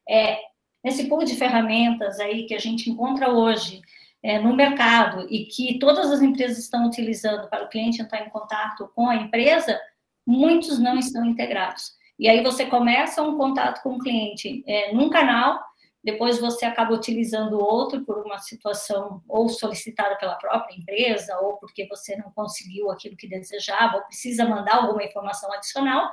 É, 0.07 0.37
nesse 0.85 1.05
pool 1.05 1.23
de 1.23 1.35
ferramentas 1.35 2.19
aí 2.19 2.45
que 2.45 2.53
a 2.53 2.59
gente 2.59 2.91
encontra 2.91 3.31
hoje 3.31 3.81
é, 4.21 4.37
no 4.37 4.55
mercado 4.55 5.25
e 5.31 5.45
que 5.45 5.79
todas 5.79 6.11
as 6.11 6.21
empresas 6.21 6.59
estão 6.59 6.85
utilizando 6.85 7.49
para 7.49 7.65
o 7.65 7.69
cliente 7.69 8.03
entrar 8.03 8.23
em 8.23 8.29
contato 8.29 8.87
com 8.93 9.09
a 9.09 9.15
empresa, 9.15 9.81
muitos 10.27 10.77
não 10.77 10.99
estão 10.99 11.25
integrados. 11.25 11.93
E 12.19 12.29
aí 12.29 12.43
você 12.43 12.67
começa 12.67 13.23
um 13.23 13.35
contato 13.35 13.81
com 13.81 13.95
o 13.95 13.99
cliente 13.99 14.63
é, 14.67 14.93
num 14.93 15.09
canal, 15.09 15.59
depois 16.03 16.39
você 16.39 16.67
acaba 16.67 16.93
utilizando 16.93 17.59
outro 17.59 18.05
por 18.05 18.23
uma 18.23 18.37
situação 18.37 19.23
ou 19.27 19.49
solicitada 19.49 20.15
pela 20.17 20.35
própria 20.35 20.75
empresa, 20.75 21.35
ou 21.39 21.57
porque 21.57 21.87
você 21.87 22.15
não 22.15 22.31
conseguiu 22.31 22.91
aquilo 22.91 23.17
que 23.17 23.27
desejava, 23.27 23.97
ou 23.97 24.03
precisa 24.03 24.45
mandar 24.45 24.75
alguma 24.75 25.03
informação 25.03 25.51
adicional, 25.51 26.07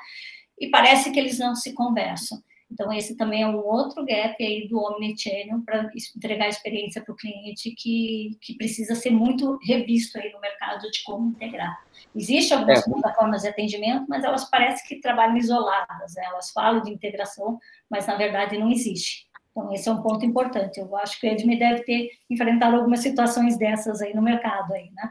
e 0.59 0.71
parece 0.71 1.13
que 1.13 1.21
eles 1.21 1.39
não 1.39 1.55
se 1.55 1.75
conversam. 1.75 2.43
Então, 2.73 2.91
esse 2.91 3.17
também 3.17 3.43
é 3.43 3.47
um 3.47 3.59
outro 3.59 4.03
gap 4.05 4.35
aí 4.43 4.67
do 4.67 4.79
Omnichannel 4.79 5.61
para 5.65 5.91
entregar 6.17 6.49
experiência 6.49 7.03
para 7.03 7.13
o 7.13 7.17
cliente 7.17 7.75
que, 7.77 8.39
que 8.41 8.55
precisa 8.57 8.95
ser 8.95 9.11
muito 9.11 9.59
revisto 9.63 10.19
aí 10.19 10.33
no 10.33 10.41
mercado 10.41 10.91
de 10.91 11.03
como 11.05 11.29
integrar. 11.29 11.85
Existem 12.17 12.57
algumas 12.57 12.87
é. 12.87 12.91
plataformas 12.91 13.43
de 13.43 13.49
atendimento, 13.49 14.07
mas 14.09 14.25
elas 14.25 14.49
parecem 14.49 14.87
que 14.89 15.01
trabalham 15.01 15.37
isoladas, 15.37 16.15
né? 16.17 16.25
elas 16.25 16.51
falam 16.51 16.83
de 16.83 16.91
integração, 16.91 17.59
mas 17.91 18.07
na 18.07 18.17
verdade 18.17 18.57
não 18.57 18.71
existe. 18.71 19.27
Então, 19.51 19.71
esse 19.75 19.87
é 19.87 19.93
um 19.93 20.03
ponto 20.03 20.25
importante. 20.25 20.81
Eu 20.81 20.97
acho 20.97 21.21
que 21.21 21.27
o 21.27 21.31
Edme 21.31 21.59
deve 21.59 21.83
ter 21.85 22.09
enfrentado 22.31 22.77
algumas 22.77 23.01
situações 23.01 23.59
dessas 23.59 24.01
aí 24.01 24.15
no 24.15 24.23
mercado, 24.23 24.73
aí, 24.73 24.91
né? 24.95 25.11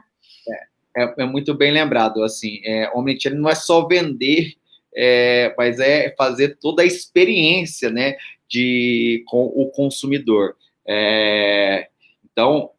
É, 0.97 1.03
é, 1.03 1.13
é 1.19 1.25
muito 1.25 1.53
bem 1.53 1.71
lembrado, 1.71 2.23
assim, 2.23 2.59
é, 2.65 2.91
Omnichannel 2.95 3.39
não 3.39 3.49
é 3.51 3.55
só 3.55 3.87
vender 3.87 4.55
é, 4.95 5.53
mas 5.57 5.79
é 5.79 6.13
fazer 6.17 6.57
toda 6.59 6.83
a 6.83 6.85
experiência 6.85 7.89
né, 7.89 8.15
de, 8.47 9.23
com 9.27 9.45
o 9.45 9.69
consumidor. 9.71 10.55
É, 10.87 11.89
então, 12.31 12.71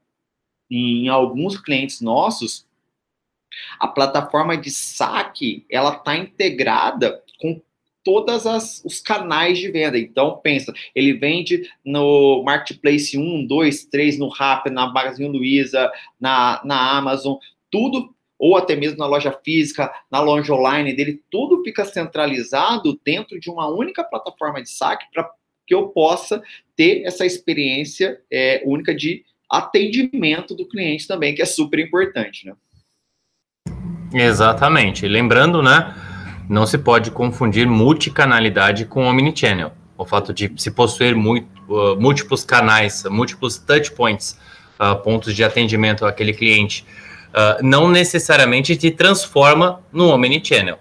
em 0.71 1.09
alguns 1.09 1.59
clientes 1.59 2.01
nossos, 2.01 2.67
a 3.79 3.87
plataforma 3.87 4.57
de 4.57 4.71
saque 4.71 5.67
ela 5.71 5.97
está 5.97 6.17
integrada 6.17 7.23
com 7.41 7.61
todas 8.05 8.47
as, 8.47 8.83
os 8.85 9.01
canais 9.01 9.59
de 9.59 9.71
venda. 9.71 9.99
Então, 9.99 10.41
pensa, 10.43 10.73
ele 10.95 11.13
vende 11.13 11.71
no 11.85 12.43
Marketplace 12.45 13.17
1, 13.17 13.47
2, 13.47 13.85
3, 13.87 14.19
no 14.19 14.29
Rappi, 14.29 14.71
na 14.71 14.91
Magazine 14.91 15.29
Luiza, 15.29 15.91
na, 16.21 16.61
na 16.65 16.99
Amazon, 16.99 17.37
tudo 17.71 18.15
ou 18.43 18.57
até 18.57 18.75
mesmo 18.75 18.99
na 18.99 19.07
loja 19.07 19.31
física, 19.45 19.89
na 20.11 20.21
loja 20.21 20.53
online 20.53 20.93
dele, 20.93 21.23
tudo 21.31 21.63
fica 21.63 21.85
centralizado 21.85 22.99
dentro 23.05 23.39
de 23.39 23.49
uma 23.49 23.69
única 23.69 24.03
plataforma 24.03 24.61
de 24.61 24.69
saque 24.69 25.07
para 25.15 25.31
que 25.65 25.73
eu 25.73 25.91
possa 25.91 26.43
ter 26.75 27.05
essa 27.05 27.25
experiência 27.25 28.21
é, 28.29 28.61
única 28.67 28.93
de 28.93 29.25
atendimento 29.49 30.57
do 30.57 30.67
cliente 30.67 31.07
também, 31.07 31.37
que 31.37 31.41
é 31.41 31.45
super 31.45 31.79
importante, 31.79 32.45
né? 32.45 32.55
Exatamente. 34.13 35.07
Lembrando, 35.07 35.63
né, 35.63 35.95
não 36.49 36.67
se 36.67 36.79
pode 36.79 37.13
confundir 37.13 37.69
multicanalidade 37.69 38.87
com 38.87 39.05
omnichannel. 39.05 39.71
O 39.97 40.05
fato 40.05 40.35
de 40.35 40.53
se 40.57 40.73
possuir 40.73 41.15
muito, 41.15 41.47
uh, 41.69 41.95
múltiplos 42.01 42.45
canais, 42.45 43.05
múltiplos 43.09 43.57
touchpoints, 43.57 44.37
uh, 44.81 45.01
pontos 45.01 45.33
de 45.33 45.45
atendimento 45.45 46.05
àquele 46.05 46.33
cliente, 46.33 46.85
uh, 47.33 47.65
não 47.65 47.89
necessariamente 47.89 48.77
te 48.77 48.91
transforma 48.91 49.81
no 49.93 50.09
Omnichannel. 50.09 50.79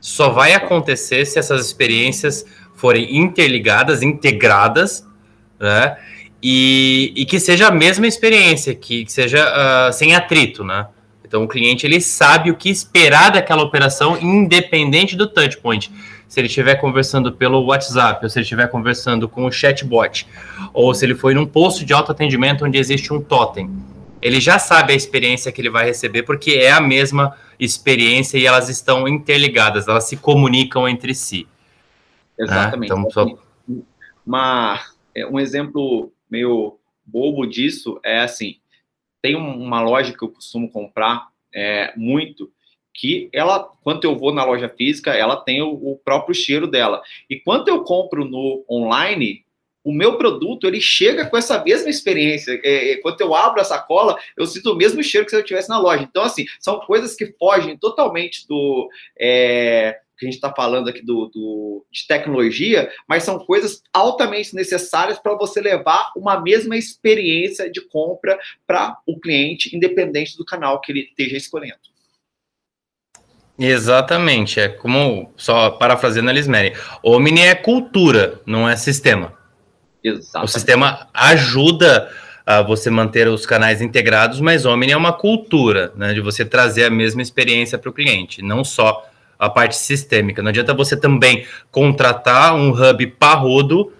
Só 0.00 0.30
vai 0.30 0.52
acontecer 0.52 1.24
se 1.26 1.38
essas 1.38 1.66
experiências 1.66 2.44
forem 2.74 3.16
interligadas, 3.16 4.02
integradas, 4.02 5.06
né? 5.58 5.96
E, 6.42 7.12
e 7.16 7.24
que 7.24 7.40
seja 7.40 7.68
a 7.68 7.70
mesma 7.70 8.06
experiência, 8.06 8.74
que, 8.74 9.04
que 9.06 9.12
seja 9.12 9.42
uh, 9.42 9.92
sem 9.92 10.14
atrito, 10.14 10.62
né? 10.62 10.86
Então 11.26 11.42
o 11.42 11.48
cliente 11.48 11.84
ele 11.84 12.00
sabe 12.00 12.50
o 12.50 12.54
que 12.54 12.68
esperar 12.70 13.32
daquela 13.32 13.62
operação, 13.62 14.16
independente 14.20 15.16
do 15.16 15.26
touchpoint. 15.26 15.90
Se 16.28 16.38
ele 16.38 16.46
estiver 16.46 16.76
conversando 16.76 17.32
pelo 17.32 17.64
WhatsApp, 17.64 18.24
ou 18.24 18.30
se 18.30 18.38
ele 18.38 18.44
estiver 18.44 18.68
conversando 18.68 19.28
com 19.28 19.44
o 19.44 19.50
chatbot, 19.50 20.26
ou 20.72 20.94
se 20.94 21.04
ele 21.04 21.14
foi 21.14 21.34
num 21.34 21.46
posto 21.46 21.84
de 21.84 21.92
autoatendimento 21.92 22.64
onde 22.64 22.78
existe 22.78 23.12
um 23.12 23.20
totem 23.20 23.70
ele 24.20 24.40
já 24.40 24.58
sabe 24.58 24.92
a 24.92 24.96
experiência 24.96 25.52
que 25.52 25.60
ele 25.60 25.70
vai 25.70 25.84
receber, 25.84 26.22
porque 26.22 26.52
é 26.52 26.70
a 26.70 26.80
mesma 26.80 27.36
experiência 27.58 28.38
e 28.38 28.46
elas 28.46 28.68
estão 28.68 29.06
interligadas, 29.06 29.88
elas 29.88 30.04
se 30.04 30.16
comunicam 30.16 30.88
entre 30.88 31.14
si. 31.14 31.46
Né? 32.38 32.44
Exatamente. 32.44 32.92
Né? 32.92 33.04
Então. 33.08 33.38
Uma, 34.26 34.80
é, 35.14 35.26
um 35.26 35.38
exemplo 35.38 36.12
meio 36.30 36.78
bobo 37.04 37.46
disso 37.46 38.00
é 38.04 38.20
assim: 38.20 38.56
tem 39.22 39.36
uma 39.36 39.80
loja 39.80 40.12
que 40.12 40.22
eu 40.22 40.28
costumo 40.28 40.70
comprar 40.70 41.28
é, 41.54 41.92
muito, 41.96 42.50
que 42.92 43.28
ela, 43.32 43.70
quando 43.82 44.04
eu 44.04 44.16
vou 44.16 44.34
na 44.34 44.44
loja 44.44 44.68
física, 44.68 45.12
ela 45.12 45.36
tem 45.36 45.62
o, 45.62 45.72
o 45.72 45.96
próprio 45.96 46.34
cheiro 46.34 46.66
dela. 46.66 47.02
E 47.30 47.38
quando 47.38 47.68
eu 47.68 47.84
compro 47.84 48.24
no 48.24 48.64
online, 48.68 49.45
o 49.86 49.92
meu 49.92 50.18
produto 50.18 50.66
ele 50.66 50.80
chega 50.80 51.24
com 51.26 51.36
essa 51.36 51.62
mesma 51.62 51.88
experiência. 51.88 52.60
É, 52.64 52.90
é, 52.90 52.96
quando 52.96 53.20
eu 53.20 53.32
abro 53.32 53.60
a 53.60 53.64
sacola, 53.64 54.18
eu 54.36 54.44
sinto 54.44 54.72
o 54.72 54.74
mesmo 54.74 55.00
cheiro 55.00 55.24
que 55.24 55.30
se 55.30 55.36
eu 55.36 55.40
estivesse 55.40 55.68
na 55.68 55.78
loja. 55.78 56.02
Então, 56.02 56.24
assim, 56.24 56.44
são 56.58 56.80
coisas 56.80 57.14
que 57.14 57.26
fogem 57.38 57.78
totalmente 57.78 58.48
do 58.48 58.88
é, 59.16 59.96
que 60.18 60.26
a 60.26 60.28
gente 60.28 60.34
está 60.34 60.52
falando 60.52 60.88
aqui 60.88 61.06
do, 61.06 61.26
do, 61.26 61.86
de 61.88 62.04
tecnologia, 62.04 62.90
mas 63.08 63.22
são 63.22 63.38
coisas 63.38 63.80
altamente 63.92 64.56
necessárias 64.56 65.20
para 65.20 65.36
você 65.36 65.60
levar 65.60 66.10
uma 66.16 66.40
mesma 66.40 66.76
experiência 66.76 67.70
de 67.70 67.80
compra 67.80 68.36
para 68.66 68.98
o 69.06 69.20
cliente, 69.20 69.76
independente 69.76 70.36
do 70.36 70.44
canal 70.44 70.80
que 70.80 70.90
ele 70.90 71.02
esteja 71.02 71.36
escolhendo. 71.36 71.78
Exatamente, 73.56 74.58
é 74.58 74.68
como, 74.68 75.32
só 75.36 75.70
parafraseando 75.70 76.28
a 76.28 76.32
Lismere, 76.32 76.74
Omni 77.04 77.40
é 77.40 77.54
cultura, 77.54 78.40
não 78.44 78.68
é 78.68 78.74
sistema. 78.74 79.35
O 80.42 80.46
sistema 80.46 81.08
ajuda 81.12 82.08
a 82.46 82.62
você 82.62 82.88
manter 82.90 83.26
os 83.26 83.44
canais 83.44 83.82
integrados, 83.82 84.40
mas 84.40 84.64
Omni 84.64 84.92
é 84.92 84.96
uma 84.96 85.12
cultura, 85.12 85.92
né, 85.96 86.14
de 86.14 86.20
você 86.20 86.44
trazer 86.44 86.84
a 86.84 86.90
mesma 86.90 87.20
experiência 87.20 87.76
para 87.76 87.90
o 87.90 87.92
cliente, 87.92 88.40
não 88.40 88.62
só 88.62 89.04
a 89.38 89.50
parte 89.50 89.76
sistêmica. 89.76 90.42
Não 90.42 90.50
adianta 90.50 90.72
você 90.72 90.96
também 90.96 91.44
contratar 91.70 92.54
um 92.54 92.70
hub 92.70 93.06
parrudo, 93.18 93.92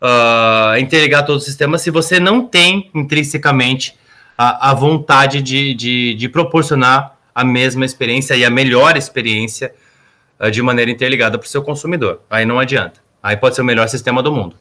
uh, 0.00 0.78
interligar 0.78 1.26
todo 1.26 1.36
o 1.36 1.40
sistema, 1.40 1.78
se 1.78 1.90
você 1.90 2.20
não 2.20 2.46
tem 2.46 2.90
intrinsecamente 2.94 3.98
a, 4.38 4.70
a 4.70 4.74
vontade 4.74 5.42
de, 5.42 5.74
de, 5.74 6.14
de, 6.14 6.28
proporcionar 6.28 7.16
a 7.34 7.44
mesma 7.44 7.84
experiência 7.84 8.34
e 8.34 8.44
a 8.44 8.50
melhor 8.50 8.96
experiência 8.96 9.74
uh, 10.38 10.50
de 10.50 10.62
maneira 10.62 10.90
interligada 10.90 11.38
para 11.38 11.46
o 11.46 11.48
seu 11.48 11.62
consumidor. 11.62 12.22
Aí 12.30 12.46
não 12.46 12.58
adianta. 12.58 13.00
Aí 13.22 13.36
pode 13.36 13.54
ser 13.54 13.62
o 13.62 13.64
melhor 13.64 13.88
sistema 13.88 14.22
do 14.22 14.32
mundo. 14.32 14.56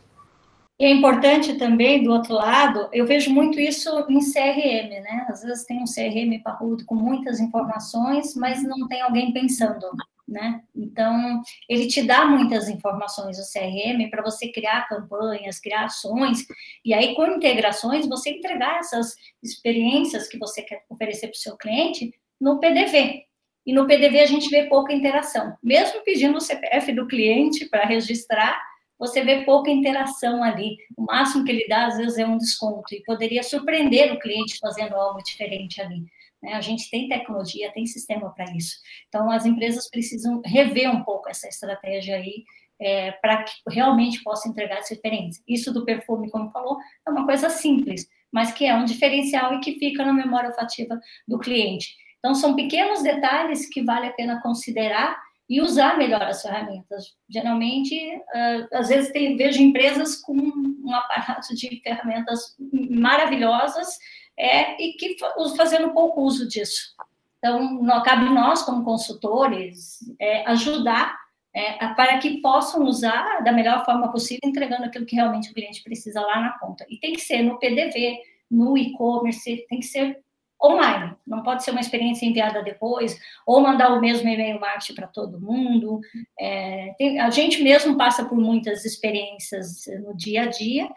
E 0.79 0.85
é 0.85 0.89
importante 0.91 1.55
também, 1.55 2.03
do 2.03 2.11
outro 2.11 2.33
lado, 2.33 2.87
eu 2.93 3.05
vejo 3.05 3.29
muito 3.31 3.59
isso 3.59 3.89
em 4.07 4.19
CRM, 4.19 5.01
né? 5.01 5.27
Às 5.29 5.43
vezes 5.43 5.65
tem 5.65 5.81
um 5.81 5.85
CRM 5.85 6.41
parrudo 6.41 6.85
com 6.85 6.95
muitas 6.95 7.39
informações, 7.39 8.33
mas 8.35 8.63
não 8.63 8.87
tem 8.87 9.01
alguém 9.01 9.33
pensando 9.33 9.85
né? 10.29 10.61
Então, 10.75 11.41
ele 11.67 11.87
te 11.87 12.03
dá 12.03 12.25
muitas 12.25 12.69
informações, 12.69 13.37
o 13.39 13.51
CRM, 13.51 14.09
para 14.09 14.21
você 14.21 14.51
criar 14.51 14.87
campanhas, 14.87 15.59
criar 15.59 15.85
ações, 15.85 16.45
e 16.85 16.93
aí 16.93 17.15
com 17.15 17.25
integrações, 17.25 18.07
você 18.07 18.29
entregar 18.31 18.79
essas 18.79 19.15
experiências 19.41 20.27
que 20.27 20.37
você 20.37 20.61
quer 20.61 20.83
oferecer 20.89 21.27
para 21.27 21.35
o 21.35 21.39
seu 21.39 21.57
cliente 21.57 22.13
no 22.39 22.59
PDV. 22.59 23.23
E 23.65 23.73
no 23.73 23.87
PDV 23.87 24.19
a 24.21 24.25
gente 24.25 24.49
vê 24.49 24.63
pouca 24.67 24.93
interação. 24.93 25.55
Mesmo 25.61 26.01
pedindo 26.03 26.37
o 26.37 26.41
CPF 26.41 26.93
do 26.93 27.07
cliente 27.07 27.65
para 27.65 27.85
registrar, 27.85 28.59
você 28.99 29.23
vê 29.23 29.45
pouca 29.45 29.71
interação 29.71 30.43
ali. 30.43 30.77
O 30.97 31.03
máximo 31.03 31.45
que 31.45 31.51
ele 31.51 31.65
dá, 31.67 31.87
às 31.87 31.97
vezes, 31.97 32.17
é 32.17 32.25
um 32.25 32.37
desconto, 32.37 32.93
e 32.93 33.01
poderia 33.03 33.41
surpreender 33.41 34.13
o 34.13 34.19
cliente 34.19 34.59
fazendo 34.59 34.93
algo 34.95 35.23
diferente 35.23 35.81
ali. 35.81 36.03
Né? 36.43 36.53
A 36.53 36.61
gente 36.61 36.89
tem 36.91 37.07
tecnologia, 37.07 37.71
tem 37.71 37.85
sistema 37.85 38.29
para 38.31 38.45
isso. 38.55 38.75
Então, 39.07 39.31
as 39.31 39.45
empresas 39.45 39.89
precisam 39.89 40.41
rever 40.45 40.91
um 40.91 41.03
pouco 41.03 41.29
essa 41.29 41.47
estratégia 41.47 42.17
aí, 42.17 42.43
é, 42.81 43.11
para 43.13 43.43
que 43.43 43.53
realmente 43.69 44.23
possa 44.23 44.47
entregar 44.47 44.79
experiência. 44.79 45.41
Isso 45.47 45.73
do 45.73 45.85
perfume, 45.85 46.29
como 46.29 46.51
falou, 46.51 46.77
é 47.05 47.09
uma 47.09 47.25
coisa 47.25 47.49
simples, 47.49 48.07
mas 48.31 48.51
que 48.51 48.65
é 48.65 48.75
um 48.75 48.85
diferencial 48.85 49.53
e 49.53 49.59
que 49.59 49.79
fica 49.79 50.05
na 50.05 50.13
memória 50.13 50.49
olfativa 50.49 50.99
do 51.27 51.39
cliente. 51.39 51.95
Então, 52.19 52.35
são 52.35 52.55
pequenos 52.55 53.01
detalhes 53.01 53.67
que 53.67 53.83
vale 53.83 54.07
a 54.07 54.13
pena 54.13 54.41
considerar 54.41 55.17
e 55.49 55.59
usar 55.61 55.97
melhor 55.97 56.21
as 56.21 56.43
ferramentas. 56.43 57.17
Geralmente, 57.27 57.95
uh, 57.95 58.67
às 58.77 58.89
vezes 58.89 59.11
tem, 59.11 59.35
vejo 59.35 59.61
empresas 59.61 60.15
com 60.15 60.33
um 60.33 60.93
aparato 60.93 61.55
de 61.55 61.81
ferramentas 61.81 62.55
maravilhosas 62.89 63.97
é, 64.37 64.81
e 64.81 64.93
que 64.93 65.17
fazendo 65.57 65.91
pouco 65.91 66.21
uso 66.21 66.47
disso. 66.47 66.95
Então, 67.39 67.81
não, 67.81 68.03
cabe 68.03 68.29
nós, 68.29 68.61
como 68.61 68.83
consultores, 68.83 69.99
é, 70.19 70.45
ajudar 70.49 71.17
é, 71.53 71.87
para 71.93 72.19
que 72.19 72.41
possam 72.41 72.83
usar 72.83 73.41
da 73.41 73.51
melhor 73.51 73.83
forma 73.85 74.11
possível, 74.11 74.41
entregando 74.43 74.85
aquilo 74.85 75.05
que 75.05 75.15
realmente 75.15 75.49
o 75.49 75.53
cliente 75.53 75.83
precisa 75.83 76.21
lá 76.21 76.39
na 76.41 76.59
conta. 76.59 76.85
E 76.89 76.97
tem 76.97 77.13
que 77.13 77.21
ser 77.21 77.41
no 77.41 77.57
PDV, 77.57 78.19
no 78.51 78.77
e-commerce, 78.77 79.65
tem 79.67 79.79
que 79.79 79.85
ser 79.85 80.19
online. 80.63 81.15
Não 81.25 81.41
pode 81.43 81.63
ser 81.63 81.71
uma 81.71 81.79
experiência 81.79 82.25
enviada 82.25 82.61
depois, 82.61 83.17
ou 83.45 83.61
mandar 83.61 83.93
o 83.93 84.01
mesmo 84.01 84.27
e-mail 84.27 84.59
marketing 84.59 84.95
para 84.95 85.07
todo 85.07 85.39
mundo. 85.39 85.99
É, 86.39 86.93
tem, 86.97 87.19
a 87.19 87.29
gente 87.29 87.63
mesmo 87.63 87.97
passa 87.97 88.25
por 88.25 88.37
muitas 88.37 88.85
experiências 88.85 89.85
no 90.03 90.15
dia 90.15 90.43
a 90.43 90.45
dia, 90.47 90.89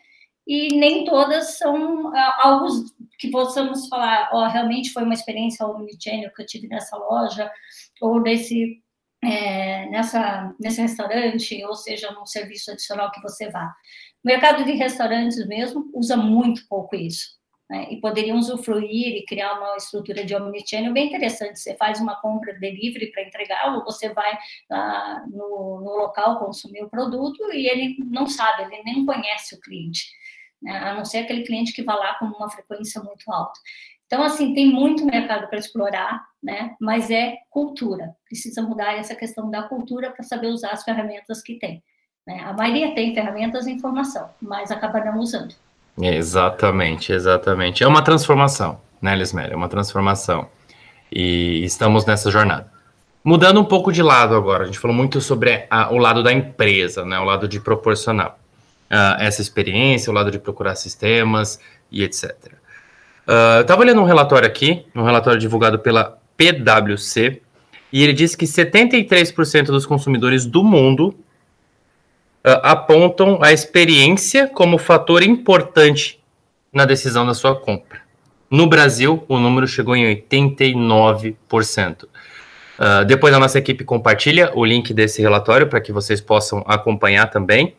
e 0.47 0.75
nem 0.77 1.05
todas 1.05 1.57
são 1.59 2.15
ah, 2.15 2.39
algo 2.43 2.67
que 3.19 3.31
possamos 3.31 3.87
falar, 3.89 4.31
ó, 4.33 4.45
oh, 4.45 4.49
realmente 4.49 4.93
foi 4.93 5.05
uma 5.05 5.15
experiência 5.15 5.67
omnichannel 5.67 6.33
que 6.35 6.43
eu 6.43 6.47
tive 6.47 6.67
nessa 6.67 6.97
loja, 6.97 7.51
ou 8.01 8.21
nesse, 8.21 8.83
é, 9.23 9.87
nessa, 9.91 10.53
nesse 10.59 10.81
restaurante, 10.81 11.65
ou 11.65 11.77
seja, 11.77 12.11
num 12.11 12.27
serviço 12.27 12.73
adicional 12.73 13.13
que 13.13 13.23
você 13.23 13.49
vá. 13.51 13.73
O 14.25 14.29
mercado 14.29 14.65
de 14.65 14.73
restaurantes 14.73 15.47
mesmo 15.47 15.89
usa 15.95 16.17
muito 16.17 16.67
pouco 16.69 16.97
isso. 16.97 17.41
Né, 17.71 17.89
e 17.91 18.01
poderiam 18.01 18.37
usufruir 18.37 19.17
e 19.17 19.25
criar 19.25 19.55
uma 19.55 19.77
estrutura 19.77 20.25
de 20.25 20.35
omnichannel 20.35 20.93
bem 20.93 21.07
interessante. 21.07 21.59
Você 21.59 21.75
faz 21.77 22.01
uma 22.01 22.21
compra 22.21 22.53
delivery 22.59 23.11
para 23.13 23.23
entregar, 23.23 23.75
ou 23.75 23.85
você 23.85 24.13
vai 24.13 24.37
ah, 24.71 25.25
no, 25.31 25.81
no, 25.81 25.97
local 25.97 26.39
consumir 26.39 26.83
o 26.83 26.91
produto 26.91 27.51
e 27.53 27.67
ele 27.67 27.97
não 28.05 28.27
sabe, 28.27 28.65
ele 28.65 28.83
nem 28.83 29.07
conhece 29.07 29.55
o 29.55 29.61
cliente 29.61 30.07
né? 30.63 30.79
a 30.79 30.95
não 30.95 31.05
ser 31.05 31.19
aquele 31.19 31.43
cliente 31.43 31.73
que 31.73 31.83
vá 31.83 31.95
lá 31.95 32.15
com 32.15 32.27
uma 32.27 32.51
frequência 32.51 33.03
muito 33.03 33.31
alta. 33.31 33.59
Então, 34.07 34.23
assim, 34.23 34.53
tem 34.53 34.71
muito 34.71 35.07
mercado 35.07 35.49
para 35.49 35.59
explorar, 35.59 36.23
né? 36.43 36.77
Mas 36.79 37.11
é 37.11 37.39
cultura. 37.49 38.15
Precisa 38.27 38.61
mudar 38.61 38.93
essa 38.93 39.15
questão 39.15 39.51
da 39.51 39.63
cultura 39.63 40.11
para 40.11 40.23
saber 40.23 40.49
usar 40.49 40.71
as 40.71 40.85
ferramentas 40.85 41.43
que 41.43 41.59
tem. 41.59 41.83
Né? 42.27 42.41
A 42.41 42.53
maioria 42.53 42.95
tem 42.95 43.15
ferramentas 43.15 43.67
e 43.67 43.73
informação, 43.73 44.29
mas 44.41 44.71
acaba 44.71 45.03
não 45.03 45.19
usando. 45.19 45.55
Exatamente, 46.01 47.13
exatamente. 47.13 47.85
É 47.85 47.87
uma 47.87 48.03
transformação, 48.03 48.81
né, 49.01 49.15
Lisméria? 49.15 49.55
É 49.55 49.57
uma 49.57 49.69
transformação. 49.69 50.49
E 51.11 51.63
estamos 51.65 52.07
nessa 52.07 52.31
jornada. 52.31 52.71
Mudando 53.25 53.61
um 53.61 53.65
pouco 53.65 53.93
de 53.93 54.03
lado 54.03 54.35
agora, 54.35 54.65
a 54.65 54.67
gente 54.67 54.79
falou 54.79 54.97
muito 54.97 55.21
sobre 55.21 55.67
a, 55.71 55.93
o 55.93 55.99
lado 55.99 56.23
da 56.23 56.33
empresa, 56.33 57.05
né? 57.05 57.19
O 57.19 57.25
lado 57.25 57.47
de 57.47 57.61
proporcionar 57.61 58.31
uh, 58.91 59.21
essa 59.21 59.41
experiência, 59.41 60.11
o 60.11 60.15
lado 60.15 60.31
de 60.31 60.39
procurar 60.39 60.75
sistemas 60.75 61.61
e 61.91 62.03
etc. 62.03 62.33
Uh, 62.33 62.59
ah, 63.29 63.55
eu 63.59 63.63
estava 63.63 63.85
lendo 63.85 64.01
um 64.01 64.05
relatório 64.05 64.49
aqui, 64.49 64.85
um 64.95 65.05
relatório 65.05 65.39
divulgado 65.39 65.79
pela 65.79 66.19
PwC, 66.37 67.41
e 67.93 68.03
ele 68.03 68.13
diz 68.13 68.35
que 68.35 68.47
73% 68.47 69.67
dos 69.67 69.87
consumidores 69.87 70.47
do 70.47 70.65
mundo 70.65 71.15
apontam 72.45 73.39
a 73.43 73.53
experiência 73.53 74.49
como 74.49 74.79
fator 74.79 75.23
importante 75.23 76.21
na 76.73 76.85
decisão 76.85 77.27
da 77.27 77.35
sua 77.35 77.55
compra. 77.55 78.01
No 78.51 78.67
Brasil, 78.67 79.25
o 79.29 79.39
número 79.39 79.67
chegou 79.67 79.97
em 79.97 80.05
89%. 80.15 82.05
Uh, 82.05 83.05
depois 83.07 83.33
a 83.33 83.39
nossa 83.39 83.59
equipe 83.59 83.85
compartilha 83.85 84.51
o 84.55 84.65
link 84.65 84.93
desse 84.93 85.23
relatório 85.23 85.69
para 85.69 85.81
que 85.81 85.93
vocês 85.93 86.21
possam 86.21 86.65
acompanhar 86.67 87.29
também. 87.31 87.75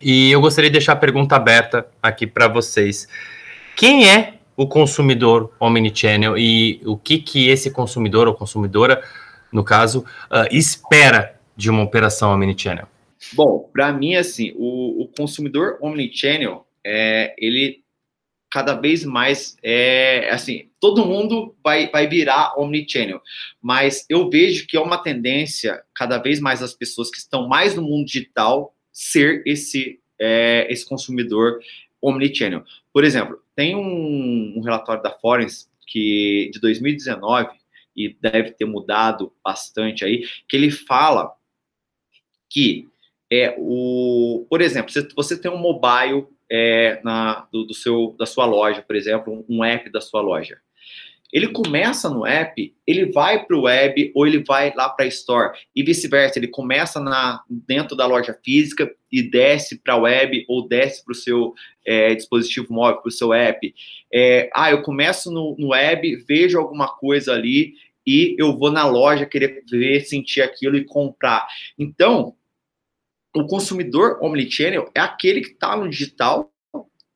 E 0.00 0.32
eu 0.32 0.40
gostaria 0.40 0.70
de 0.70 0.74
deixar 0.74 0.94
a 0.94 0.96
pergunta 0.96 1.36
aberta 1.36 1.86
aqui 2.02 2.26
para 2.26 2.48
vocês. 2.48 3.06
Quem 3.76 4.08
é 4.08 4.34
o 4.56 4.66
consumidor 4.66 5.52
omnichannel 5.60 6.38
e 6.38 6.80
o 6.84 6.96
que, 6.96 7.18
que 7.18 7.48
esse 7.48 7.70
consumidor 7.70 8.26
ou 8.26 8.34
consumidora, 8.34 9.02
no 9.52 9.62
caso, 9.62 10.00
uh, 10.30 10.46
espera 10.50 11.34
de 11.56 11.68
uma 11.68 11.82
operação 11.82 12.32
omnichannel? 12.32 12.88
Bom, 13.32 13.70
para 13.72 13.92
mim, 13.92 14.14
assim, 14.14 14.52
o, 14.56 15.02
o 15.02 15.08
consumidor 15.08 15.78
omnichannel, 15.80 16.66
é, 16.84 17.34
ele 17.38 17.84
cada 18.50 18.74
vez 18.74 19.04
mais 19.04 19.56
é 19.62 20.28
assim, 20.30 20.70
todo 20.80 21.06
mundo 21.06 21.54
vai, 21.62 21.88
vai 21.88 22.08
virar 22.08 22.58
omnichannel, 22.58 23.22
mas 23.62 24.04
eu 24.08 24.28
vejo 24.28 24.66
que 24.66 24.76
é 24.76 24.80
uma 24.80 24.98
tendência 24.98 25.80
cada 25.94 26.18
vez 26.18 26.40
mais 26.40 26.60
as 26.60 26.74
pessoas 26.74 27.10
que 27.10 27.18
estão 27.18 27.46
mais 27.46 27.76
no 27.76 27.82
mundo 27.82 28.06
digital 28.06 28.74
ser 28.92 29.42
esse, 29.46 30.00
é, 30.18 30.66
esse 30.68 30.84
consumidor 30.84 31.60
omnichannel. 32.02 32.64
Por 32.92 33.04
exemplo, 33.04 33.40
tem 33.54 33.76
um, 33.76 34.54
um 34.56 34.60
relatório 34.62 35.02
da 35.02 35.12
Forens 35.12 35.70
que 35.86 36.50
de 36.52 36.60
2019 36.60 37.50
e 37.96 38.16
deve 38.20 38.50
ter 38.52 38.64
mudado 38.64 39.32
bastante 39.44 40.04
aí, 40.04 40.26
que 40.48 40.56
ele 40.56 40.70
fala 40.70 41.32
que 42.48 42.89
é 43.30 43.54
o, 43.58 44.46
por 44.50 44.60
exemplo, 44.60 44.90
se 44.90 45.06
você 45.14 45.40
tem 45.40 45.50
um 45.50 45.58
mobile 45.58 46.26
é, 46.50 47.00
na, 47.04 47.46
do, 47.52 47.64
do, 47.64 47.74
seu, 47.74 48.16
da 48.18 48.26
sua 48.26 48.44
loja, 48.44 48.82
por 48.82 48.96
exemplo, 48.96 49.44
um 49.48 49.62
app 49.62 49.88
da 49.90 50.00
sua 50.00 50.20
loja. 50.20 50.58
Ele 51.32 51.46
começa 51.46 52.10
no 52.10 52.26
app, 52.26 52.74
ele 52.84 53.12
vai 53.12 53.46
para 53.46 53.56
o 53.56 53.62
web 53.62 54.10
ou 54.16 54.26
ele 54.26 54.42
vai 54.42 54.72
lá 54.74 54.88
para 54.88 55.04
a 55.04 55.08
store 55.08 55.56
e 55.76 55.80
vice-versa. 55.80 56.40
Ele 56.40 56.48
começa 56.48 56.98
na, 56.98 57.40
dentro 57.48 57.96
da 57.96 58.04
loja 58.04 58.36
física 58.44 58.92
e 59.12 59.22
desce 59.22 59.78
para 59.78 59.94
a 59.94 59.98
web 59.98 60.44
ou 60.48 60.66
desce 60.66 61.04
para 61.04 61.12
o 61.12 61.14
seu 61.14 61.54
é, 61.86 62.16
dispositivo 62.16 62.72
móvel, 62.72 63.00
para 63.00 63.08
o 63.08 63.12
seu 63.12 63.32
app. 63.32 63.72
É, 64.12 64.50
ah, 64.52 64.72
eu 64.72 64.82
começo 64.82 65.30
no, 65.30 65.54
no 65.56 65.68
web, 65.68 66.16
vejo 66.26 66.58
alguma 66.58 66.88
coisa 66.88 67.32
ali 67.32 67.74
e 68.04 68.34
eu 68.36 68.58
vou 68.58 68.72
na 68.72 68.84
loja 68.84 69.24
querer 69.24 69.62
ver, 69.70 70.00
sentir 70.00 70.42
aquilo 70.42 70.76
e 70.76 70.84
comprar. 70.84 71.46
Então, 71.78 72.34
o 73.34 73.46
consumidor 73.46 74.18
omnichannel 74.22 74.90
é 74.94 75.00
aquele 75.00 75.40
que 75.40 75.50
está 75.50 75.76
no 75.76 75.88
digital, 75.88 76.50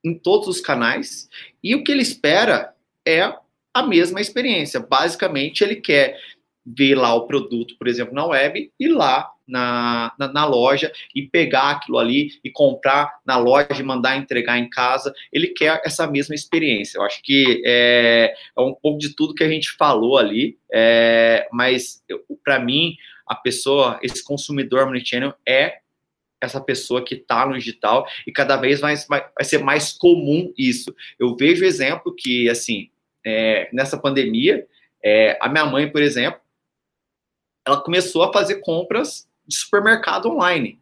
em 0.05 0.19
todos 0.19 0.49
os 0.49 0.61
canais, 0.61 1.29
e 1.63 1.75
o 1.75 1.83
que 1.83 1.91
ele 1.91 2.03
espera 2.03 2.75
é 3.07 3.33
a 3.73 3.83
mesma 3.83 4.21
experiência. 4.21 4.79
Basicamente, 4.79 5.65
ele 5.65 5.77
quer 5.77 6.19
ver 6.65 6.95
lá 6.95 7.15
o 7.15 7.27
produto, 7.27 7.77
por 7.79 7.89
exemplo, 7.89 8.15
na 8.15 8.25
web, 8.25 8.71
e 8.79 8.89
lá 8.89 9.31
na, 9.47 10.13
na, 10.19 10.33
na, 10.33 10.47
loja 10.47 10.91
e 11.15 11.23
pegar 11.23 11.73
aquilo 11.73 11.99
ali 11.99 12.31
e 12.43 12.51
comprar 12.51 13.21
na 13.27 13.37
loja 13.37 13.79
e 13.79 13.83
mandar 13.83 14.17
entregar 14.17 14.59
em 14.59 14.71
casa. 14.71 15.13
Ele 15.31 15.49
quer 15.49 15.83
essa 15.85 16.07
mesma 16.07 16.35
experiência. 16.35 16.99
Eu 16.99 17.03
acho 17.03 17.21
que 17.23 17.63
é, 17.67 18.35
é 18.57 18.61
um 18.61 18.75
pouco 18.75 18.99
de 18.99 19.15
tudo 19.15 19.35
que 19.35 19.45
a 19.45 19.49
gente 19.49 19.73
falou 19.77 20.17
ali, 20.17 20.57
é, 20.73 21.47
mas 21.53 22.03
para 22.43 22.59
mim, 22.59 22.97
a 23.27 23.35
pessoa, 23.35 23.99
esse 24.03 24.25
consumidor 24.25 24.87
omnichannel 24.87 25.35
é 25.47 25.79
essa 26.41 26.61
pessoa 26.61 27.05
que 27.05 27.15
está 27.15 27.47
no 27.47 27.55
digital 27.55 28.07
e 28.27 28.33
cada 28.33 28.57
vez 28.57 28.81
mais 28.81 29.07
vai, 29.07 29.25
ser 29.43 29.59
mais 29.59 29.93
comum 29.93 30.53
isso. 30.57 30.95
Eu 31.19 31.37
vejo 31.37 31.65
exemplo 31.65 32.15
que, 32.15 32.49
assim, 32.49 32.91
é, 33.25 33.69
nessa 33.73 33.99
pandemia, 33.99 34.67
é, 35.03 35.39
a 35.41 35.49
minha 35.49 35.67
mãe, 35.67 35.91
por 35.91 36.03
exemplo, 36.03 36.41
ela 37.67 37.81
começou 37.81 38.23
a 38.23 38.33
fazer 38.33 38.61
compras 38.61 39.29
de 39.47 39.57
supermercado 39.57 40.31
online. 40.31 40.79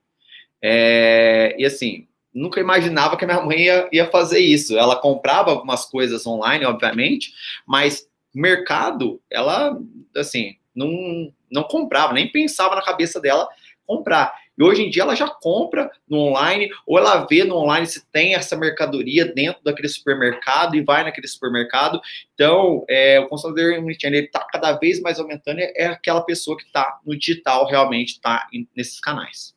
É, 0.60 1.54
e 1.58 1.64
assim, 1.64 2.06
nunca 2.32 2.60
imaginava 2.60 3.16
que 3.16 3.24
a 3.24 3.28
minha 3.28 3.40
mãe 3.40 3.62
ia, 3.62 3.88
ia, 3.92 4.10
fazer 4.10 4.38
isso. 4.38 4.76
Ela 4.78 4.96
comprava 4.96 5.50
algumas 5.50 5.84
coisas 5.86 6.26
online, 6.26 6.64
obviamente, 6.64 7.32
mas 7.66 8.08
mercado, 8.34 9.20
ela, 9.30 9.78
assim, 10.16 10.56
não, 10.74 11.32
não 11.50 11.62
comprava, 11.64 12.12
nem 12.12 12.30
pensava 12.30 12.74
na 12.74 12.82
cabeça 12.82 13.20
dela 13.20 13.48
comprar. 13.86 14.34
E 14.56 14.62
hoje 14.62 14.82
em 14.82 14.90
dia 14.90 15.02
ela 15.02 15.14
já 15.14 15.28
compra 15.28 15.90
no 16.08 16.18
online, 16.18 16.68
ou 16.86 16.98
ela 16.98 17.26
vê 17.26 17.44
no 17.44 17.56
online 17.56 17.86
se 17.86 18.04
tem 18.10 18.34
essa 18.34 18.56
mercadoria 18.56 19.24
dentro 19.24 19.62
daquele 19.64 19.88
supermercado 19.88 20.76
e 20.76 20.84
vai 20.84 21.02
naquele 21.02 21.26
supermercado. 21.26 22.00
Então, 22.34 22.84
é, 22.88 23.18
o 23.20 23.28
consumidor 23.28 23.78
omnichannel 23.78 24.24
está 24.24 24.40
cada 24.44 24.72
vez 24.72 25.00
mais 25.00 25.18
aumentando, 25.18 25.60
é 25.60 25.86
aquela 25.86 26.22
pessoa 26.22 26.56
que 26.56 26.64
está 26.64 27.00
no 27.04 27.16
digital, 27.16 27.66
realmente 27.66 28.12
está 28.12 28.46
nesses 28.76 29.00
canais. 29.00 29.54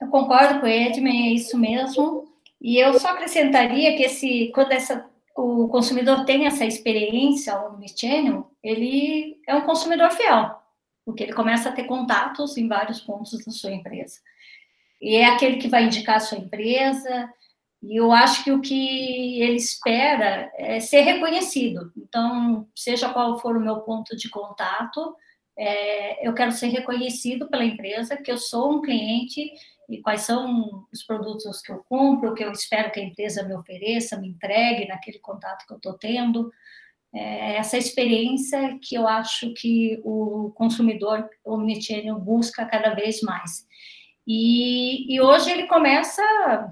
Eu 0.00 0.08
concordo 0.08 0.60
com 0.60 0.66
o 0.66 0.68
Edmund, 0.68 1.16
é 1.16 1.34
isso 1.34 1.58
mesmo. 1.58 2.28
E 2.60 2.78
eu 2.78 2.98
só 2.98 3.08
acrescentaria 3.08 3.96
que 3.96 4.02
esse, 4.02 4.50
quando 4.54 4.72
essa, 4.72 5.06
o 5.36 5.68
consumidor 5.68 6.24
tem 6.24 6.46
essa 6.46 6.64
experiência 6.64 7.58
omnichannel, 7.58 8.50
ele 8.62 9.40
é 9.46 9.54
um 9.54 9.62
consumidor 9.62 10.10
fiel 10.12 10.59
porque 11.04 11.24
ele 11.24 11.32
começa 11.32 11.68
a 11.68 11.72
ter 11.72 11.84
contatos 11.84 12.56
em 12.56 12.68
vários 12.68 13.00
pontos 13.00 13.44
da 13.44 13.52
sua 13.52 13.72
empresa. 13.72 14.20
E 15.00 15.16
é 15.16 15.26
aquele 15.26 15.56
que 15.56 15.68
vai 15.68 15.84
indicar 15.84 16.16
a 16.16 16.20
sua 16.20 16.38
empresa, 16.38 17.30
e 17.82 17.96
eu 17.96 18.12
acho 18.12 18.44
que 18.44 18.52
o 18.52 18.60
que 18.60 19.40
ele 19.40 19.56
espera 19.56 20.50
é 20.56 20.80
ser 20.80 21.00
reconhecido. 21.00 21.90
Então, 21.96 22.68
seja 22.76 23.08
qual 23.08 23.38
for 23.38 23.56
o 23.56 23.60
meu 23.60 23.80
ponto 23.80 24.14
de 24.14 24.28
contato, 24.28 25.16
é, 25.56 26.26
eu 26.26 26.34
quero 26.34 26.52
ser 26.52 26.68
reconhecido 26.68 27.48
pela 27.48 27.64
empresa, 27.64 28.16
que 28.16 28.30
eu 28.30 28.36
sou 28.36 28.72
um 28.72 28.82
cliente 28.82 29.50
e 29.88 30.00
quais 30.00 30.22
são 30.22 30.86
os 30.92 31.02
produtos 31.02 31.60
que 31.62 31.72
eu 31.72 31.82
compro, 31.88 32.34
que 32.34 32.44
eu 32.44 32.52
espero 32.52 32.92
que 32.92 33.00
a 33.00 33.02
empresa 33.02 33.42
me 33.42 33.54
ofereça, 33.54 34.18
me 34.18 34.28
entregue 34.28 34.86
naquele 34.86 35.18
contato 35.18 35.66
que 35.66 35.72
eu 35.72 35.78
estou 35.78 35.94
tendo 35.94 36.52
é 37.14 37.56
essa 37.56 37.76
experiência 37.76 38.78
que 38.80 38.94
eu 38.94 39.06
acho 39.06 39.52
que 39.54 40.00
o 40.04 40.52
consumidor 40.54 41.28
omnichannel 41.44 42.18
busca 42.18 42.64
cada 42.64 42.94
vez 42.94 43.20
mais. 43.22 43.68
E, 44.26 45.12
e, 45.12 45.20
hoje 45.20 45.50
ele 45.50 45.66
começa 45.66 46.22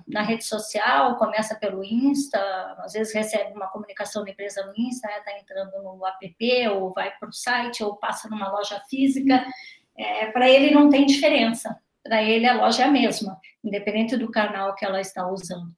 na 0.06 0.22
rede 0.22 0.44
social, 0.44 1.16
começa 1.16 1.56
pelo 1.56 1.82
Insta, 1.82 2.38
às 2.78 2.92
vezes 2.92 3.12
recebe 3.12 3.52
uma 3.52 3.66
comunicação 3.66 4.22
da 4.22 4.30
empresa 4.30 4.64
no 4.64 4.74
Insta, 4.76 5.08
está 5.08 5.32
né, 5.32 5.40
entrando 5.40 5.72
no 5.82 6.06
app, 6.06 6.68
ou 6.68 6.92
vai 6.92 7.10
para 7.18 7.28
o 7.28 7.32
site, 7.32 7.82
ou 7.82 7.96
passa 7.96 8.28
numa 8.28 8.48
loja 8.52 8.80
física. 8.88 9.44
É, 9.96 10.26
para 10.30 10.48
ele 10.48 10.72
não 10.72 10.88
tem 10.88 11.04
diferença, 11.04 11.76
para 12.04 12.22
ele 12.22 12.46
a 12.46 12.54
loja 12.54 12.84
é 12.84 12.86
a 12.86 12.90
mesma, 12.92 13.40
independente 13.64 14.16
do 14.16 14.30
canal 14.30 14.76
que 14.76 14.84
ela 14.84 15.00
está 15.00 15.26
usando. 15.26 15.74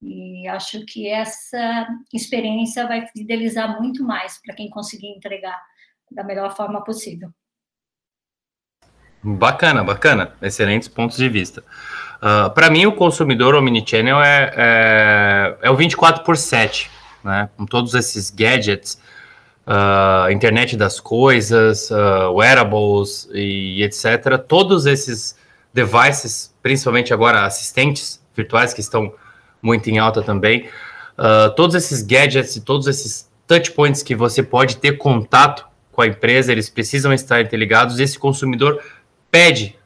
E 0.00 0.46
acho 0.48 0.84
que 0.86 1.08
essa 1.08 1.88
experiência 2.12 2.86
vai 2.86 3.06
fidelizar 3.08 3.80
muito 3.80 4.04
mais 4.04 4.40
para 4.40 4.54
quem 4.54 4.70
conseguir 4.70 5.08
entregar 5.08 5.60
da 6.10 6.22
melhor 6.22 6.54
forma 6.54 6.82
possível. 6.84 7.30
Bacana, 9.22 9.82
bacana. 9.82 10.32
Excelentes 10.40 10.88
pontos 10.88 11.16
de 11.16 11.28
vista. 11.28 11.60
Uh, 11.60 12.46
ah, 12.46 12.50
para 12.50 12.70
mim, 12.70 12.86
o 12.86 12.92
consumidor 12.92 13.54
omnichannel 13.54 14.22
é, 14.22 14.52
é, 14.56 15.58
é 15.62 15.70
o 15.70 15.76
24 15.76 16.24
por 16.24 16.36
7, 16.36 16.90
né? 17.24 17.48
Com 17.56 17.66
todos 17.66 17.94
esses 17.94 18.30
gadgets, 18.30 19.00
uh, 19.66 20.30
internet 20.30 20.76
das 20.76 21.00
coisas, 21.00 21.90
uh, 21.90 22.32
wearables 22.32 23.28
e 23.32 23.82
etc. 23.82 24.38
Todos 24.46 24.86
esses 24.86 25.36
devices, 25.74 26.54
principalmente 26.62 27.12
agora 27.12 27.44
assistentes 27.44 28.22
virtuais 28.34 28.72
que 28.72 28.80
estão 28.80 29.12
muito 29.62 29.88
em 29.88 29.98
alta 29.98 30.22
também. 30.22 30.68
Uh, 31.18 31.52
todos 31.56 31.74
esses 31.74 32.02
gadgets 32.02 32.56
e 32.56 32.60
todos 32.60 32.86
esses 32.86 33.28
touch 33.46 33.72
points 33.72 34.02
que 34.02 34.14
você 34.14 34.42
pode 34.42 34.76
ter 34.76 34.92
contato 34.98 35.66
com 35.90 36.02
a 36.02 36.06
empresa, 36.06 36.52
eles 36.52 36.70
precisam 36.70 37.12
estar 37.12 37.40
interligados. 37.40 37.98
Esse 37.98 38.18
consumidor 38.18 38.80
pede 39.30 39.76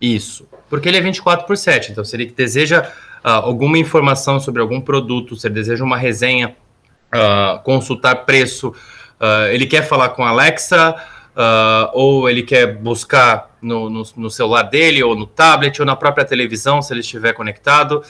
isso, 0.00 0.46
porque 0.68 0.88
ele 0.88 0.98
é 0.98 1.00
24 1.00 1.46
por 1.46 1.56
7. 1.56 1.92
Então, 1.92 2.04
se 2.04 2.14
ele 2.14 2.26
deseja 2.26 2.82
uh, 3.24 3.28
alguma 3.28 3.78
informação 3.78 4.38
sobre 4.38 4.60
algum 4.60 4.80
produto, 4.80 5.34
se 5.34 5.46
ele 5.46 5.54
deseja 5.54 5.82
uma 5.82 5.96
resenha, 5.96 6.54
uh, 7.14 7.62
consultar 7.62 8.26
preço, 8.26 8.74
ele 9.52 9.66
quer 9.66 9.82
falar 9.82 10.08
com 10.08 10.24
a 10.24 10.30
Alexa, 10.30 10.96
ou 11.92 12.28
ele 12.28 12.42
quer 12.42 12.74
buscar 12.76 13.52
no, 13.62 13.88
no, 13.88 14.02
no 14.16 14.28
celular 14.28 14.62
dele, 14.62 15.00
ou 15.00 15.14
no 15.14 15.28
tablet, 15.28 15.80
ou 15.80 15.86
na 15.86 15.94
própria 15.94 16.24
televisão, 16.24 16.82
se 16.82 16.92
ele 16.92 17.02
estiver 17.02 17.32
conectado. 17.32 18.02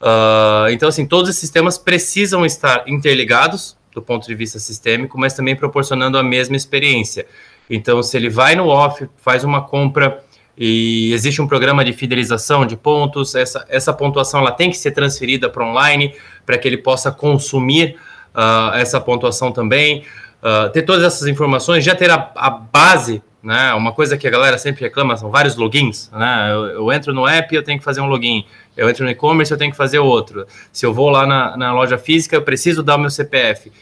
Uh, 0.00 0.70
então, 0.70 0.88
assim, 0.88 1.06
todos 1.06 1.30
os 1.30 1.36
sistemas 1.36 1.76
precisam 1.76 2.46
estar 2.46 2.84
interligados 2.88 3.76
do 3.94 4.00
ponto 4.00 4.26
de 4.26 4.34
vista 4.34 4.58
sistêmico, 4.58 5.18
mas 5.18 5.34
também 5.34 5.56
proporcionando 5.56 6.16
a 6.16 6.22
mesma 6.22 6.56
experiência. 6.56 7.26
Então, 7.68 8.02
se 8.02 8.16
ele 8.16 8.28
vai 8.28 8.54
no 8.54 8.68
off, 8.68 9.08
faz 9.16 9.44
uma 9.44 9.62
compra 9.62 10.22
e 10.56 11.12
existe 11.12 11.40
um 11.40 11.46
programa 11.46 11.84
de 11.84 11.92
fidelização 11.92 12.66
de 12.66 12.76
pontos, 12.76 13.34
essa, 13.34 13.64
essa 13.68 13.92
pontuação 13.92 14.40
ela 14.40 14.52
tem 14.52 14.70
que 14.70 14.76
ser 14.76 14.90
transferida 14.90 15.48
para 15.48 15.64
online 15.64 16.14
para 16.44 16.58
que 16.58 16.68
ele 16.68 16.78
possa 16.78 17.10
consumir 17.10 17.96
uh, 18.34 18.74
essa 18.74 19.00
pontuação 19.00 19.52
também. 19.52 20.04
Uh, 20.42 20.70
ter 20.70 20.82
todas 20.82 21.04
essas 21.04 21.28
informações, 21.28 21.84
já 21.84 21.94
ter 21.94 22.10
a, 22.10 22.30
a 22.34 22.50
base 22.50 23.22
né? 23.42 23.72
Uma 23.74 23.92
coisa 23.92 24.16
que 24.16 24.26
a 24.26 24.30
galera 24.30 24.58
sempre 24.58 24.82
reclama 24.82 25.16
são 25.16 25.30
vários 25.30 25.56
logins, 25.56 26.10
né? 26.12 26.50
Eu, 26.52 26.66
eu 26.66 26.92
entro 26.92 27.12
no 27.12 27.26
app, 27.26 27.54
eu 27.54 27.62
tenho 27.62 27.78
que 27.78 27.84
fazer 27.84 28.00
um 28.00 28.06
login. 28.06 28.44
Eu 28.76 28.88
entro 28.88 29.04
no 29.04 29.10
e-commerce, 29.10 29.52
eu 29.52 29.58
tenho 29.58 29.70
que 29.70 29.76
fazer 29.76 29.98
outro. 29.98 30.46
Se 30.72 30.84
eu 30.84 30.92
vou 30.92 31.10
lá 31.10 31.26
na, 31.26 31.56
na 31.56 31.72
loja 31.72 31.98
física, 31.98 32.36
eu 32.36 32.42
preciso 32.42 32.82
dar 32.82 32.96
o 32.96 32.98
meu 32.98 33.10
CPF. 33.10 33.72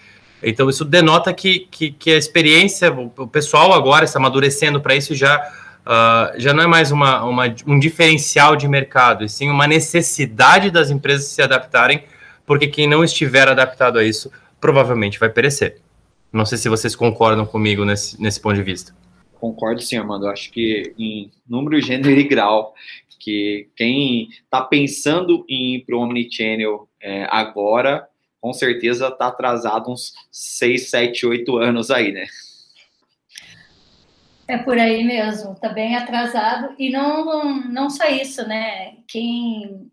Então, 0.43 0.69
isso 0.69 0.85
denota 0.85 1.33
que, 1.33 1.67
que, 1.71 1.91
que 1.91 2.13
a 2.13 2.17
experiência, 2.17 2.93
o, 2.93 3.27
pessoal 3.27 3.73
agora 3.73 4.05
está 4.05 4.19
amadurecendo 4.19 4.81
para 4.81 4.95
isso 4.95 5.15
já, 5.15 5.37
uh, 5.85 6.41
já 6.41 6.55
não 6.55 6.63
é 6.63 6.67
mais 6.67 6.93
uma, 6.93 7.25
uma, 7.25 7.45
um 7.67 7.79
diferencial 7.79 8.55
de 8.55 8.69
mercado, 8.69 9.25
e 9.25 9.29
sim 9.29 9.51
uma 9.51 9.67
necessidade 9.67 10.71
das 10.71 10.91
empresas 10.91 11.27
se 11.27 11.43
adaptarem, 11.43 12.05
porque 12.47 12.69
quem 12.69 12.87
não 12.87 13.03
estiver 13.03 13.49
adaptado 13.49 13.99
a 13.99 14.05
isso 14.05 14.31
provavelmente 14.61 15.19
vai 15.19 15.29
perecer. 15.29 15.81
Não 16.33 16.45
sei 16.45 16.59
se 16.59 16.69
vocês 16.69 16.95
concordam 16.95 17.45
comigo 17.45 17.85
nesse, 17.85 18.21
nesse 18.21 18.41
ponto 18.41 18.55
de 18.55 18.63
vista. 18.63 18.93
Concordo 19.41 19.81
sim, 19.81 19.97
Armando. 19.97 20.27
Eu 20.27 20.31
acho 20.31 20.51
que 20.51 20.95
em 20.99 21.31
número, 21.49 21.81
gênero 21.81 22.11
e 22.11 22.25
grau, 22.25 22.75
que 23.19 23.69
quem 23.77 24.29
está 24.29 24.63
pensando 24.63 25.45
em 25.49 25.77
ir 25.77 25.85
para 25.85 25.97
o 25.97 26.01
Omnichannel 26.01 26.89
é, 27.01 27.27
agora, 27.31 28.09
com 28.41 28.53
certeza 28.53 29.09
está 29.09 29.27
atrasado 29.29 29.91
uns 29.91 30.15
6, 30.31 30.91
7, 30.91 31.27
8 31.27 31.57
anos 31.57 31.91
aí, 31.91 32.13
né? 32.13 32.27
É 34.47 34.57
por 34.57 34.79
aí 34.79 35.05
mesmo, 35.05 35.53
está 35.53 35.69
bem 35.69 35.95
atrasado. 35.95 36.75
E 36.79 36.91
não, 36.91 37.61
não 37.69 37.91
só 37.91 38.07
isso, 38.07 38.47
né? 38.49 38.97
Quem 39.07 39.91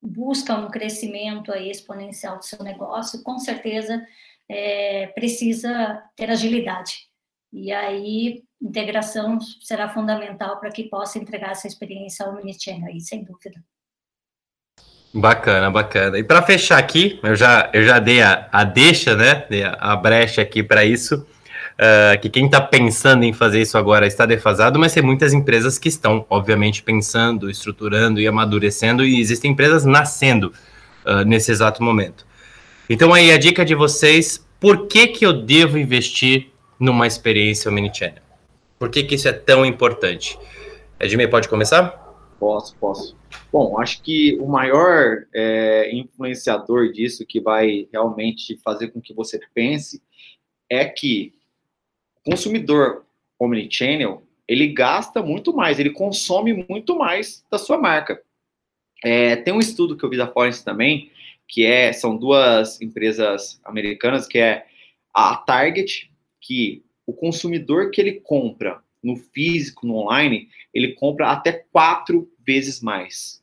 busca 0.00 0.54
um 0.54 0.68
crescimento 0.68 1.52
aí 1.52 1.70
exponencial 1.70 2.38
do 2.38 2.44
seu 2.44 2.62
negócio, 2.62 3.22
com 3.24 3.38
certeza 3.38 4.06
é, 4.48 5.08
precisa 5.08 6.02
ter 6.14 6.30
agilidade. 6.30 7.08
E 7.52 7.72
aí, 7.72 8.44
integração 8.60 9.38
será 9.62 9.88
fundamental 9.88 10.58
para 10.58 10.70
que 10.70 10.84
possa 10.84 11.18
entregar 11.18 11.50
essa 11.50 11.66
experiência 11.66 12.24
ao 12.24 12.32
Omnichannel 12.32 12.88
aí, 12.88 13.00
sem 13.00 13.24
dúvida. 13.24 13.62
Bacana, 15.12 15.70
bacana. 15.70 16.18
E 16.18 16.24
para 16.24 16.42
fechar 16.42 16.78
aqui, 16.78 17.18
eu 17.22 17.34
já, 17.34 17.70
eu 17.72 17.84
já 17.84 17.98
dei 17.98 18.20
a, 18.20 18.48
a 18.52 18.64
deixa, 18.64 19.16
né? 19.16 19.46
Dei 19.48 19.62
a, 19.64 19.72
a 19.72 19.96
brecha 19.96 20.42
aqui 20.42 20.62
para 20.62 20.84
isso. 20.84 21.26
Uh, 21.76 22.18
que 22.20 22.30
quem 22.30 22.46
está 22.46 22.60
pensando 22.60 23.22
em 23.22 23.34
fazer 23.34 23.60
isso 23.60 23.76
agora 23.76 24.06
está 24.06 24.24
defasado, 24.24 24.78
mas 24.78 24.94
tem 24.94 25.02
muitas 25.02 25.34
empresas 25.34 25.78
que 25.78 25.88
estão, 25.88 26.24
obviamente, 26.30 26.82
pensando, 26.82 27.50
estruturando 27.50 28.18
e 28.18 28.26
amadurecendo, 28.26 29.04
e 29.04 29.20
existem 29.20 29.52
empresas 29.52 29.84
nascendo 29.84 30.54
uh, 31.04 31.22
nesse 31.26 31.50
exato 31.50 31.82
momento. 31.82 32.26
Então, 32.88 33.12
aí 33.12 33.30
a 33.30 33.38
dica 33.38 33.64
de 33.64 33.74
vocês: 33.74 34.42
por 34.58 34.86
que, 34.86 35.08
que 35.08 35.24
eu 35.26 35.32
devo 35.32 35.78
investir 35.78 36.48
numa 36.80 37.06
experiência 37.06 37.70
omnichannel? 37.70 38.25
Por 38.78 38.90
que, 38.90 39.02
que 39.04 39.14
isso 39.14 39.28
é 39.28 39.32
tão 39.32 39.64
importante? 39.64 40.38
Edmir, 41.00 41.30
pode 41.30 41.48
começar? 41.48 42.04
Posso, 42.38 42.76
posso. 42.76 43.16
Bom, 43.50 43.80
acho 43.80 44.02
que 44.02 44.36
o 44.38 44.46
maior 44.46 45.26
é, 45.34 45.90
influenciador 45.94 46.92
disso, 46.92 47.24
que 47.26 47.40
vai 47.40 47.88
realmente 47.90 48.56
fazer 48.58 48.88
com 48.88 49.00
que 49.00 49.14
você 49.14 49.40
pense, 49.54 50.02
é 50.68 50.84
que 50.84 51.32
o 52.24 52.30
consumidor 52.30 53.06
omnichannel, 53.38 54.22
ele 54.46 54.68
gasta 54.68 55.22
muito 55.22 55.54
mais, 55.54 55.78
ele 55.78 55.90
consome 55.90 56.66
muito 56.68 56.96
mais 56.96 57.44
da 57.50 57.58
sua 57.58 57.78
marca. 57.78 58.22
É, 59.02 59.36
tem 59.36 59.52
um 59.54 59.60
estudo 59.60 59.96
que 59.96 60.04
eu 60.04 60.10
vi 60.10 60.16
da 60.16 60.26
Forense 60.26 60.64
também, 60.64 61.10
que 61.48 61.64
é, 61.64 61.92
são 61.92 62.16
duas 62.16 62.80
empresas 62.80 63.60
americanas, 63.64 64.26
que 64.26 64.38
é 64.38 64.66
a 65.14 65.36
Target 65.36 66.10
que 66.40 66.84
o 67.06 67.12
consumidor 67.12 67.90
que 67.90 68.00
ele 68.00 68.20
compra 68.20 68.82
no 69.02 69.16
físico, 69.16 69.86
no 69.86 69.96
online, 69.96 70.48
ele 70.74 70.94
compra 70.94 71.30
até 71.30 71.52
quatro 71.52 72.28
vezes 72.44 72.82
mais. 72.82 73.42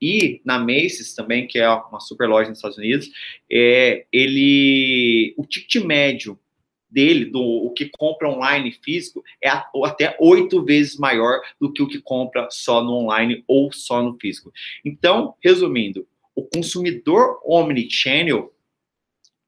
E 0.00 0.40
na 0.44 0.58
Macy's 0.58 1.14
também, 1.14 1.46
que 1.46 1.58
é 1.58 1.70
uma 1.70 2.00
super 2.00 2.28
loja 2.28 2.48
nos 2.48 2.58
Estados 2.58 2.78
Unidos, 2.78 3.08
é, 3.50 4.06
ele, 4.10 5.34
o 5.36 5.46
ticket 5.46 5.84
médio 5.84 6.38
dele, 6.90 7.26
do 7.26 7.40
o 7.40 7.70
que 7.70 7.88
compra 7.88 8.28
online 8.28 8.72
físico, 8.72 9.22
é 9.42 9.48
até 9.48 10.16
oito 10.20 10.64
vezes 10.64 10.98
maior 10.98 11.40
do 11.60 11.72
que 11.72 11.82
o 11.82 11.86
que 11.86 12.00
compra 12.00 12.48
só 12.50 12.82
no 12.82 12.92
online 12.94 13.44
ou 13.46 13.72
só 13.72 14.02
no 14.02 14.18
físico. 14.18 14.52
Então, 14.84 15.34
resumindo, 15.40 16.06
o 16.34 16.42
consumidor 16.42 17.40
omnichannel 17.44 18.52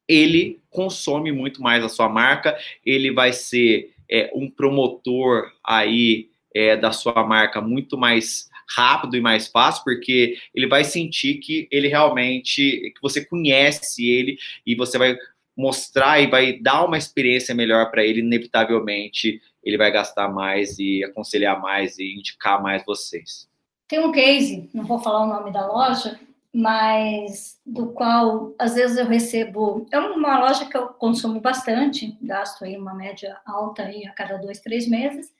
ele 0.08 0.60
consome 0.70 1.32
muito 1.32 1.62
mais 1.62 1.84
a 1.84 1.88
sua 1.88 2.08
marca, 2.08 2.56
ele 2.84 3.12
vai 3.12 3.32
ser 3.32 3.94
é, 4.10 4.30
um 4.34 4.50
promotor 4.50 5.50
aí 5.64 6.28
é, 6.54 6.76
da 6.76 6.92
sua 6.92 7.24
marca 7.24 7.60
muito 7.60 7.96
mais 7.96 8.48
rápido 8.68 9.16
e 9.16 9.20
mais 9.20 9.48
fácil, 9.48 9.84
porque 9.84 10.36
ele 10.54 10.66
vai 10.66 10.84
sentir 10.84 11.34
que 11.34 11.68
ele 11.70 11.88
realmente, 11.88 12.92
que 12.94 13.02
você 13.02 13.24
conhece 13.24 14.08
ele 14.08 14.38
e 14.66 14.74
você 14.74 14.98
vai 14.98 15.16
mostrar 15.56 16.20
e 16.20 16.26
vai 16.26 16.58
dar 16.58 16.84
uma 16.84 16.98
experiência 16.98 17.54
melhor 17.54 17.90
para 17.90 18.04
ele, 18.04 18.20
inevitavelmente 18.20 19.40
ele 19.62 19.78
vai 19.78 19.90
gastar 19.90 20.28
mais 20.28 20.78
e 20.78 21.02
aconselhar 21.04 21.60
mais 21.60 21.98
e 21.98 22.14
indicar 22.14 22.62
mais 22.62 22.84
vocês. 22.84 23.48
Tem 23.88 23.98
um 23.98 24.12
case, 24.12 24.68
não 24.74 24.84
vou 24.84 24.98
falar 24.98 25.24
o 25.24 25.26
nome 25.26 25.52
da 25.52 25.66
loja, 25.66 26.18
mas 26.54 27.60
do 27.66 27.88
qual 27.92 28.54
às 28.60 28.76
vezes 28.76 28.96
eu 28.96 29.06
recebo. 29.06 29.84
É 29.90 29.98
uma 29.98 30.38
loja 30.38 30.66
que 30.66 30.76
eu 30.76 30.86
consumo 30.86 31.40
bastante, 31.40 32.16
gasto 32.22 32.64
aí 32.64 32.76
uma 32.76 32.94
média 32.94 33.36
alta 33.44 33.82
aí 33.82 34.06
a 34.06 34.12
cada 34.12 34.36
dois, 34.36 34.60
três 34.60 34.88
meses. 34.88 35.34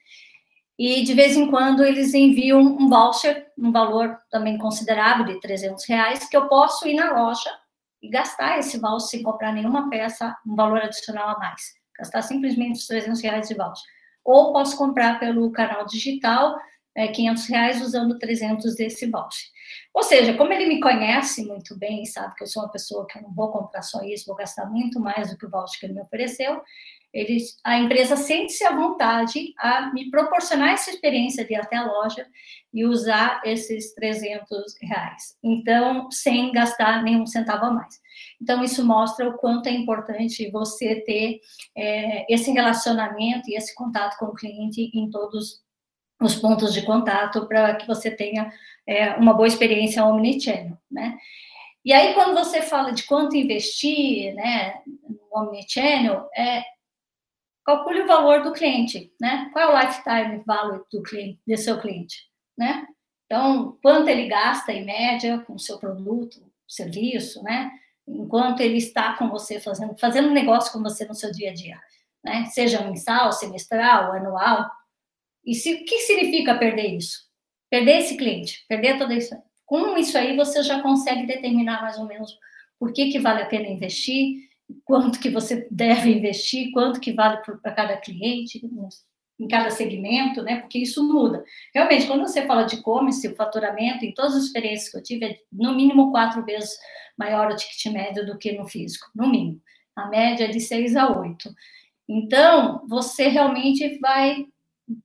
E 0.77 1.05
de 1.05 1.15
vez 1.15 1.37
em 1.37 1.49
quando 1.49 1.85
eles 1.85 2.15
enviam 2.15 2.61
um 2.61 2.89
voucher, 2.89 3.47
um 3.57 3.71
valor 3.71 4.19
também 4.29 4.59
considerável 4.59 5.25
de 5.25 5.39
300 5.39 5.85
reais, 5.87 6.29
que 6.29 6.37
eu 6.37 6.49
posso 6.49 6.89
ir 6.89 6.95
na 6.95 7.13
loja 7.13 7.51
e 8.03 8.09
gastar 8.09 8.59
esse 8.59 8.77
voucher 8.81 9.09
sem 9.09 9.23
comprar 9.23 9.53
nenhuma 9.53 9.89
peça, 9.89 10.37
um 10.45 10.57
valor 10.57 10.79
adicional 10.79 11.29
a 11.29 11.39
mais. 11.39 11.75
Gastar 11.97 12.23
simplesmente 12.23 12.81
os 12.81 12.89
300 12.89 13.23
reais 13.23 13.47
de 13.47 13.55
voucher. 13.55 13.85
Ou 14.25 14.53
posso 14.53 14.77
comprar 14.77 15.21
pelo 15.21 15.53
canal 15.53 15.87
digital, 15.87 16.57
é, 16.95 17.09
500 17.09 17.47
reais 17.47 17.83
usando 17.83 18.19
300 18.19 18.75
desse 18.77 19.07
voucher. 19.07 19.49
Ou 19.93 20.03
seja, 20.03 20.35
como 20.35 20.53
ele 20.53 20.67
me 20.67 20.81
conhece 20.81 21.45
muito 21.45 21.77
bem, 21.77 22.05
sabe 22.05 22.35
que 22.35 22.43
eu 22.43 22.47
sou 22.47 22.63
uma 22.63 22.71
pessoa 22.71 23.07
que 23.07 23.21
não 23.21 23.33
vou 23.33 23.51
comprar 23.51 23.83
só 23.83 24.03
isso, 24.03 24.27
vou 24.27 24.37
gastar 24.37 24.67
muito 24.67 25.01
mais 25.01 25.31
do 25.31 25.37
que 25.37 25.47
o 25.47 25.51
voucher 25.51 25.81
que 25.81 25.87
ele 25.87 25.95
me 25.95 26.03
ofereceu, 26.03 26.63
ele, 27.15 27.39
a 27.63 27.79
empresa 27.79 28.17
sente-se 28.17 28.65
à 28.65 28.75
vontade 28.75 29.55
a 29.57 29.93
me 29.93 30.11
proporcionar 30.11 30.71
essa 30.71 30.91
experiência 30.91 31.45
de 31.45 31.53
ir 31.53 31.57
até 31.57 31.77
a 31.77 31.87
loja 31.87 32.27
e 32.73 32.85
usar 32.85 33.41
esses 33.45 33.95
300 33.95 34.75
reais. 34.83 35.39
Então, 35.41 36.11
sem 36.11 36.51
gastar 36.51 37.05
nenhum 37.05 37.25
centavo 37.25 37.67
a 37.67 37.71
mais. 37.71 38.01
Então, 38.43 38.65
isso 38.65 38.85
mostra 38.85 39.29
o 39.29 39.39
quanto 39.39 39.69
é 39.69 39.73
importante 39.73 40.51
você 40.51 41.03
ter 41.03 41.41
é, 41.77 42.33
esse 42.35 42.51
relacionamento 42.51 43.49
e 43.49 43.57
esse 43.57 43.73
contato 43.77 44.19
com 44.19 44.27
o 44.27 44.35
cliente 44.35 44.91
em 44.93 45.09
todos 45.09 45.64
os 46.27 46.37
pontos 46.37 46.73
de 46.73 46.83
contato 46.83 47.47
para 47.47 47.77
que 47.77 47.87
você 47.87 48.11
tenha 48.11 48.53
é, 48.87 49.15
uma 49.15 49.35
boa 49.35 49.49
experiência 49.49 50.05
omnichannel, 50.05 50.79
né? 50.91 51.17
E 51.85 51.93
aí, 51.93 52.15
quando 52.15 52.35
você 52.35 52.63
fala 52.63 52.93
de 52.93 53.03
quanto 53.03 53.37
investir, 53.37 54.35
né, 54.35 54.81
no 54.87 55.21
omnichannel, 55.31 56.29
é, 56.35 56.65
calcule 57.65 58.03
o 58.03 58.07
valor 58.07 58.43
do 58.43 58.53
cliente, 58.53 59.13
né? 59.21 59.51
Qual 59.53 59.65
é 59.65 59.75
o 59.75 59.81
lifetime 59.81 60.43
value 60.47 60.83
do 60.91 61.03
cliente, 61.03 61.41
do 61.47 61.57
seu 61.57 61.79
cliente, 61.81 62.17
né? 62.57 62.87
Então, 63.27 63.79
quanto 63.83 64.09
ele 64.09 64.29
gasta 64.29 64.73
em 64.73 64.85
média 64.85 65.39
com 65.41 65.55
o 65.55 65.59
seu 65.59 65.79
produto, 65.79 66.41
serviço, 66.69 67.43
né? 67.43 67.71
Enquanto 68.07 68.61
ele 68.61 68.77
está 68.77 69.15
com 69.17 69.29
você 69.29 69.59
fazendo, 69.61 69.97
fazendo 69.99 70.31
negócio 70.31 70.73
com 70.73 70.83
você 70.83 71.07
no 71.07 71.15
seu 71.15 71.33
dia 71.33 71.51
a 71.51 71.55
dia, 71.55 71.81
né? 72.23 72.45
Seja 72.47 72.83
mensal, 72.83 73.33
semestral, 73.33 74.13
anual, 74.13 74.71
e 75.45 75.55
se, 75.55 75.75
o 75.75 75.85
que 75.85 75.99
significa 76.01 76.57
perder 76.57 76.97
isso? 76.97 77.25
Perder 77.71 77.99
esse 77.99 78.17
cliente, 78.17 78.65
perder 78.69 78.99
toda 78.99 79.15
isso. 79.15 79.35
Com 79.67 79.97
isso 79.97 80.17
aí, 80.17 80.37
você 80.37 80.63
já 80.63 80.83
consegue 80.83 81.27
determinar 81.27 81.83
mais 81.83 81.99
ou 81.99 82.07
menos 82.07 82.37
por 82.79 82.93
que, 82.93 83.11
que 83.11 83.19
vale 83.19 83.43
a 83.43 83.47
pena 83.47 83.69
investir, 83.69 84.37
quanto 84.85 85.19
que 85.19 85.31
você 85.31 85.67
deve 85.71 86.11
investir, 86.11 86.71
quanto 86.73 87.01
que 87.01 87.13
vale 87.13 87.39
para 87.39 87.73
cada 87.73 87.97
cliente, 87.97 88.61
em 89.39 89.49
cada 89.49 89.71
segmento, 89.71 90.43
né? 90.43 90.61
Porque 90.61 90.79
isso 90.79 91.03
muda. 91.03 91.45
Realmente, 91.75 92.07
quando 92.07 92.21
você 92.21 92.47
fala 92.47 92.65
de 92.65 92.77
e-commerce, 92.77 93.27
o 93.27 93.35
faturamento, 93.35 94.05
em 94.05 94.15
todas 94.15 94.35
as 94.35 94.45
experiências 94.45 94.91
que 94.91 94.99
eu 94.99 95.03
tive, 95.03 95.27
é 95.27 95.37
no 95.53 95.75
mínimo 95.75 96.11
quatro 96.11 96.45
vezes 96.45 96.79
maior 97.19 97.51
o 97.51 97.57
ticket 97.57 97.93
médio 97.93 98.27
do 98.27 98.39
que 98.39 98.53
no 98.53 98.67
físico, 98.67 99.11
no 99.15 99.29
mínimo. 99.29 99.61
A 99.97 100.09
média 100.09 100.45
é 100.45 100.49
de 100.49 100.61
seis 100.61 100.97
a 100.97 101.09
oito. 101.19 101.53
Então, 102.09 102.87
você 102.89 103.29
realmente 103.29 103.99
vai 103.99 104.47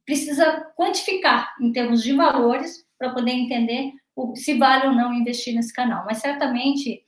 precisa 0.06 0.72
quantificar 0.76 1.54
em 1.62 1.72
termos 1.72 2.04
de 2.04 2.14
valores 2.14 2.86
para 2.98 3.14
poder 3.14 3.32
entender 3.32 3.94
o, 4.16 4.36
se 4.36 4.58
vale 4.58 4.88
ou 4.88 4.94
não 4.94 5.14
investir 5.14 5.56
nesse 5.56 5.74
canal. 5.74 6.06
Mas 6.06 6.18
certamente 6.18 7.02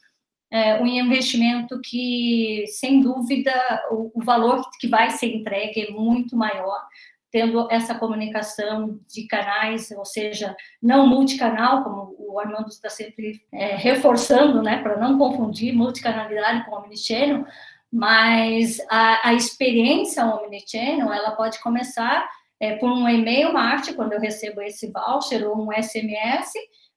é 0.52 0.82
um 0.82 0.86
investimento 0.86 1.80
que, 1.82 2.66
sem 2.68 3.02
dúvida, 3.02 3.54
o, 3.90 4.12
o 4.14 4.24
valor 4.24 4.62
que 4.80 4.88
vai 4.88 5.10
ser 5.10 5.34
entregue 5.34 5.88
é 5.88 5.92
muito 5.92 6.36
maior, 6.36 6.86
tendo 7.32 7.72
essa 7.72 7.96
comunicação 7.96 9.00
de 9.08 9.26
canais, 9.28 9.90
ou 9.92 10.04
seja, 10.04 10.54
não 10.82 11.08
multicanal, 11.08 11.84
como 11.84 12.14
o 12.20 12.38
Armando 12.38 12.68
está 12.68 12.90
sempre 12.90 13.42
é, 13.54 13.78
reforçando, 13.78 14.62
né, 14.62 14.82
para 14.84 14.98
não 14.98 15.18
confundir 15.18 15.74
multicanalidade 15.74 16.66
com 16.66 16.76
omnichannel, 16.76 17.46
mas 17.92 18.78
a, 18.90 19.30
a 19.30 19.34
experiência 19.34 20.26
omnichannel, 20.26 21.14
ela 21.14 21.32
pode 21.32 21.62
começar 21.62 22.30
é, 22.62 22.76
por 22.76 22.92
um 22.92 23.10
e-mail 23.10 23.52
marketing, 23.52 23.96
quando 23.96 24.14
eu 24.14 24.20
recebo 24.20 24.62
esse 24.62 24.92
voucher, 24.92 25.50
ou 25.50 25.58
um 25.58 25.74
SMS, 25.74 26.54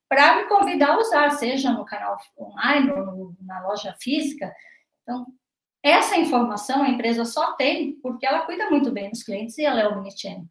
para 0.06 0.36
me 0.36 0.44
convidar 0.46 0.90
a 0.90 0.98
usar, 0.98 1.30
seja 1.30 1.72
no 1.72 1.86
canal 1.86 2.18
online 2.38 2.90
ou 2.92 3.34
na 3.40 3.66
loja 3.66 3.96
física. 3.98 4.54
Então, 5.02 5.26
essa 5.82 6.18
informação 6.18 6.82
a 6.82 6.90
empresa 6.90 7.24
só 7.24 7.54
tem 7.54 7.92
porque 8.02 8.26
ela 8.26 8.44
cuida 8.44 8.68
muito 8.68 8.92
bem 8.92 9.08
dos 9.08 9.22
clientes 9.22 9.56
e 9.56 9.64
ela 9.64 9.80
é 9.80 9.88
omnichannel. 9.88 10.44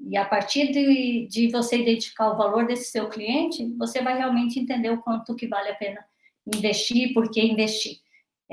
E 0.00 0.16
a 0.16 0.24
partir 0.24 0.72
de, 0.72 1.28
de 1.28 1.48
você 1.52 1.80
identificar 1.80 2.32
o 2.32 2.36
valor 2.36 2.66
desse 2.66 2.90
seu 2.90 3.08
cliente, 3.08 3.72
você 3.78 4.02
vai 4.02 4.18
realmente 4.18 4.58
entender 4.58 4.90
o 4.90 5.00
quanto 5.00 5.36
que 5.36 5.46
vale 5.46 5.68
a 5.68 5.76
pena 5.76 6.04
investir, 6.52 7.14
por 7.14 7.30
que 7.30 7.40
investir. 7.40 7.98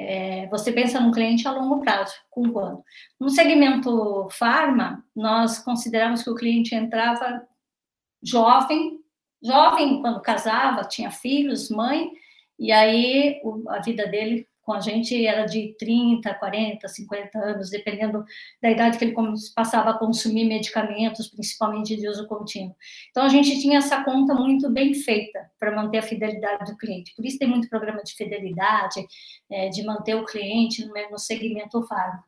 É, 0.01 0.47
você 0.47 0.71
pensa 0.71 0.99
num 0.99 1.11
cliente 1.11 1.47
a 1.47 1.51
longo 1.51 1.81
prazo, 1.81 2.13
com 2.29 2.51
quando? 2.51 2.83
No 3.19 3.29
segmento 3.29 4.27
farma, 4.31 5.03
nós 5.15 5.59
consideramos 5.59 6.23
que 6.23 6.29
o 6.29 6.35
cliente 6.35 6.73
entrava 6.73 7.45
jovem, 8.23 8.99
jovem 9.43 10.01
quando 10.01 10.21
casava, 10.21 10.83
tinha 10.85 11.11
filhos, 11.11 11.69
mãe, 11.69 12.09
e 12.57 12.71
aí 12.71 13.41
a 13.69 13.79
vida 13.79 14.07
dele 14.07 14.48
com 14.69 14.73
a 14.73 14.79
gente 14.79 15.25
era 15.25 15.47
de 15.47 15.75
30, 15.79 16.31
40, 16.31 16.87
50 16.87 17.39
anos, 17.39 17.71
dependendo 17.71 18.23
da 18.61 18.69
idade 18.69 18.99
que 18.99 19.05
ele 19.05 19.15
passava 19.55 19.89
a 19.89 19.97
consumir 19.97 20.45
medicamentos, 20.45 21.27
principalmente 21.27 21.95
de 21.95 22.07
uso 22.07 22.27
contínuo. 22.27 22.75
Então, 23.09 23.23
a 23.23 23.29
gente 23.29 23.59
tinha 23.59 23.79
essa 23.79 24.03
conta 24.03 24.35
muito 24.35 24.69
bem 24.69 24.93
feita 24.93 25.49
para 25.59 25.75
manter 25.75 25.97
a 25.97 26.03
fidelidade 26.03 26.71
do 26.71 26.77
cliente. 26.77 27.15
Por 27.15 27.25
isso, 27.25 27.39
tem 27.39 27.47
muito 27.47 27.67
programa 27.67 28.03
de 28.03 28.13
fidelidade, 28.13 29.03
é, 29.49 29.69
de 29.69 29.83
manter 29.83 30.13
o 30.13 30.23
cliente 30.23 30.85
no, 30.85 30.93
no 31.09 31.17
segmento 31.17 31.81
farma. 31.87 32.23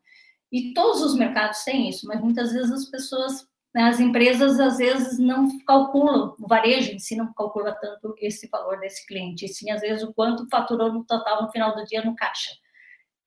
E 0.51 0.73
todos 0.73 1.03
os 1.03 1.15
mercados 1.15 1.63
têm 1.63 1.89
isso, 1.89 2.07
mas 2.07 2.19
muitas 2.19 2.51
vezes 2.53 2.71
as 2.71 2.85
pessoas 2.89 3.47
as 3.75 3.99
empresas 3.99 4.59
às 4.59 4.77
vezes 4.77 5.17
não 5.17 5.57
calculam, 5.65 6.35
o 6.39 6.47
varejo 6.47 6.91
em 6.91 6.99
si 6.99 7.15
não 7.15 7.33
calcula 7.33 7.71
tanto 7.73 8.13
esse 8.17 8.47
valor 8.49 8.79
desse 8.79 9.05
cliente, 9.05 9.45
e 9.45 9.49
sim 9.49 9.71
às 9.71 9.81
vezes 9.81 10.03
o 10.03 10.13
quanto 10.13 10.47
faturou 10.49 10.91
no 10.91 11.05
total 11.05 11.43
no 11.43 11.51
final 11.51 11.73
do 11.75 11.85
dia 11.85 12.03
no 12.03 12.15
caixa. 12.15 12.51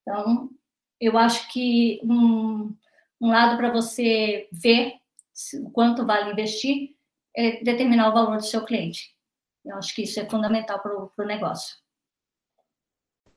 Então, 0.02 0.50
eu 1.00 1.16
acho 1.16 1.50
que 1.50 2.00
um, 2.04 2.76
um 3.20 3.30
lado 3.30 3.56
para 3.56 3.70
você 3.70 4.48
ver 4.52 4.94
o 5.62 5.70
quanto 5.70 6.04
vale 6.04 6.32
investir 6.32 6.90
é 7.34 7.62
determinar 7.64 8.10
o 8.10 8.12
valor 8.12 8.36
do 8.36 8.44
seu 8.44 8.64
cliente. 8.64 9.14
Eu 9.64 9.76
acho 9.76 9.94
que 9.94 10.02
isso 10.02 10.20
é 10.20 10.28
fundamental 10.28 10.78
para 10.80 10.92
o 10.94 11.26
negócio. 11.26 11.76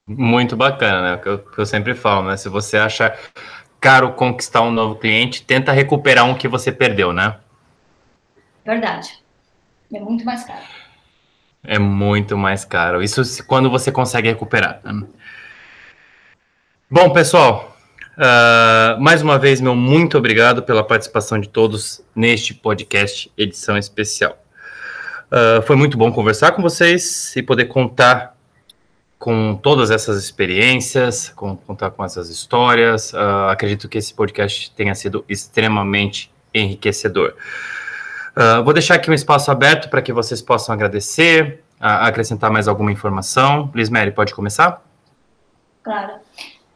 Muito 0.06 0.56
bacana, 0.56 1.02
né? 1.02 1.22
Eu, 1.26 1.44
que 1.44 1.60
eu 1.60 1.66
sempre 1.66 1.96
falo, 1.96 2.28
né? 2.28 2.38
Se 2.38 2.48
você 2.48 2.78
acha 2.78 3.18
caro 3.80 4.14
conquistar 4.14 4.62
um 4.62 4.72
novo 4.72 4.96
cliente, 4.96 5.44
tenta 5.44 5.72
recuperar 5.72 6.26
um 6.26 6.36
que 6.36 6.48
você 6.48 6.72
perdeu, 6.72 7.14
né? 7.14 7.36
Verdade. 8.66 9.24
É 9.94 10.00
muito 10.00 10.26
mais 10.26 10.44
caro. 10.44 10.64
É 11.64 11.80
muito 11.80 12.38
mais 12.38 12.66
caro. 12.66 13.02
Isso 13.02 13.46
quando 13.46 13.70
você 13.70 13.92
consegue 13.92 14.30
recuperar. 14.30 14.80
Né? 14.84 15.06
Bom, 16.90 17.12
pessoal, 17.12 17.76
uh, 18.18 19.02
mais 19.02 19.22
uma 19.22 19.38
vez, 19.38 19.60
meu 19.60 19.76
muito 19.76 20.18
obrigado 20.18 20.64
pela 20.64 20.84
participação 20.84 21.40
de 21.40 21.50
todos 21.50 22.02
neste 22.16 22.54
podcast, 22.54 23.32
edição 23.38 23.78
especial. 23.78 24.42
Uh, 25.30 25.62
foi 25.64 25.76
muito 25.76 25.98
bom 25.98 26.12
conversar 26.12 26.54
com 26.54 26.62
vocês 26.62 27.36
e 27.36 27.44
poder 27.44 27.66
contar 27.66 28.37
com 29.20 29.56
todas 29.56 29.90
essas 29.90 30.24
experiências, 30.24 31.30
com 31.30 31.56
contar 31.58 31.92
com 31.92 32.04
essas 32.04 32.30
histórias. 32.30 33.14
Uh, 33.14 33.50
acredito 33.50 33.90
que 33.90 33.98
esse 33.98 34.14
podcast 34.14 34.72
tenha 34.72 34.94
sido 34.94 35.26
extremamente 35.28 36.32
enriquecedor. 36.54 37.36
Uh, 38.36 38.64
vou 38.64 38.74
deixar 38.74 38.96
aqui 38.96 39.10
um 39.10 39.14
espaço 39.14 39.50
aberto 39.50 39.90
para 39.90 40.02
que 40.02 40.14
vocês 40.14 40.42
possam 40.42 40.74
agradecer, 40.74 41.64
uh, 41.82 42.06
acrescentar 42.06 42.52
mais 42.52 42.68
alguma 42.68 42.92
informação. 42.92 43.72
Liz 43.74 43.90
Mary, 43.90 44.12
pode 44.12 44.34
começar? 44.36 44.84
Claro. 45.82 46.14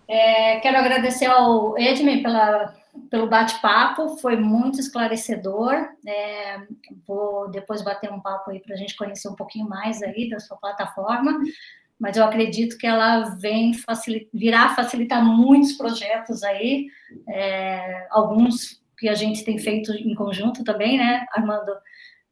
É, 0.07 0.59
quero 0.59 0.77
agradecer 0.77 1.27
ao 1.27 1.77
Edmund 1.77 2.21
pela, 2.21 2.73
pelo 3.09 3.27
bate-papo, 3.27 4.17
foi 4.17 4.35
muito 4.35 4.79
esclarecedor. 4.79 5.73
É, 6.05 6.59
vou 7.07 7.49
depois 7.49 7.81
bater 7.81 8.11
um 8.11 8.19
papo 8.19 8.51
aí 8.51 8.59
para 8.59 8.73
a 8.73 8.77
gente 8.77 8.95
conhecer 8.95 9.29
um 9.29 9.35
pouquinho 9.35 9.69
mais 9.69 10.01
aí 10.01 10.29
da 10.29 10.39
sua 10.39 10.57
plataforma, 10.57 11.39
mas 12.01 12.17
eu 12.17 12.25
acredito 12.25 12.79
que 12.79 12.87
ela 12.87 13.35
vem 13.35 13.75
facilitar, 13.75 14.29
virá 14.33 14.69
facilitar 14.69 15.23
muitos 15.23 15.73
projetos 15.73 16.41
aí, 16.41 16.87
é, 17.29 18.07
alguns 18.09 18.81
que 18.97 19.07
a 19.07 19.13
gente 19.13 19.45
tem 19.45 19.59
feito 19.59 19.93
em 19.93 20.15
conjunto 20.15 20.63
também, 20.63 20.97
né, 20.97 21.23
Armando? 21.31 21.71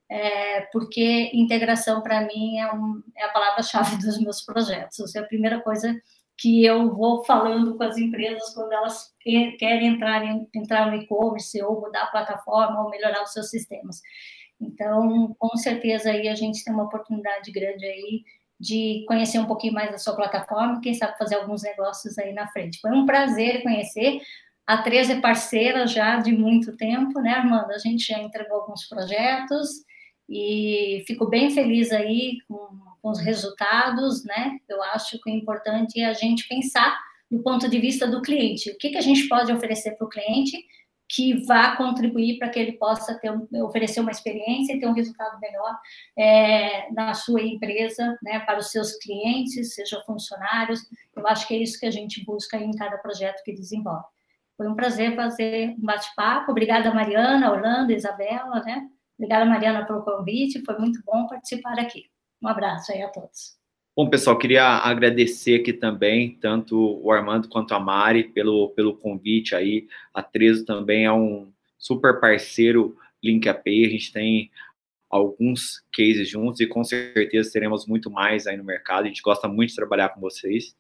É, 0.10 0.62
porque 0.74 1.30
integração 1.36 2.02
para 2.02 2.22
mim 2.22 2.58
é, 2.58 2.74
um, 2.74 3.04
é 3.16 3.26
a 3.26 3.30
palavra-chave 3.30 3.98
dos 3.98 4.20
meus 4.20 4.42
projetos. 4.42 5.16
É 5.16 5.20
a 5.20 5.28
primeira 5.28 5.62
coisa 5.62 5.96
que 6.36 6.66
eu 6.66 6.92
vou 6.92 7.24
falando 7.24 7.78
com 7.78 7.84
as 7.84 7.96
empresas 7.96 8.52
quando 8.56 8.72
elas 8.72 9.14
querem 9.60 9.88
entrar, 9.88 10.26
em, 10.26 10.50
entrar 10.56 10.90
no 10.90 10.96
e-commerce 10.96 11.62
ou 11.62 11.80
mudar 11.80 12.06
a 12.06 12.12
plataforma 12.12 12.82
ou 12.82 12.90
melhorar 12.90 13.22
os 13.22 13.34
seus 13.34 13.52
sistemas. 13.52 14.02
Então, 14.60 15.36
com 15.38 15.56
certeza 15.58 16.10
aí 16.10 16.28
a 16.28 16.34
gente 16.34 16.64
tem 16.64 16.74
uma 16.74 16.86
oportunidade 16.86 17.52
grande 17.52 17.86
aí 17.86 18.24
de 18.60 19.06
conhecer 19.08 19.40
um 19.40 19.46
pouquinho 19.46 19.74
mais 19.74 19.92
da 19.92 19.98
sua 19.98 20.16
plataforma, 20.16 20.82
quem 20.82 20.94
sabe 20.94 21.18
fazer 21.18 21.36
alguns 21.36 21.64
negócios 21.64 22.18
aí 22.18 22.34
na 22.34 22.48
frente. 22.48 22.80
Foi 22.82 22.92
um 22.92 23.06
prazer 23.06 23.64
conhecer. 23.64 24.20
A 24.68 24.80
13 24.82 25.14
é 25.14 25.22
parceira 25.22 25.88
já 25.88 26.18
de 26.18 26.32
muito 26.32 26.76
tempo, 26.76 27.22
né, 27.22 27.32
Armando? 27.32 27.72
A 27.72 27.78
gente 27.78 28.06
já 28.06 28.20
entregou 28.20 28.58
alguns 28.58 28.88
projetos 28.88 29.70
e 30.28 31.04
fico 31.08 31.28
bem 31.28 31.50
feliz 31.50 31.92
aí 31.92 32.38
com 32.48 32.90
com 33.02 33.10
os 33.10 33.20
resultados, 33.20 34.24
né? 34.24 34.58
Eu 34.68 34.82
acho 34.84 35.20
que 35.22 35.30
o 35.30 35.34
importante 35.34 36.00
é 36.00 36.06
a 36.06 36.14
gente 36.14 36.48
pensar 36.48 36.98
do 37.30 37.42
ponto 37.42 37.70
de 37.70 37.80
vista 37.80 38.08
do 38.08 38.22
cliente. 38.22 38.72
O 38.72 38.78
que, 38.78 38.90
que 38.90 38.98
a 38.98 39.02
gente 39.02 39.28
pode 39.28 39.52
oferecer 39.52 39.92
para 39.92 40.06
o 40.06 40.10
cliente 40.10 40.58
que 41.10 41.44
vá 41.46 41.76
contribuir 41.76 42.38
para 42.38 42.50
que 42.50 42.60
ele 42.60 42.74
possa 42.74 43.18
ter, 43.18 43.32
oferecer 43.64 44.00
uma 44.00 44.12
experiência 44.12 44.74
e 44.74 44.80
ter 44.80 44.88
um 44.88 44.94
resultado 44.94 45.40
melhor 45.40 45.76
é, 46.16 46.92
na 46.92 47.16
sua 47.16 47.42
empresa, 47.42 48.16
né, 48.22 48.40
para 48.42 48.60
os 48.60 48.70
seus 48.70 48.96
clientes, 48.98 49.74
seja 49.74 50.00
funcionários. 50.06 50.82
Eu 51.16 51.28
acho 51.28 51.48
que 51.48 51.56
é 51.56 51.58
isso 51.58 51.80
que 51.80 51.88
a 51.88 51.92
gente 51.92 52.24
busca 52.24 52.58
em 52.58 52.72
cada 52.72 52.98
projeto 53.00 53.44
que 53.44 53.52
desenvolve. 53.52 54.06
Foi 54.56 54.68
um 54.68 54.76
prazer 54.76 55.16
fazer 55.16 55.70
um 55.70 55.82
bate-papo. 55.82 56.52
Obrigada, 56.52 56.94
Mariana, 56.94 57.52
Orlando, 57.52 57.92
Isabela, 57.92 58.62
né? 58.64 58.88
Obrigada, 59.18 59.46
Mariana, 59.46 59.86
pelo 59.86 60.04
convite. 60.04 60.64
Foi 60.64 60.78
muito 60.78 61.02
bom 61.04 61.26
participar 61.28 61.80
aqui. 61.80 62.06
Um 62.42 62.48
abraço 62.48 62.92
aí 62.92 63.02
a 63.02 63.10
todos. 63.10 63.59
Bom, 63.96 64.10
pessoal, 64.10 64.38
queria 64.38 64.64
agradecer 64.64 65.60
aqui 65.60 65.74
também, 65.74 66.38
tanto 66.40 67.00
o 67.04 67.12
Armando 67.12 67.50
quanto 67.50 67.74
a 67.74 67.80
Mari, 67.80 68.26
pelo, 68.26 68.70
pelo 68.70 68.96
convite 68.96 69.54
aí. 69.56 69.88
A 70.14 70.24
Trezo 70.24 70.64
também 70.64 71.06
é 71.06 71.12
um 71.12 71.52
super 71.78 72.20
parceiro 72.20 72.96
Link 73.22 73.50
API. 73.50 73.86
A 73.86 73.90
gente 73.90 74.14
tem 74.14 74.50
alguns 75.10 75.84
cases 75.92 76.30
juntos 76.30 76.62
e 76.62 76.68
com 76.68 76.84
certeza 76.84 77.52
teremos 77.52 77.88
muito 77.88 78.12
mais 78.12 78.48
aí 78.48 78.56
no 78.56 78.64
mercado. 78.64 79.06
A 79.06 79.08
gente 79.08 79.22
gosta 79.22 79.48
muito 79.48 79.72
de 79.72 79.76
trabalhar 79.76 80.10
com 80.10 80.22
vocês. 80.22 80.76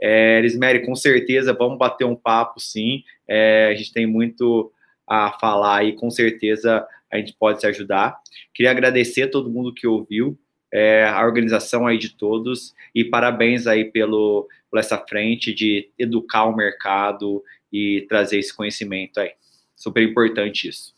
É, 0.00 0.42
com 0.84 0.96
certeza 0.96 1.52
vamos 1.52 1.78
bater 1.78 2.04
um 2.04 2.16
papo, 2.16 2.58
sim. 2.58 3.04
É, 3.28 3.68
a 3.68 3.74
gente 3.74 3.92
tem 3.92 4.06
muito 4.06 4.72
a 5.06 5.32
falar 5.38 5.84
e 5.84 5.92
com 5.92 6.10
certeza 6.10 6.84
a 7.12 7.18
gente 7.18 7.34
pode 7.38 7.60
se 7.60 7.66
ajudar. 7.66 8.18
Queria 8.52 8.70
agradecer 8.70 9.22
a 9.22 9.30
todo 9.30 9.50
mundo 9.50 9.72
que 9.72 9.86
ouviu 9.86 10.36
é, 10.74 11.06
a 11.06 11.24
organização 11.24 11.86
aí 11.86 11.96
de 11.96 12.08
todos 12.08 12.74
e 12.92 13.04
parabéns 13.04 13.68
aí 13.68 13.84
pelo, 13.84 14.48
por 14.68 14.80
essa 14.80 14.98
frente 14.98 15.54
de 15.54 15.88
educar 15.96 16.46
o 16.46 16.56
mercado 16.56 17.40
e 17.72 18.04
trazer 18.08 18.40
esse 18.40 18.52
conhecimento 18.52 19.20
aí. 19.20 19.30
Super 19.76 20.02
importante 20.02 20.68
isso. 20.68 20.92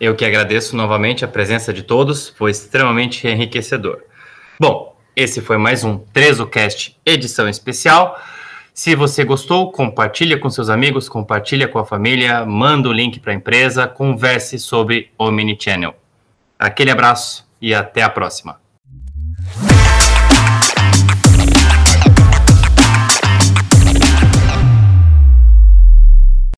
Eu 0.00 0.16
que 0.16 0.24
agradeço 0.24 0.74
novamente 0.74 1.26
a 1.26 1.28
presença 1.28 1.74
de 1.74 1.82
todos, 1.82 2.30
foi 2.30 2.50
extremamente 2.50 3.28
enriquecedor. 3.28 4.02
Bom, 4.58 4.96
esse 5.14 5.42
foi 5.42 5.58
mais 5.58 5.84
um 5.84 5.98
TrezoCast 5.98 6.98
edição 7.04 7.48
especial. 7.50 8.18
Se 8.72 8.94
você 8.94 9.24
gostou, 9.24 9.70
compartilha 9.70 10.38
com 10.38 10.48
seus 10.48 10.70
amigos, 10.70 11.06
compartilha 11.06 11.68
com 11.68 11.78
a 11.78 11.84
família, 11.84 12.46
manda 12.46 12.88
o 12.88 12.92
link 12.92 13.20
para 13.20 13.32
a 13.32 13.36
empresa, 13.36 13.86
converse 13.86 14.58
sobre 14.58 15.10
o 15.18 15.30
Mini 15.30 15.56
Channel. 15.60 15.94
Aquele 16.58 16.90
abraço 16.90 17.46
e 17.60 17.74
até 17.74 18.02
a 18.02 18.08
próxima. 18.08 18.67